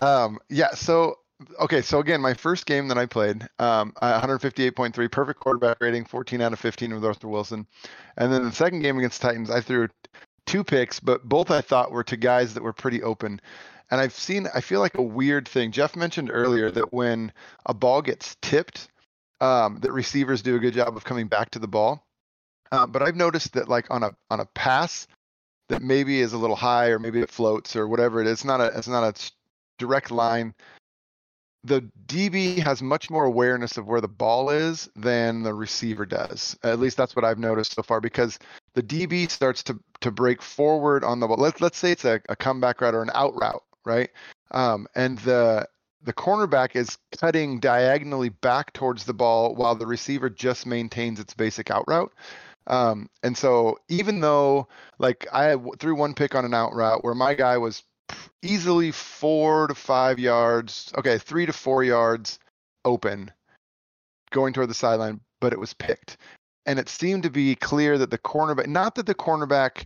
Um, 0.00 0.38
yeah. 0.48 0.70
So, 0.70 1.16
okay. 1.60 1.82
So 1.82 2.00
again, 2.00 2.20
my 2.20 2.34
first 2.34 2.66
game 2.66 2.88
that 2.88 2.98
I 2.98 3.06
played, 3.06 3.46
um, 3.58 3.92
uh, 4.00 4.20
158.3, 4.20 5.10
perfect 5.10 5.40
quarterback 5.40 5.78
rating, 5.80 6.04
14 6.04 6.40
out 6.40 6.52
of 6.52 6.58
15 6.58 6.94
with 6.94 7.04
Arthur 7.04 7.28
Wilson. 7.28 7.66
And 8.16 8.32
then 8.32 8.44
the 8.44 8.52
second 8.52 8.80
game 8.80 8.98
against 8.98 9.22
Titans, 9.22 9.50
I 9.50 9.60
threw 9.60 9.88
two 10.46 10.64
picks, 10.64 11.00
but 11.00 11.24
both 11.24 11.50
I 11.50 11.60
thought 11.60 11.90
were 11.90 12.04
to 12.04 12.16
guys 12.16 12.54
that 12.54 12.62
were 12.62 12.72
pretty 12.72 13.02
open. 13.02 13.40
And 13.90 14.00
I've 14.00 14.14
seen, 14.14 14.48
I 14.54 14.60
feel 14.60 14.80
like 14.80 14.96
a 14.96 15.02
weird 15.02 15.46
thing. 15.46 15.72
Jeff 15.72 15.94
mentioned 15.94 16.30
earlier 16.32 16.70
that 16.70 16.92
when 16.92 17.32
a 17.64 17.74
ball 17.74 18.02
gets 18.02 18.36
tipped, 18.42 18.88
um, 19.40 19.78
that 19.82 19.92
receivers 19.92 20.42
do 20.42 20.56
a 20.56 20.58
good 20.58 20.74
job 20.74 20.96
of 20.96 21.04
coming 21.04 21.28
back 21.28 21.50
to 21.50 21.58
the 21.58 21.68
ball. 21.68 22.04
Uh, 22.72 22.86
but 22.86 23.02
I've 23.02 23.16
noticed 23.16 23.52
that 23.52 23.68
like 23.68 23.90
on 23.90 24.02
a 24.02 24.10
on 24.30 24.40
a 24.40 24.46
pass 24.46 25.06
that 25.68 25.82
maybe 25.82 26.20
is 26.20 26.32
a 26.32 26.38
little 26.38 26.56
high 26.56 26.88
or 26.88 26.98
maybe 26.98 27.20
it 27.20 27.30
floats 27.30 27.76
or 27.76 27.86
whatever 27.86 28.20
it 28.20 28.26
is, 28.26 28.34
it's 28.34 28.44
not 28.44 28.60
a 28.60 28.76
it's 28.76 28.88
not 28.88 29.04
a 29.04 29.30
direct 29.78 30.10
line. 30.10 30.54
The 31.66 31.82
DB 32.06 32.58
has 32.62 32.80
much 32.80 33.10
more 33.10 33.24
awareness 33.24 33.76
of 33.76 33.86
where 33.88 34.00
the 34.00 34.08
ball 34.08 34.50
is 34.50 34.88
than 34.94 35.42
the 35.42 35.52
receiver 35.52 36.06
does. 36.06 36.56
At 36.62 36.78
least 36.78 36.96
that's 36.96 37.16
what 37.16 37.24
I've 37.24 37.40
noticed 37.40 37.74
so 37.74 37.82
far 37.82 38.00
because 38.00 38.38
the 38.74 38.82
DB 38.82 39.28
starts 39.28 39.64
to 39.64 39.78
to 40.00 40.10
break 40.12 40.42
forward 40.42 41.02
on 41.02 41.18
the 41.18 41.26
ball. 41.26 41.38
Let's 41.38 41.60
let's 41.60 41.78
say 41.78 41.90
it's 41.90 42.04
a, 42.04 42.20
a 42.28 42.36
comeback 42.36 42.80
route 42.80 42.94
or 42.94 43.02
an 43.02 43.10
out 43.14 43.34
route, 43.34 43.64
right? 43.84 44.10
Um, 44.52 44.86
and 44.94 45.18
the 45.20 45.66
the 46.04 46.12
cornerback 46.12 46.76
is 46.76 46.98
cutting 47.18 47.58
diagonally 47.58 48.28
back 48.28 48.72
towards 48.72 49.04
the 49.04 49.14
ball 49.14 49.56
while 49.56 49.74
the 49.74 49.86
receiver 49.86 50.30
just 50.30 50.66
maintains 50.66 51.18
its 51.18 51.34
basic 51.34 51.70
out 51.70 51.84
route. 51.88 52.12
Um, 52.68 53.10
and 53.24 53.36
so 53.36 53.78
even 53.88 54.20
though 54.20 54.68
like 55.00 55.26
I 55.32 55.56
threw 55.80 55.96
one 55.96 56.14
pick 56.14 56.36
on 56.36 56.44
an 56.44 56.54
out 56.54 56.74
route 56.74 57.02
where 57.02 57.14
my 57.14 57.34
guy 57.34 57.58
was 57.58 57.82
easily 58.42 58.90
four 58.90 59.66
to 59.66 59.74
five 59.74 60.18
yards, 60.18 60.92
okay, 60.96 61.18
three 61.18 61.46
to 61.46 61.52
four 61.52 61.84
yards 61.84 62.38
open 62.84 63.30
going 64.30 64.52
toward 64.52 64.70
the 64.70 64.74
sideline, 64.74 65.20
but 65.40 65.52
it 65.52 65.60
was 65.60 65.74
picked. 65.74 66.16
And 66.66 66.78
it 66.78 66.88
seemed 66.88 67.22
to 67.22 67.30
be 67.30 67.54
clear 67.54 67.98
that 67.98 68.10
the 68.10 68.18
cornerback, 68.18 68.66
not 68.66 68.94
that 68.96 69.06
the 69.06 69.14
cornerback, 69.14 69.84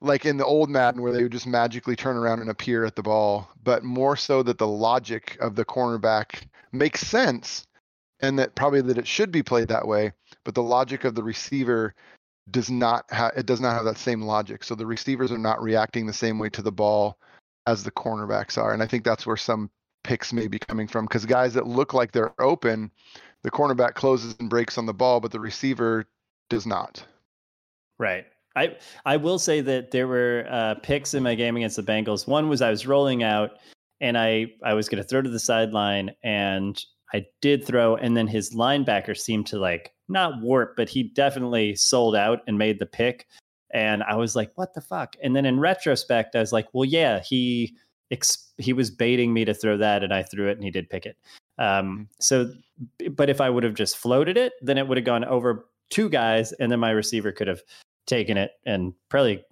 like 0.00 0.26
in 0.26 0.36
the 0.36 0.44
old 0.44 0.68
Madden 0.68 1.00
where 1.00 1.12
they 1.12 1.22
would 1.22 1.32
just 1.32 1.46
magically 1.46 1.96
turn 1.96 2.16
around 2.16 2.40
and 2.40 2.50
appear 2.50 2.84
at 2.84 2.96
the 2.96 3.02
ball, 3.02 3.48
but 3.62 3.84
more 3.84 4.16
so 4.16 4.42
that 4.42 4.58
the 4.58 4.66
logic 4.66 5.36
of 5.40 5.54
the 5.54 5.64
cornerback 5.64 6.46
makes 6.72 7.00
sense 7.00 7.64
and 8.20 8.38
that 8.38 8.54
probably 8.54 8.80
that 8.82 8.98
it 8.98 9.06
should 9.06 9.30
be 9.32 9.42
played 9.42 9.68
that 9.68 9.86
way, 9.86 10.12
but 10.44 10.54
the 10.54 10.62
logic 10.62 11.04
of 11.04 11.14
the 11.14 11.22
receiver 11.22 11.94
does 12.50 12.70
not 12.70 13.04
have 13.10 13.32
it 13.36 13.46
does 13.46 13.60
not 13.60 13.74
have 13.74 13.84
that 13.84 13.98
same 13.98 14.22
logic. 14.22 14.64
So 14.64 14.74
the 14.74 14.86
receivers 14.86 15.30
are 15.30 15.38
not 15.38 15.62
reacting 15.62 16.06
the 16.06 16.12
same 16.12 16.38
way 16.38 16.48
to 16.50 16.62
the 16.62 16.72
ball 16.72 17.18
as 17.66 17.84
the 17.84 17.90
cornerbacks 17.90 18.58
are. 18.58 18.72
And 18.72 18.82
I 18.82 18.86
think 18.86 19.04
that's 19.04 19.26
where 19.26 19.36
some 19.36 19.70
picks 20.04 20.32
may 20.32 20.48
be 20.48 20.58
coming 20.58 20.88
from 20.88 21.04
because 21.04 21.24
guys 21.24 21.54
that 21.54 21.66
look 21.66 21.94
like 21.94 22.12
they're 22.12 22.40
open, 22.40 22.90
the 23.42 23.50
cornerback 23.50 23.94
closes 23.94 24.34
and 24.40 24.50
breaks 24.50 24.78
on 24.78 24.86
the 24.86 24.94
ball, 24.94 25.20
but 25.20 25.30
the 25.30 25.40
receiver 25.40 26.06
does 26.50 26.66
not. 26.66 27.04
Right. 27.98 28.26
I 28.56 28.76
I 29.06 29.16
will 29.16 29.38
say 29.38 29.60
that 29.62 29.90
there 29.90 30.06
were 30.06 30.46
uh, 30.50 30.74
picks 30.82 31.14
in 31.14 31.22
my 31.22 31.34
game 31.34 31.56
against 31.56 31.76
the 31.76 31.82
Bengals. 31.82 32.26
One 32.26 32.48
was 32.48 32.60
I 32.60 32.70
was 32.70 32.86
rolling 32.86 33.22
out 33.22 33.52
and 34.00 34.18
I 34.18 34.52
I 34.62 34.74
was 34.74 34.88
going 34.88 35.02
to 35.02 35.08
throw 35.08 35.22
to 35.22 35.30
the 35.30 35.38
sideline 35.38 36.10
and 36.22 36.78
I 37.14 37.24
did 37.40 37.64
throw 37.64 37.96
and 37.96 38.16
then 38.16 38.26
his 38.26 38.54
linebacker 38.54 39.16
seemed 39.16 39.46
to 39.48 39.58
like 39.58 39.92
not 40.08 40.42
warp 40.42 40.76
but 40.76 40.88
he 40.88 41.04
definitely 41.04 41.74
sold 41.76 42.14
out 42.14 42.40
and 42.46 42.58
made 42.58 42.78
the 42.78 42.86
pick 42.86 43.26
and 43.72 44.02
I 44.02 44.16
was 44.16 44.36
like 44.36 44.52
what 44.56 44.74
the 44.74 44.80
fuck 44.80 45.16
and 45.22 45.34
then 45.34 45.46
in 45.46 45.60
retrospect 45.60 46.36
I 46.36 46.40
was 46.40 46.52
like 46.52 46.68
well 46.72 46.84
yeah 46.84 47.20
he 47.20 47.74
ex- 48.10 48.52
he 48.58 48.72
was 48.72 48.90
baiting 48.90 49.32
me 49.32 49.44
to 49.44 49.54
throw 49.54 49.76
that 49.78 50.02
and 50.02 50.12
I 50.12 50.22
threw 50.22 50.48
it 50.48 50.52
and 50.52 50.64
he 50.64 50.70
did 50.70 50.90
pick 50.90 51.06
it 51.06 51.16
um 51.58 52.08
so 52.20 52.52
but 53.12 53.30
if 53.30 53.40
I 53.40 53.50
would 53.50 53.64
have 53.64 53.74
just 53.74 53.96
floated 53.96 54.36
it 54.36 54.52
then 54.62 54.78
it 54.78 54.88
would 54.88 54.98
have 54.98 55.06
gone 55.06 55.24
over 55.24 55.66
two 55.90 56.08
guys 56.08 56.52
and 56.52 56.72
then 56.72 56.80
my 56.80 56.90
receiver 56.90 57.32
could 57.32 57.48
have 57.48 57.62
taken 58.06 58.36
it 58.36 58.52
and 58.66 58.94
probably 59.08 59.44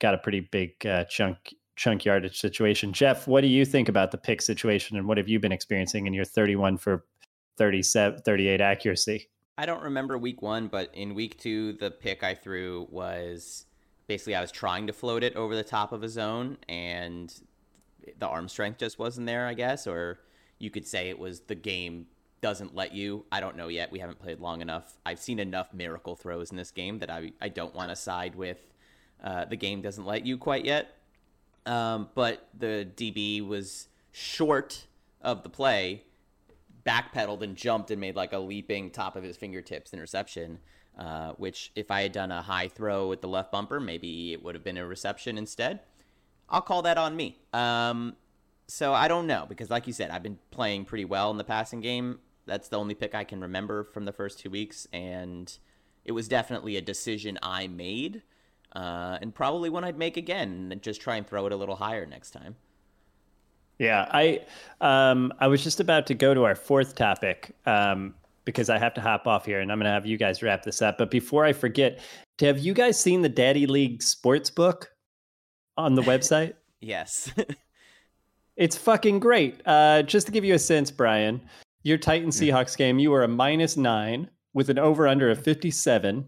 got 0.00 0.14
a 0.14 0.18
pretty 0.18 0.40
big 0.40 0.84
uh, 0.86 1.04
chunk 1.04 1.54
chunk 1.76 2.04
yardage 2.04 2.38
situation. 2.38 2.92
Jeff, 2.92 3.26
what 3.26 3.40
do 3.40 3.48
you 3.48 3.64
think 3.64 3.88
about 3.88 4.10
the 4.10 4.18
pick 4.18 4.42
situation 4.42 4.96
and 4.96 5.06
what 5.06 5.18
have 5.18 5.28
you 5.28 5.40
been 5.40 5.52
experiencing 5.52 6.06
in 6.06 6.12
your 6.12 6.24
31 6.24 6.76
for 6.76 7.04
37, 7.58 8.22
38 8.22 8.60
accuracy? 8.60 9.28
I 9.58 9.66
don't 9.66 9.82
remember 9.82 10.16
week 10.16 10.40
one, 10.40 10.68
but 10.68 10.90
in 10.94 11.14
week 11.14 11.38
two, 11.38 11.74
the 11.74 11.90
pick 11.90 12.22
I 12.22 12.34
threw 12.34 12.86
was 12.90 13.66
basically 14.06 14.34
I 14.34 14.40
was 14.40 14.50
trying 14.50 14.86
to 14.86 14.92
float 14.92 15.22
it 15.22 15.36
over 15.36 15.54
the 15.54 15.64
top 15.64 15.92
of 15.92 16.02
a 16.02 16.08
zone 16.08 16.58
and 16.68 17.32
the 18.18 18.26
arm 18.26 18.48
strength 18.48 18.78
just 18.78 18.98
wasn't 18.98 19.26
there, 19.26 19.46
I 19.46 19.54
guess, 19.54 19.86
or 19.86 20.20
you 20.58 20.70
could 20.70 20.86
say 20.86 21.08
it 21.08 21.18
was 21.18 21.40
the 21.40 21.54
game 21.54 22.06
doesn't 22.40 22.74
let 22.74 22.92
you. 22.92 23.24
I 23.30 23.40
don't 23.40 23.56
know 23.56 23.68
yet. 23.68 23.92
We 23.92 24.00
haven't 24.00 24.18
played 24.18 24.40
long 24.40 24.60
enough. 24.60 24.98
I've 25.06 25.20
seen 25.20 25.38
enough 25.38 25.72
miracle 25.72 26.16
throws 26.16 26.50
in 26.50 26.56
this 26.56 26.70
game 26.70 26.98
that 26.98 27.10
I 27.10 27.32
I 27.40 27.48
don't 27.48 27.74
want 27.74 27.90
to 27.90 27.96
side 27.96 28.34
with 28.34 28.58
uh, 29.22 29.44
the 29.44 29.56
game 29.56 29.80
doesn't 29.80 30.04
let 30.04 30.26
you 30.26 30.36
quite 30.36 30.64
yet. 30.64 30.96
Um, 31.64 32.08
but 32.14 32.48
the 32.58 32.88
DB 32.96 33.46
was 33.46 33.88
short 34.10 34.86
of 35.20 35.44
the 35.44 35.48
play, 35.48 36.02
backpedaled 36.86 37.42
and 37.42 37.56
jumped 37.56 37.90
and 37.90 38.00
made 38.00 38.16
like 38.16 38.32
a 38.32 38.38
leaping 38.38 38.90
top 38.90 39.16
of 39.16 39.22
his 39.22 39.36
fingertips 39.36 39.92
interception. 39.92 40.58
Uh, 40.98 41.32
which 41.38 41.72
if 41.74 41.90
I 41.90 42.02
had 42.02 42.12
done 42.12 42.30
a 42.30 42.42
high 42.42 42.68
throw 42.68 43.08
with 43.08 43.22
the 43.22 43.28
left 43.28 43.50
bumper, 43.50 43.80
maybe 43.80 44.34
it 44.34 44.42
would 44.42 44.54
have 44.54 44.62
been 44.62 44.76
a 44.76 44.86
reception 44.86 45.38
instead. 45.38 45.80
I'll 46.50 46.60
call 46.60 46.82
that 46.82 46.98
on 46.98 47.16
me. 47.16 47.38
Um, 47.54 48.14
so 48.66 48.92
I 48.92 49.08
don't 49.08 49.26
know 49.26 49.46
because, 49.48 49.70
like 49.70 49.86
you 49.86 49.94
said, 49.94 50.10
I've 50.10 50.22
been 50.22 50.38
playing 50.50 50.84
pretty 50.84 51.06
well 51.06 51.30
in 51.30 51.38
the 51.38 51.44
passing 51.44 51.80
game. 51.80 52.18
That's 52.44 52.68
the 52.68 52.78
only 52.78 52.94
pick 52.94 53.14
I 53.14 53.24
can 53.24 53.40
remember 53.40 53.84
from 53.84 54.04
the 54.04 54.12
first 54.12 54.38
two 54.38 54.50
weeks, 54.50 54.86
and 54.92 55.56
it 56.04 56.12
was 56.12 56.28
definitely 56.28 56.76
a 56.76 56.82
decision 56.82 57.38
I 57.42 57.68
made, 57.68 58.22
uh, 58.74 59.18
and 59.22 59.34
probably 59.34 59.70
one 59.70 59.84
I'd 59.84 59.96
make 59.96 60.16
again, 60.16 60.68
and 60.70 60.82
just 60.82 61.00
try 61.00 61.16
and 61.16 61.26
throw 61.26 61.46
it 61.46 61.52
a 61.52 61.56
little 61.56 61.76
higher 61.76 62.04
next 62.04 62.32
time. 62.32 62.56
Yeah, 63.78 64.08
I 64.10 64.40
um, 64.80 65.32
I 65.38 65.46
was 65.46 65.62
just 65.62 65.80
about 65.80 66.06
to 66.06 66.14
go 66.14 66.34
to 66.34 66.44
our 66.44 66.54
fourth 66.54 66.94
topic 66.94 67.54
um, 67.66 68.14
because 68.44 68.70
I 68.70 68.78
have 68.78 68.94
to 68.94 69.00
hop 69.00 69.26
off 69.26 69.46
here, 69.46 69.60
and 69.60 69.72
I'm 69.72 69.78
going 69.78 69.86
to 69.86 69.92
have 69.92 70.06
you 70.06 70.16
guys 70.16 70.42
wrap 70.42 70.62
this 70.62 70.82
up. 70.82 70.98
But 70.98 71.10
before 71.10 71.44
I 71.44 71.52
forget, 71.52 72.00
have 72.40 72.58
you 72.58 72.74
guys 72.74 72.98
seen 72.98 73.22
the 73.22 73.28
Daddy 73.28 73.66
League 73.66 74.02
Sports 74.02 74.50
Book 74.50 74.90
on 75.76 75.94
the 75.94 76.02
website? 76.02 76.54
yes. 76.80 77.32
it's 78.56 78.76
fucking 78.76 79.18
great. 79.18 79.60
Uh, 79.66 80.02
just 80.02 80.26
to 80.26 80.32
give 80.32 80.44
you 80.44 80.54
a 80.54 80.58
sense, 80.58 80.90
Brian, 80.90 81.40
your 81.82 81.98
Titan 81.98 82.30
Seahawks 82.30 82.76
game, 82.76 82.98
you 82.98 83.10
were 83.10 83.24
a 83.24 83.28
minus 83.28 83.76
nine 83.76 84.28
with 84.54 84.70
an 84.70 84.78
over 84.78 85.08
under 85.08 85.30
of 85.30 85.42
57, 85.42 86.24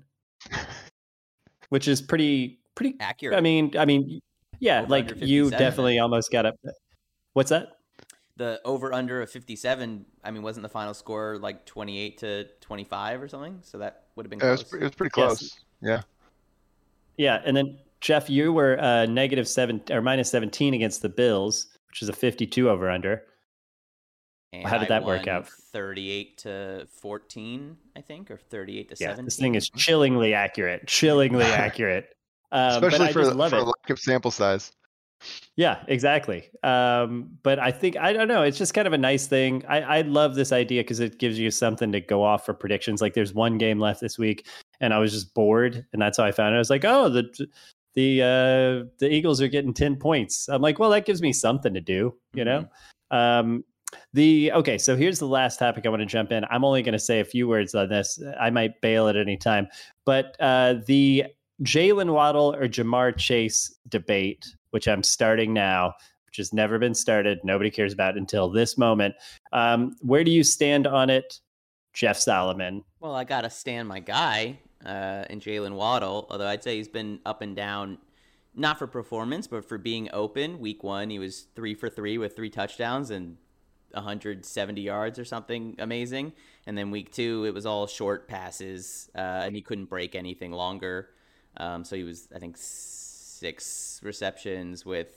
which 1.68 1.88
is 1.88 2.01
pretty 2.01 2.61
pretty 2.74 2.97
accurate. 3.01 3.36
I 3.36 3.40
mean, 3.40 3.72
I 3.78 3.84
mean, 3.84 4.20
yeah, 4.61 4.80
over 4.82 4.90
like 4.90 5.12
you 5.16 5.51
definitely 5.51 5.99
almost 5.99 6.32
got 6.32 6.47
up. 6.47 6.57
What's 7.35 7.51
that? 7.51 7.76
the 8.37 8.61
over 8.64 8.93
under 8.93 9.22
of 9.22 9.30
57 9.30 10.05
i 10.24 10.30
mean 10.30 10.43
wasn't 10.43 10.62
the 10.62 10.68
final 10.68 10.95
score 10.95 11.39
like 11.39 11.64
28 11.66 12.18
to 12.18 12.45
25 12.61 13.22
or 13.22 13.28
something? 13.28 13.59
So 13.62 13.78
that 13.78 14.05
would 14.16 14.26
have 14.26 14.30
been 14.30 14.41
close. 14.41 14.61
it, 14.61 14.72
was, 14.72 14.74
it 14.74 14.85
was 14.85 14.95
pretty 14.95 15.11
close. 15.11 15.43
Yes. 15.43 15.61
yeah. 15.80 16.01
Yeah 17.16 17.43
and 17.45 17.57
then 17.57 17.78
jeff 18.01 18.28
you 18.28 18.53
were 18.53 18.80
uh, 18.80 19.07
negative 19.07 19.47
7 19.47 19.82
or 19.91 20.03
minus 20.03 20.30
17 20.30 20.74
against 20.74 21.03
the 21.03 21.09
bills 21.09 21.68
which 21.89 22.03
is 22.03 22.09
a 22.09 22.12
52 22.12 22.68
over 22.68 22.91
under 22.91 23.22
and 24.53 24.66
how 24.68 24.78
did 24.78 24.87
I 24.91 25.01
that 25.01 25.05
work 25.05 25.26
out? 25.26 25.49
38 25.49 26.39
to 26.39 26.89
14 27.01 27.76
i 27.97 28.01
think 28.01 28.30
or 28.30 28.37
38 28.37 28.89
to 28.89 28.97
yeah, 28.99 29.09
17 29.09 29.24
this 29.24 29.37
thing 29.37 29.55
is 29.55 29.68
chillingly 29.70 30.35
accurate 30.35 30.87
chillingly 30.87 31.45
accurate. 31.45 32.11
Um, 32.53 32.85
especially 32.85 33.12
for, 33.12 33.24
for 33.24 33.57
a 33.57 33.64
lack 33.64 33.91
of 33.91 33.99
sample 33.99 34.30
size 34.30 34.72
yeah, 35.57 35.85
exactly. 35.89 36.51
Um, 36.62 37.31
but 37.43 37.59
I 37.59 37.70
think 37.70 37.97
I 37.97 38.12
don't 38.12 38.29
know. 38.29 38.43
It's 38.43 38.59
just 38.59 38.75
kind 38.75 38.87
of 38.87 38.93
a 38.93 38.99
nice 38.99 39.27
thing. 39.27 39.64
I, 39.68 39.81
I 39.81 40.01
love 40.03 40.35
this 40.35 40.53
idea 40.53 40.83
because 40.83 41.01
it 41.01 41.18
gives 41.18 41.39
you 41.39 41.51
something 41.51 41.93
to 41.93 42.01
go 42.01 42.22
off 42.22 42.45
for 42.45 42.55
predictions. 42.55 43.01
Like 43.01 43.14
there's 43.14 43.35
one 43.35 43.59
game 43.59 43.79
left 43.79 44.01
this 44.01 44.18
week, 44.18 44.47
and 44.81 44.93
I 44.93 44.99
was 44.99 45.12
just 45.12 45.35
bored, 45.35 45.87
and 45.93 46.03
that's 46.03 46.18
how 46.18 46.25
I 46.25 46.33
found 46.33 46.55
it. 46.55 46.57
I 46.57 46.59
was 46.59 46.70
like, 46.70 46.85
oh, 46.85 47.09
the 47.09 47.49
the 47.95 48.22
uh, 48.22 48.91
the 48.99 49.09
Eagles 49.09 49.41
are 49.41 49.49
getting 49.49 49.72
ten 49.72 49.97
points. 49.97 50.49
I'm 50.49 50.62
like, 50.62 50.79
well, 50.79 50.91
that 50.91 51.07
gives 51.07 51.22
me 51.22 51.33
something 51.33 51.75
to 51.75 51.81
do, 51.81 52.14
you 52.35 52.45
know. 52.45 52.66
Mm-hmm. 53.12 53.16
Um, 53.16 53.64
the 54.12 54.51
okay, 54.53 54.79
so 54.79 54.97
here's 54.97 55.20
the 55.20 55.29
last 55.29 55.59
topic 55.59 55.87
I 55.87 55.89
want 55.89 56.01
to 56.01 56.07
jump 56.07 56.33
in. 56.33 56.45
I'm 56.51 56.64
only 56.64 56.83
going 56.83 56.95
to 56.95 56.99
say 56.99 57.20
a 57.20 57.25
few 57.25 57.47
words 57.47 57.75
on 57.75 57.89
this. 57.89 58.20
I 58.41 58.51
might 58.51 58.81
bail 58.81 59.09
at 59.09 59.16
any 59.16 59.37
time, 59.37 59.68
but 60.05 60.37
uh, 60.41 60.77
the 60.87 61.27
Jaylen 61.62 62.12
Waddle 62.12 62.55
or 62.55 62.68
Ja'Marr 62.68 63.16
Chase 63.16 63.75
debate 63.89 64.45
which 64.75 64.89
I'm 64.89 65.05
starting 65.05 65.53
now, 65.53 65.95
which 66.27 66.37
has 66.39 66.53
never 66.53 66.81
been 66.81 66.97
started. 66.97 67.39
Nobody 67.45 67.70
cares 67.70 67.93
about 67.93 68.16
until 68.16 68.51
this 68.51 68.77
moment. 68.77 69.14
Um, 69.53 69.95
where 70.01 70.25
do 70.25 70.33
you 70.33 70.43
stand 70.43 70.89
on 70.89 71.11
it, 71.11 71.39
Jeff 71.93 72.18
Solomon? 72.18 72.83
Well, 72.99 73.14
I 73.14 73.22
got 73.22 73.43
to 73.43 73.51
stand 73.51 73.87
my 73.87 74.01
guy 74.01 74.59
uh, 74.85 75.27
in 75.31 75.39
Jaylen 75.39 75.77
Waddle, 75.77 76.27
although 76.29 76.49
I'd 76.49 76.64
say 76.64 76.77
he's 76.77 76.89
been 76.89 77.20
up 77.25 77.41
and 77.41 77.55
down, 77.55 77.99
not 78.53 78.81
for 78.81 78.89
performance, 78.89 79.47
but 79.47 79.64
for 79.64 79.79
being 79.79 80.11
open. 80.12 80.59
Week 80.59 80.83
one, 80.83 81.09
he 81.09 81.20
was 81.20 81.47
three 81.55 81.77
for 81.77 81.89
three 81.89 82.18
with 82.18 82.35
three 82.35 82.51
touchdowns 82.51 83.11
and 83.11 83.37
170 83.93 84.81
yards 84.81 85.20
or 85.20 85.25
something 85.25 85.77
amazing. 85.79 86.33
And 86.66 86.77
then 86.77 86.91
week 86.91 87.12
two, 87.12 87.45
it 87.45 87.55
was 87.55 87.64
all 87.64 87.87
short 87.87 88.27
passes, 88.27 89.09
uh, 89.14 89.43
and 89.45 89.55
he 89.55 89.62
couldn't 89.62 89.85
break 89.85 90.16
anything 90.16 90.51
longer. 90.51 91.11
Um, 91.59 91.85
so 91.85 91.95
he 91.95 92.03
was, 92.03 92.27
I 92.35 92.41
think, 92.41 92.57
six 93.35 94.01
receptions 94.03 94.85
with 94.85 95.09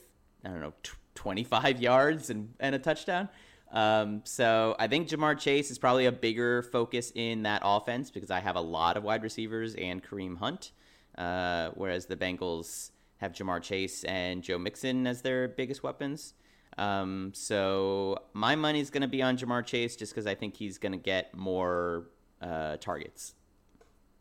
I 0.44 0.48
don't 0.48 0.60
know 0.60 0.74
t- 0.82 0.92
25 1.14 1.80
yards 1.88 2.30
and, 2.30 2.54
and 2.60 2.74
a 2.74 2.78
touchdown. 2.78 3.28
Um, 3.70 4.22
so 4.24 4.76
I 4.78 4.88
think 4.88 5.08
Ja'Marr 5.08 5.38
Chase 5.38 5.70
is 5.70 5.78
probably 5.78 6.06
a 6.06 6.12
bigger 6.12 6.62
focus 6.62 7.12
in 7.14 7.42
that 7.42 7.62
offense 7.64 8.10
because 8.10 8.30
I 8.30 8.40
have 8.40 8.56
a 8.56 8.60
lot 8.60 8.96
of 8.96 9.02
wide 9.02 9.22
receivers 9.22 9.74
and 9.74 10.02
Kareem 10.02 10.38
Hunt, 10.38 10.72
uh, 11.18 11.70
whereas 11.74 12.06
the 12.06 12.16
Bengals 12.16 12.92
have 13.18 13.32
Ja'Marr 13.32 13.62
Chase 13.62 14.04
and 14.04 14.42
Joe 14.42 14.58
Mixon 14.58 15.06
as 15.06 15.22
their 15.22 15.48
biggest 15.48 15.82
weapons. 15.82 16.34
Um, 16.78 17.32
so 17.34 18.16
my 18.32 18.54
money's 18.54 18.88
going 18.88 19.02
to 19.02 19.08
be 19.08 19.20
on 19.20 19.36
Ja'Marr 19.36 19.66
Chase 19.66 19.96
just 19.96 20.14
because 20.14 20.26
I 20.26 20.34
think 20.34 20.56
he's 20.56 20.78
going 20.78 20.92
to 20.92 20.98
get 20.98 21.36
more 21.36 22.06
uh, 22.40 22.76
targets. 22.78 23.34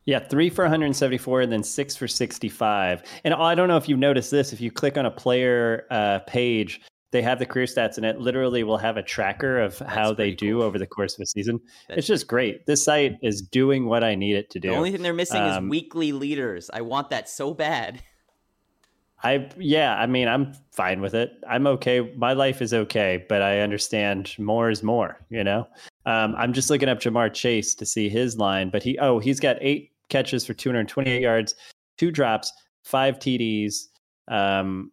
Yeah, 0.07 0.19
three 0.19 0.49
for 0.49 0.63
174 0.63 1.41
and 1.41 1.51
then 1.51 1.63
six 1.63 1.97
for 1.97 2.07
65. 2.07 3.03
And 3.25 3.33
I 3.33 3.55
don't 3.55 3.67
know 3.67 3.75
if 3.75 3.89
you've 3.89 3.99
noticed 3.99 4.31
this. 4.31 4.53
If 4.53 4.61
you 4.61 4.71
click 4.71 4.97
on 4.97 5.05
a 5.05 5.11
player 5.11 5.85
uh, 5.91 6.19
page, 6.19 6.79
they 7.11 7.21
have 7.21 7.39
the 7.39 7.45
career 7.45 7.65
stats 7.65 7.97
and 7.97 8.05
it 8.05 8.17
literally 8.17 8.63
will 8.63 8.77
have 8.77 8.95
a 8.95 9.03
tracker 9.03 9.59
of 9.59 9.77
That's 9.77 9.91
how 9.91 10.13
they 10.13 10.31
do 10.31 10.55
cool. 10.55 10.63
over 10.63 10.79
the 10.79 10.87
course 10.87 11.15
of 11.15 11.23
a 11.23 11.25
season. 11.25 11.59
That's 11.89 11.99
it's 11.99 12.07
just 12.07 12.27
great. 12.27 12.65
This 12.65 12.85
site 12.85 13.17
is 13.21 13.41
doing 13.41 13.85
what 13.85 14.01
I 14.01 14.15
need 14.15 14.37
it 14.37 14.49
to 14.51 14.59
do. 14.61 14.69
The 14.69 14.75
only 14.75 14.91
thing 14.91 15.01
they're 15.01 15.13
missing 15.13 15.41
um, 15.41 15.65
is 15.65 15.69
weekly 15.69 16.13
leaders. 16.13 16.69
I 16.73 16.81
want 16.81 17.09
that 17.09 17.27
so 17.27 17.53
bad. 17.53 18.01
I 19.23 19.49
yeah, 19.57 19.95
I 19.95 20.05
mean, 20.05 20.27
I'm 20.27 20.53
fine 20.71 21.01
with 21.01 21.15
it. 21.15 21.33
I'm 21.49 21.65
okay. 21.67 22.13
My 22.15 22.33
life 22.33 22.61
is 22.61 22.71
okay, 22.71 23.25
but 23.27 23.41
I 23.41 23.61
understand 23.61 24.33
more 24.37 24.69
is 24.69 24.83
more, 24.83 25.17
you 25.29 25.43
know. 25.43 25.67
Um, 26.05 26.35
I'm 26.37 26.53
just 26.53 26.69
looking 26.69 26.87
up 26.87 26.99
Ja'Marr 26.99 27.33
Chase 27.33 27.73
to 27.75 27.85
see 27.85 28.09
his 28.09 28.37
line, 28.37 28.69
but 28.69 28.83
he 28.83 28.97
oh, 28.99 29.17
he's 29.17 29.39
got 29.39 29.57
8 29.59 29.91
catches 30.09 30.45
for 30.45 30.53
228 30.53 31.21
yards, 31.21 31.55
two 31.97 32.11
drops, 32.11 32.51
five 32.83 33.19
TDs. 33.19 33.85
Um, 34.27 34.91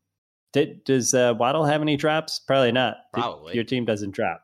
did, 0.52 0.84
does 0.84 1.14
uh, 1.14 1.34
Waddle 1.36 1.64
have 1.64 1.82
any 1.82 1.96
drops? 1.96 2.38
Probably 2.38 2.72
not. 2.72 2.96
Probably. 3.12 3.54
Your 3.54 3.64
team 3.64 3.84
doesn't 3.84 4.12
drop. 4.12 4.40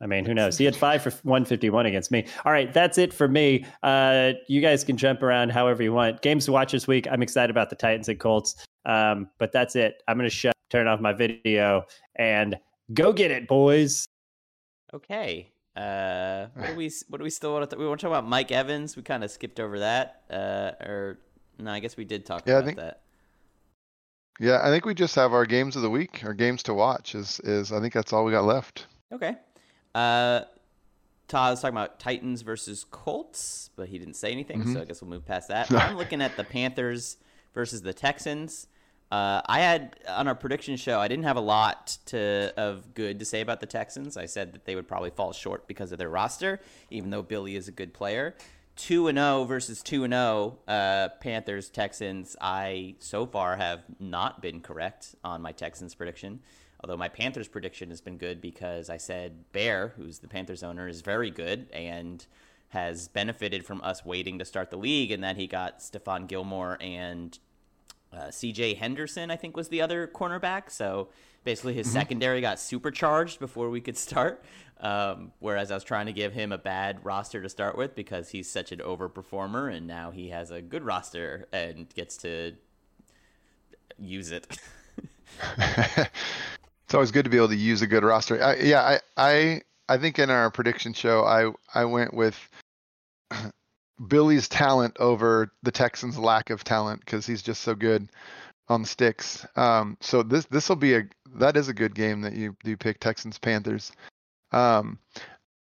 I 0.00 0.06
mean, 0.06 0.26
who 0.26 0.34
knows? 0.34 0.58
He 0.58 0.64
had 0.64 0.76
five 0.86 1.02
for 1.02 1.10
151 1.22 1.86
against 1.86 2.10
me. 2.10 2.26
All 2.44 2.52
right, 2.52 2.72
that's 2.72 2.98
it 2.98 3.12
for 3.12 3.28
me. 3.28 3.64
Uh, 3.82 4.32
you 4.48 4.60
guys 4.60 4.84
can 4.84 4.96
jump 4.96 5.22
around 5.22 5.50
however 5.50 5.82
you 5.82 5.92
want. 5.92 6.20
Games 6.22 6.44
to 6.46 6.52
watch 6.52 6.72
this 6.72 6.86
week. 6.86 7.06
I'm 7.10 7.22
excited 7.22 7.50
about 7.50 7.70
the 7.70 7.76
Titans 7.76 8.08
and 8.08 8.20
Colts. 8.20 8.66
Um, 8.84 9.28
but 9.38 9.52
that's 9.52 9.76
it. 9.76 10.02
I'm 10.06 10.16
going 10.16 10.28
to 10.28 10.34
shut, 10.34 10.54
turn 10.70 10.86
off 10.86 11.00
my 11.00 11.12
video 11.12 11.84
and 12.16 12.56
go 12.92 13.12
get 13.12 13.30
it, 13.30 13.48
boys. 13.48 14.06
Okay. 14.94 15.50
Uh, 15.76 16.46
what 16.54 16.68
do 16.68 16.74
we 16.76 16.90
what 17.08 17.18
do 17.18 17.24
we 17.24 17.30
still 17.30 17.52
want 17.52 17.68
to 17.68 17.76
we 17.76 17.86
want 17.86 18.00
to 18.00 18.06
talk 18.06 18.10
about 18.10 18.26
Mike 18.26 18.50
Evans? 18.50 18.96
We 18.96 19.02
kind 19.02 19.22
of 19.22 19.30
skipped 19.30 19.60
over 19.60 19.80
that. 19.80 20.22
Uh, 20.30 20.84
or 20.84 21.18
no, 21.58 21.70
I 21.70 21.80
guess 21.80 21.96
we 21.96 22.04
did 22.04 22.24
talk 22.24 22.44
yeah, 22.46 22.54
about 22.54 22.64
think, 22.64 22.78
that. 22.78 23.02
Yeah, 24.40 24.60
I 24.62 24.70
think 24.70 24.86
we 24.86 24.94
just 24.94 25.14
have 25.16 25.32
our 25.32 25.44
games 25.44 25.76
of 25.76 25.82
the 25.82 25.90
week, 25.90 26.22
our 26.24 26.34
games 26.34 26.62
to 26.64 26.74
watch. 26.74 27.14
Is 27.14 27.40
is 27.40 27.72
I 27.72 27.80
think 27.80 27.92
that's 27.92 28.12
all 28.12 28.24
we 28.24 28.32
got 28.32 28.44
left. 28.44 28.86
Okay. 29.12 29.36
Uh, 29.94 30.42
Todd 31.28 31.52
was 31.52 31.60
talking 31.60 31.76
about 31.76 31.98
Titans 31.98 32.42
versus 32.42 32.84
Colts, 32.90 33.70
but 33.76 33.88
he 33.88 33.98
didn't 33.98 34.14
say 34.14 34.30
anything, 34.30 34.60
mm-hmm. 34.60 34.74
so 34.74 34.80
I 34.80 34.84
guess 34.84 35.02
we'll 35.02 35.10
move 35.10 35.26
past 35.26 35.48
that. 35.48 35.70
I'm 35.72 35.96
looking 35.96 36.22
at 36.22 36.36
the 36.36 36.44
Panthers 36.44 37.16
versus 37.52 37.82
the 37.82 37.92
Texans. 37.92 38.68
Uh, 39.10 39.40
I 39.46 39.60
had 39.60 39.96
on 40.08 40.26
our 40.26 40.34
prediction 40.34 40.76
show, 40.76 40.98
I 40.98 41.06
didn't 41.06 41.24
have 41.24 41.36
a 41.36 41.40
lot 41.40 41.98
to 42.06 42.52
of 42.56 42.94
good 42.94 43.20
to 43.20 43.24
say 43.24 43.40
about 43.40 43.60
the 43.60 43.66
Texans. 43.66 44.16
I 44.16 44.26
said 44.26 44.52
that 44.52 44.64
they 44.64 44.74
would 44.74 44.88
probably 44.88 45.10
fall 45.10 45.32
short 45.32 45.68
because 45.68 45.92
of 45.92 45.98
their 45.98 46.08
roster, 46.08 46.60
even 46.90 47.10
though 47.10 47.22
Billy 47.22 47.54
is 47.54 47.68
a 47.68 47.72
good 47.72 47.94
player. 47.94 48.34
two 48.74 49.08
and 49.08 49.16
zero 49.16 49.44
versus 49.44 49.82
two 49.82 50.04
and 50.04 50.12
zero. 50.12 50.58
Uh, 50.68 51.08
Panthers 51.20 51.68
Texans. 51.68 52.36
I 52.40 52.96
so 52.98 53.26
far 53.26 53.56
have 53.56 53.84
not 54.00 54.42
been 54.42 54.60
correct 54.60 55.14
on 55.24 55.40
my 55.40 55.52
Texans 55.52 55.94
prediction. 55.94 56.40
Although 56.82 56.98
my 56.98 57.08
Panthers 57.08 57.48
prediction 57.48 57.90
has 57.90 58.00
been 58.00 58.18
good 58.18 58.40
because 58.40 58.90
I 58.90 58.98
said 58.98 59.50
Bear, 59.52 59.94
who's 59.96 60.18
the 60.18 60.28
Panthers 60.28 60.62
owner, 60.62 60.88
is 60.88 61.00
very 61.00 61.30
good 61.30 61.70
and 61.72 62.26
has 62.70 63.08
benefited 63.08 63.64
from 63.64 63.80
us 63.82 64.04
waiting 64.04 64.38
to 64.40 64.44
start 64.44 64.70
the 64.70 64.76
league, 64.76 65.10
and 65.10 65.22
that 65.24 65.36
he 65.36 65.46
got 65.46 65.78
Stephon 65.78 66.26
Gilmore 66.26 66.76
and 66.80 67.38
uh, 68.16 68.30
C.J. 68.30 68.74
Henderson, 68.74 69.30
I 69.30 69.36
think, 69.36 69.56
was 69.56 69.68
the 69.68 69.82
other 69.82 70.06
cornerback. 70.06 70.70
So 70.70 71.08
basically, 71.44 71.74
his 71.74 71.86
mm-hmm. 71.86 71.98
secondary 71.98 72.40
got 72.40 72.58
supercharged 72.58 73.38
before 73.38 73.70
we 73.70 73.80
could 73.80 73.96
start. 73.96 74.44
Um, 74.78 75.32
whereas 75.38 75.70
I 75.70 75.74
was 75.74 75.84
trying 75.84 76.06
to 76.06 76.12
give 76.12 76.34
him 76.34 76.52
a 76.52 76.58
bad 76.58 77.04
roster 77.04 77.42
to 77.42 77.48
start 77.48 77.78
with 77.78 77.94
because 77.94 78.28
he's 78.28 78.50
such 78.50 78.72
an 78.72 78.80
overperformer, 78.80 79.74
and 79.74 79.86
now 79.86 80.10
he 80.10 80.28
has 80.28 80.50
a 80.50 80.60
good 80.60 80.84
roster 80.84 81.48
and 81.52 81.88
gets 81.94 82.18
to 82.18 82.54
use 83.98 84.30
it. 84.30 84.46
it's 85.58 86.94
always 86.94 87.10
good 87.10 87.24
to 87.24 87.30
be 87.30 87.36
able 87.36 87.48
to 87.48 87.56
use 87.56 87.82
a 87.82 87.86
good 87.86 88.04
roster. 88.04 88.42
I, 88.42 88.56
yeah, 88.56 88.82
I, 88.82 89.00
I, 89.16 89.60
I 89.88 89.98
think 89.98 90.18
in 90.18 90.30
our 90.30 90.50
prediction 90.50 90.92
show, 90.92 91.24
I, 91.24 91.52
I 91.78 91.84
went 91.84 92.12
with 92.12 92.36
Billy's 94.08 94.48
talent 94.48 94.96
over 94.98 95.50
the 95.62 95.70
Texans' 95.70 96.18
lack 96.18 96.50
of 96.50 96.64
talent 96.64 97.00
because 97.00 97.26
he's 97.26 97.42
just 97.42 97.62
so 97.62 97.74
good 97.74 98.10
on 98.68 98.82
the 98.82 98.88
sticks. 98.88 99.46
Um, 99.56 99.96
so 100.00 100.22
this 100.22 100.44
this 100.46 100.68
will 100.68 100.76
be 100.76 100.94
a 100.96 101.02
that 101.36 101.56
is 101.56 101.68
a 101.68 101.74
good 101.74 101.94
game 101.94 102.20
that 102.22 102.34
you 102.34 102.56
you 102.64 102.76
pick 102.76 103.00
Texans 103.00 103.38
Panthers. 103.38 103.92
Um, 104.52 104.98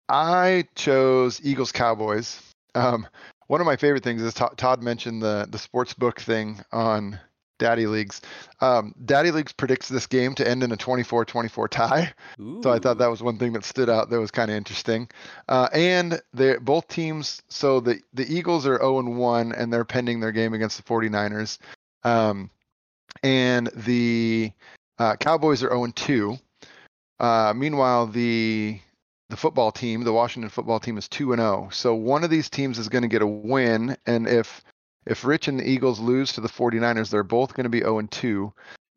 I 0.09 0.67
chose 0.75 1.41
Eagles 1.43 1.73
Cowboys. 1.73 2.41
Um, 2.75 3.07
one 3.47 3.61
of 3.61 3.67
my 3.67 3.77
favorite 3.77 4.05
things 4.05 4.23
is 4.23 4.35
Todd 4.35 4.83
mentioned 4.83 5.23
the 5.23 5.47
the 5.51 5.59
sports 5.59 5.95
book 5.95 6.21
thing 6.21 6.61
on 6.73 7.19
Daddy 7.59 7.87
Leagues. 7.87 8.21
Um, 8.61 8.95
Daddy 9.05 9.31
Leagues 9.31 9.53
predicts 9.53 9.89
this 9.89 10.07
game 10.07 10.35
to 10.37 10.49
end 10.49 10.63
in 10.63 10.73
a 10.73 10.77
24-24 10.77 11.69
tie. 11.69 12.13
Ooh. 12.41 12.61
So 12.63 12.71
I 12.71 12.79
thought 12.79 12.99
that 12.99 13.11
was 13.11 13.23
one 13.23 13.39
thing 13.39 13.53
that 13.53 13.65
stood 13.65 13.91
out 13.91 14.11
that 14.11 14.21
was 14.21 14.31
kind 14.31 14.51
of 14.51 14.57
interesting. 14.57 15.09
Uh, 15.49 15.69
and 15.73 16.21
both 16.61 16.89
teams. 16.89 17.43
So 17.49 17.81
the 17.81 18.01
the 18.15 18.27
Eagles 18.33 18.67
are 18.67 18.79
0 18.79 19.03
1 19.03 19.53
and 19.53 19.73
they're 19.73 19.85
pending 19.85 20.21
their 20.21 20.33
game 20.33 20.55
against 20.55 20.77
the 20.77 20.83
49ers. 20.83 21.59
Um, 22.05 22.51
and 23.23 23.69
the 23.75 24.53
uh, 24.99 25.17
Cowboys 25.17 25.63
are 25.63 25.71
0 25.71 25.89
2. 25.95 26.39
Uh, 27.21 27.53
meanwhile, 27.57 28.07
the 28.07 28.81
the 29.31 29.37
football 29.37 29.71
team, 29.71 30.05
the 30.05 30.13
Washington 30.13 30.49
football 30.49 30.81
team, 30.81 30.97
is 30.97 31.09
2 31.09 31.33
and 31.33 31.41
0. 31.41 31.69
So 31.73 31.95
one 31.95 32.25
of 32.25 32.31
these 32.31 32.49
teams 32.49 32.79
is 32.79 32.89
going 32.89 33.03
to 33.03 33.09
get 33.09 33.23
a 33.23 33.27
win, 33.27 33.97
and 34.07 34.27
if 34.27 34.63
if 35.09 35.25
Rich 35.25 35.49
and 35.49 35.59
the 35.59 35.69
Eagles 35.69 35.99
lose 35.99 36.33
to 36.35 36.41
the 36.41 36.49
49ers, 36.49 37.11
they're 37.11 37.23
both 37.23 37.55
going 37.55 37.65
to 37.65 37.71
be 37.71 37.81
0 37.81 37.99
and 37.99 38.11
2 38.11 38.53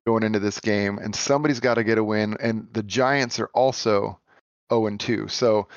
going 0.06 0.24
into 0.24 0.40
this 0.40 0.60
game, 0.60 0.98
and 0.98 1.16
somebody's 1.16 1.60
got 1.60 1.76
to 1.76 1.84
get 1.84 1.98
a 1.98 2.04
win. 2.04 2.36
And 2.40 2.68
the 2.74 2.84
Giants 2.84 3.40
are 3.40 3.50
also 3.54 4.20
0 4.72 4.88
and 4.88 5.00
2. 5.00 5.28
So 5.28 5.68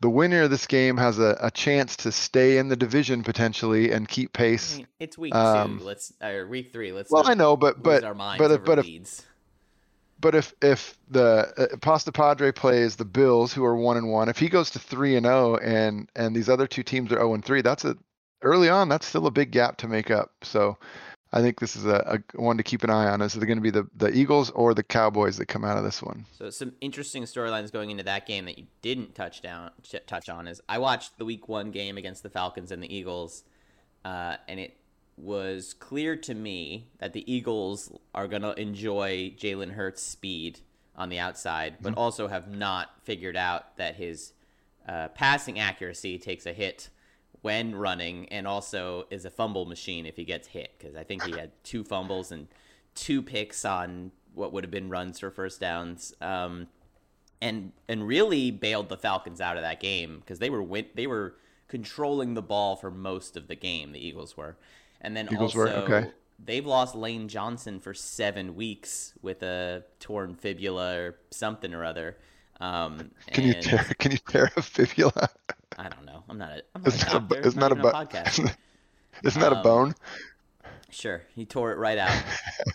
the 0.00 0.10
winner 0.10 0.42
of 0.42 0.50
this 0.50 0.66
game 0.66 0.96
has 0.96 1.18
a, 1.18 1.38
a 1.40 1.50
chance 1.50 1.96
to 1.96 2.12
stay 2.12 2.58
in 2.58 2.68
the 2.68 2.76
division 2.76 3.22
potentially 3.22 3.92
and 3.92 4.08
keep 4.08 4.32
pace. 4.32 4.74
I 4.74 4.76
mean, 4.78 4.86
it's 5.00 5.16
week 5.16 5.34
um, 5.34 5.78
two. 5.78 5.84
Let's 5.84 6.12
or 6.22 6.46
week 6.46 6.72
three. 6.72 6.92
Let's. 6.92 7.10
Well, 7.10 7.26
I 7.26 7.34
know, 7.34 7.56
but 7.56 7.82
but 7.82 8.02
but 8.36 8.64
but 8.64 8.78
if 8.80 9.22
but 10.20 10.34
if 10.34 10.54
if 10.60 10.98
the 11.08 11.52
uh, 11.56 11.76
Pasta 11.78 12.12
Padre 12.12 12.52
plays 12.52 12.96
the 12.96 13.04
Bills, 13.04 13.52
who 13.52 13.64
are 13.64 13.76
one 13.76 13.96
and 13.96 14.10
one, 14.10 14.28
if 14.28 14.38
he 14.38 14.48
goes 14.48 14.70
to 14.70 14.78
three 14.78 15.16
and 15.16 15.24
zero, 15.24 15.54
oh 15.54 15.56
and 15.56 16.10
and 16.14 16.34
these 16.34 16.48
other 16.48 16.66
two 16.66 16.82
teams 16.82 17.10
are 17.12 17.16
zero 17.16 17.34
and 17.34 17.44
three, 17.44 17.62
that's 17.62 17.84
a 17.84 17.96
early 18.44 18.68
on. 18.68 18.88
That's 18.88 19.06
still 19.06 19.26
a 19.26 19.30
big 19.30 19.50
gap 19.50 19.76
to 19.78 19.88
make 19.88 20.10
up. 20.10 20.32
So 20.42 20.78
I 21.32 21.40
think 21.40 21.58
this 21.58 21.74
is 21.74 21.84
a, 21.84 22.22
a 22.34 22.40
one 22.40 22.56
to 22.58 22.62
keep 22.62 22.84
an 22.84 22.90
eye 22.90 23.08
on. 23.08 23.20
Is 23.20 23.34
it 23.34 23.44
going 23.44 23.58
to 23.58 23.62
be 23.62 23.70
the 23.70 23.88
the 23.96 24.10
Eagles 24.10 24.50
or 24.50 24.72
the 24.72 24.84
Cowboys 24.84 25.36
that 25.38 25.46
come 25.46 25.64
out 25.64 25.76
of 25.76 25.82
this 25.82 26.00
one? 26.00 26.26
So 26.30 26.48
some 26.50 26.74
interesting 26.80 27.24
storylines 27.24 27.72
going 27.72 27.90
into 27.90 28.04
that 28.04 28.26
game 28.26 28.44
that 28.44 28.56
you 28.56 28.66
didn't 28.82 29.16
touch 29.16 29.42
down 29.42 29.72
touch 30.06 30.28
on 30.28 30.46
is 30.46 30.60
I 30.68 30.78
watched 30.78 31.18
the 31.18 31.24
Week 31.24 31.48
One 31.48 31.72
game 31.72 31.98
against 31.98 32.22
the 32.22 32.30
Falcons 32.30 32.70
and 32.70 32.80
the 32.80 32.94
Eagles, 32.94 33.42
uh, 34.04 34.36
and 34.46 34.60
it 34.60 34.76
was 35.16 35.74
clear 35.74 36.16
to 36.16 36.34
me 36.34 36.86
that 36.98 37.12
the 37.12 37.32
Eagles 37.32 37.92
are 38.14 38.28
going 38.28 38.42
to 38.42 38.52
enjoy 38.60 39.34
Jalen 39.36 39.72
Hurts' 39.72 40.02
speed 40.02 40.60
on 40.96 41.08
the 41.08 41.18
outside, 41.18 41.76
but 41.80 41.90
mm-hmm. 41.90 41.98
also 41.98 42.28
have 42.28 42.48
not 42.48 42.90
figured 43.02 43.36
out 43.36 43.76
that 43.76 43.96
his 43.96 44.32
uh, 44.88 45.08
passing 45.08 45.58
accuracy 45.58 46.18
takes 46.18 46.46
a 46.46 46.52
hit 46.52 46.90
when 47.44 47.74
running 47.74 48.26
and 48.30 48.46
also 48.46 49.06
is 49.10 49.26
a 49.26 49.30
fumble 49.30 49.66
machine 49.66 50.06
if 50.06 50.16
he 50.16 50.24
gets 50.24 50.48
hit 50.48 50.70
because 50.78 50.96
I 50.96 51.04
think 51.04 51.24
he 51.24 51.32
had 51.32 51.50
two 51.62 51.84
fumbles 51.84 52.32
and 52.32 52.48
two 52.94 53.20
picks 53.20 53.66
on 53.66 54.12
what 54.32 54.54
would 54.54 54.64
have 54.64 54.70
been 54.70 54.88
runs 54.88 55.20
for 55.20 55.30
first 55.30 55.60
downs. 55.60 56.14
Um, 56.22 56.68
and 57.42 57.72
and 57.86 58.08
really 58.08 58.50
bailed 58.50 58.88
the 58.88 58.96
Falcons 58.96 59.42
out 59.42 59.58
of 59.58 59.62
that 59.62 59.78
game 59.78 60.20
because 60.20 60.38
they 60.38 60.48
were 60.48 60.62
win- 60.62 60.88
they 60.94 61.06
were 61.06 61.34
controlling 61.68 62.32
the 62.32 62.40
ball 62.40 62.76
for 62.76 62.90
most 62.90 63.36
of 63.36 63.46
the 63.46 63.54
game. 63.54 63.92
The 63.92 64.04
Eagles 64.04 64.38
were, 64.38 64.56
and 65.02 65.14
then 65.14 65.28
Eagles 65.30 65.54
also 65.54 65.58
were, 65.58 65.68
okay. 65.68 66.10
they've 66.42 66.64
lost 66.64 66.94
Lane 66.94 67.28
Johnson 67.28 67.78
for 67.78 67.92
seven 67.92 68.56
weeks 68.56 69.12
with 69.20 69.42
a 69.42 69.84
torn 70.00 70.34
fibula 70.34 70.96
or 70.96 71.16
something 71.30 71.74
or 71.74 71.84
other. 71.84 72.16
Um, 72.58 73.10
can 73.26 73.44
you 73.44 73.52
tear, 73.60 73.84
can 73.98 74.12
you 74.12 74.18
tear 74.26 74.50
a 74.56 74.62
fibula? 74.62 75.28
I 75.78 75.88
don't 75.88 76.04
know. 76.04 76.24
I'm 76.28 76.38
not 76.38 76.50
a. 76.50 76.62
I'm 76.74 76.82
not 76.82 76.94
isn't 76.94 77.08
a. 77.08 77.20
That 77.20 77.32
a, 77.32 77.46
isn't 77.46 77.60
that 77.60 77.72
a, 77.72 77.74
bo- 77.74 77.92
podcast. 77.92 78.54
isn't 79.24 79.40
that 79.40 79.52
um, 79.52 79.58
a 79.58 79.62
bone? 79.62 79.94
Sure, 80.90 81.22
he 81.34 81.44
tore 81.44 81.72
it 81.72 81.78
right 81.78 81.98
out. 81.98 82.24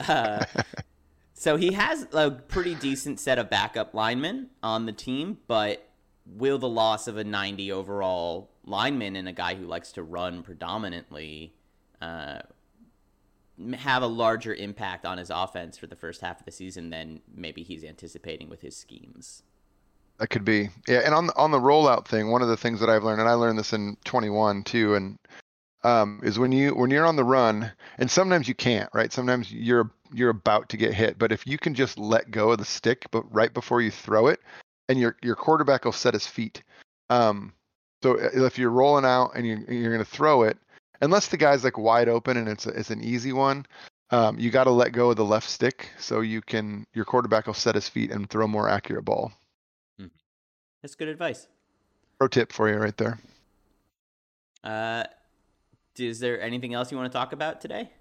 uh, 0.08 0.46
so 1.34 1.56
he 1.56 1.74
has 1.74 2.08
a 2.14 2.32
pretty 2.32 2.76
decent 2.76 3.20
set 3.20 3.40
of 3.40 3.50
backup 3.50 3.94
linemen 3.94 4.50
on 4.62 4.86
the 4.86 4.92
team, 4.92 5.38
but 5.48 5.88
will 6.26 6.58
the 6.58 6.70
loss 6.70 7.08
of 7.08 7.18
a 7.18 7.24
90 7.24 7.72
overall 7.72 8.52
lineman 8.66 9.16
and 9.16 9.28
a 9.28 9.34
guy 9.34 9.56
who 9.56 9.66
likes 9.66 9.92
to 9.94 10.04
run 10.04 10.44
predominantly 10.44 11.54
uh, 12.02 12.40
have 13.76 14.04
a 14.04 14.08
larger 14.08 14.54
impact 14.54 15.06
on 15.06 15.18
his 15.18 15.30
offense 15.30 15.78
for 15.78 15.88
the 15.88 15.96
first 15.96 16.22
half 16.22 16.40
of 16.40 16.46
the 16.46 16.52
season 16.52 16.90
than 16.90 17.22
maybe 17.34 17.64
he's 17.64 17.84
anticipating 17.84 18.50
with 18.50 18.62
his 18.62 18.76
schemes? 18.76 19.44
That 20.20 20.30
could 20.30 20.44
be, 20.44 20.70
yeah. 20.86 21.00
And 21.06 21.16
on 21.16 21.28
the, 21.28 21.36
on 21.38 21.52
the 21.52 21.60
rollout 21.60 22.06
thing, 22.06 22.30
one 22.30 22.42
of 22.42 22.50
the 22.50 22.58
things 22.58 22.82
that 22.82 22.90
I've 22.90 23.06
learned, 23.06 23.22
and 23.22 23.30
I 23.30 23.34
learned 23.34 23.58
this 23.58 23.72
in 23.72 23.96
21 24.04 24.64
too, 24.64 24.96
and 24.96 25.18
um, 25.84 26.20
is 26.24 26.38
when 26.38 26.52
you 26.52 26.76
when 26.76 26.92
you're 26.92 27.06
on 27.06 27.16
the 27.16 27.24
run, 27.24 27.72
and 27.98 28.12
sometimes 28.12 28.48
you 28.48 28.54
can't, 28.54 28.90
right? 28.94 29.14
Sometimes 29.14 29.52
you're 29.52 29.90
you're 30.14 30.30
about 30.30 30.68
to 30.70 30.78
get 30.78 30.94
hit, 30.94 31.18
but 31.18 31.32
if 31.32 31.48
you 31.48 31.58
can 31.58 31.74
just 31.74 31.98
let 31.98 32.32
go 32.32 32.52
of 32.52 32.58
the 32.58 32.66
stick, 32.66 33.06
but 33.12 33.24
right 33.34 33.54
before 33.54 33.82
you 33.82 33.92
throw 33.92 34.28
it, 34.28 34.42
and 34.90 35.00
your 35.00 35.16
your 35.24 35.36
quarterback 35.36 35.86
will 35.86 35.94
set 35.94 36.14
his 36.14 36.28
feet. 36.28 36.64
Um, 37.10 37.54
so 38.04 38.20
uh, 38.20 38.46
if 38.46 38.58
you're 38.58 38.72
rolling 38.72 39.06
out 39.06 39.32
and 39.36 39.48
you're 39.48 39.60
you're 39.72 39.94
going 39.94 40.04
to 40.04 40.12
throw 40.12 40.44
it, 40.44 40.58
unless 41.02 41.30
the 41.30 41.38
guy's 41.38 41.64
like 41.64 41.78
wide 41.78 42.10
open 42.10 42.36
and 42.36 42.50
it's 42.50 42.66
a, 42.66 42.72
it's 42.72 42.90
an 42.92 43.02
easy 43.02 43.32
one, 43.32 43.66
um, 44.12 44.38
you 44.38 44.50
got 44.52 44.66
to 44.66 44.72
let 44.72 44.92
go 44.92 45.12
of 45.12 45.16
the 45.16 45.24
left 45.24 45.50
stick 45.50 45.92
so 45.98 46.20
you 46.20 46.42
can 46.42 46.86
your 46.94 47.06
quarterback 47.06 47.48
will 47.48 47.54
set 47.54 47.76
his 47.76 47.88
feet 47.88 48.12
and 48.12 48.30
throw 48.30 48.48
more 48.48 48.68
accurate 48.68 49.06
ball. 49.06 49.32
That's 50.82 50.96
good 50.96 51.08
advice. 51.08 51.48
Pro 52.18 52.28
tip 52.28 52.52
for 52.52 52.70
you 52.70 52.78
right 52.78 52.96
there. 52.98 53.20
Uh, 54.64 55.04
is 55.98 56.20
there 56.20 56.42
anything 56.42 56.74
else 56.74 56.92
you 56.92 56.98
want 56.98 57.12
to 57.12 57.18
talk 57.18 57.34
about 57.34 57.62
today? 57.62 57.92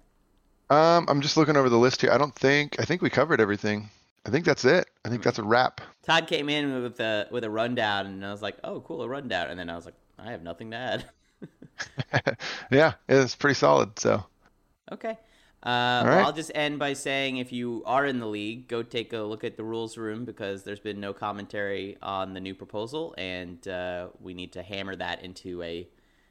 Um, 0.69 1.05
I'm 1.09 1.21
just 1.21 1.35
looking 1.35 1.57
over 1.57 1.69
the 1.69 1.77
list 1.77 2.01
here. 2.01 2.11
I 2.11 2.17
don't 2.17 2.35
think 2.35 2.79
I 2.79 2.85
think 2.85 3.01
we 3.01 3.09
covered 3.09 3.41
everything. 3.41 3.89
I 4.25 4.29
think 4.29 4.45
that's 4.45 4.65
it. 4.65 4.87
I 5.03 5.09
think 5.09 5.23
that's 5.23 5.39
a 5.39 5.43
wrap. 5.43 5.81
Todd 6.03 6.27
came 6.27 6.49
in 6.49 6.83
with 6.83 6.99
a 6.99 7.27
with 7.31 7.43
a 7.43 7.49
rundown, 7.49 8.05
and 8.05 8.25
I 8.25 8.31
was 8.31 8.41
like, 8.41 8.57
"Oh, 8.63 8.81
cool, 8.81 9.01
a 9.01 9.07
rundown." 9.07 9.49
And 9.49 9.59
then 9.59 9.69
I 9.69 9.75
was 9.75 9.85
like, 9.85 9.95
"I 10.19 10.31
have 10.31 10.43
nothing 10.43 10.71
to 10.71 10.77
add." 10.77 11.05
yeah, 12.71 12.93
it's 13.07 13.35
pretty 13.35 13.55
solid. 13.55 13.97
So. 13.97 14.23
Okay. 14.91 15.17
Uh, 15.61 16.03
well, 16.05 16.25
I'll 16.25 16.33
just 16.33 16.51
end 16.55 16.79
by 16.79 16.93
saying 16.93 17.37
if 17.37 17.51
you 17.51 17.83
are 17.85 18.05
in 18.05 18.19
the 18.19 18.27
league, 18.27 18.69
go 18.69 18.81
take 18.81 19.11
a 19.11 19.19
look 19.19 19.43
at 19.43 19.57
the 19.57 19.63
rules 19.63 19.97
room 19.97 20.23
because 20.23 20.63
there's 20.63 20.79
been 20.79 21.01
no 21.01 21.11
commentary 21.11 21.97
on 22.01 22.33
the 22.33 22.39
new 22.39 22.55
proposal, 22.55 23.13
and 23.17 23.67
uh, 23.67 24.07
we 24.21 24.33
need 24.33 24.53
to 24.53 24.63
hammer 24.63 24.95
that 24.95 25.21
into 25.21 25.61
a 25.61 25.85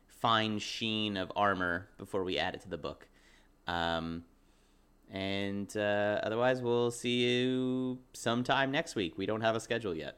fine 0.07 0.59
sheen 0.59 1.19
of 1.19 1.31
armor 1.37 1.89
before 1.99 2.25
we 2.25 2.39
add 2.39 2.55
it 2.55 2.63
to 2.63 2.71
the 2.71 2.79
book. 2.79 3.07
Um, 3.67 4.25
and 5.11 5.75
uh, 5.77 6.21
otherwise, 6.23 6.63
we'll 6.63 6.91
see 6.91 7.25
you 7.27 7.99
sometime 8.15 8.71
next 8.71 8.95
week. 8.95 9.19
We 9.19 9.27
don't 9.27 9.43
have 9.43 9.57
a 9.57 9.61
schedule 9.61 9.95
yet. 9.95 10.17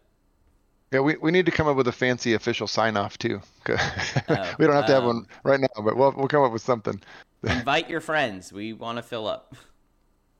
Yeah, 0.92 1.00
we, 1.00 1.16
we 1.16 1.30
need 1.30 1.46
to 1.46 1.52
come 1.52 1.68
up 1.68 1.76
with 1.76 1.86
a 1.86 1.92
fancy 1.92 2.34
official 2.34 2.66
sign 2.66 2.96
off 2.96 3.16
too. 3.18 3.40
oh, 3.68 4.54
we 4.58 4.66
don't 4.66 4.74
have 4.74 4.86
to 4.86 4.92
have 4.92 5.02
um, 5.02 5.06
one 5.06 5.26
right 5.44 5.60
now, 5.60 5.82
but 5.82 5.96
we'll 5.96 6.12
we'll 6.16 6.28
come 6.28 6.42
up 6.42 6.52
with 6.52 6.62
something. 6.62 7.00
Invite 7.42 7.88
your 7.88 8.00
friends. 8.00 8.52
We 8.52 8.72
want 8.72 8.98
to 8.98 9.02
fill 9.02 9.26
up. 9.26 9.54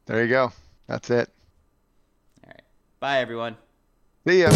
There 0.07 0.23
you 0.23 0.29
go. 0.29 0.53
That's 0.87 1.11
it. 1.11 1.31
All 2.45 2.49
right. 2.51 2.63
Bye, 2.99 3.19
everyone. 3.19 3.57
See 4.27 4.41
ya. 4.43 4.51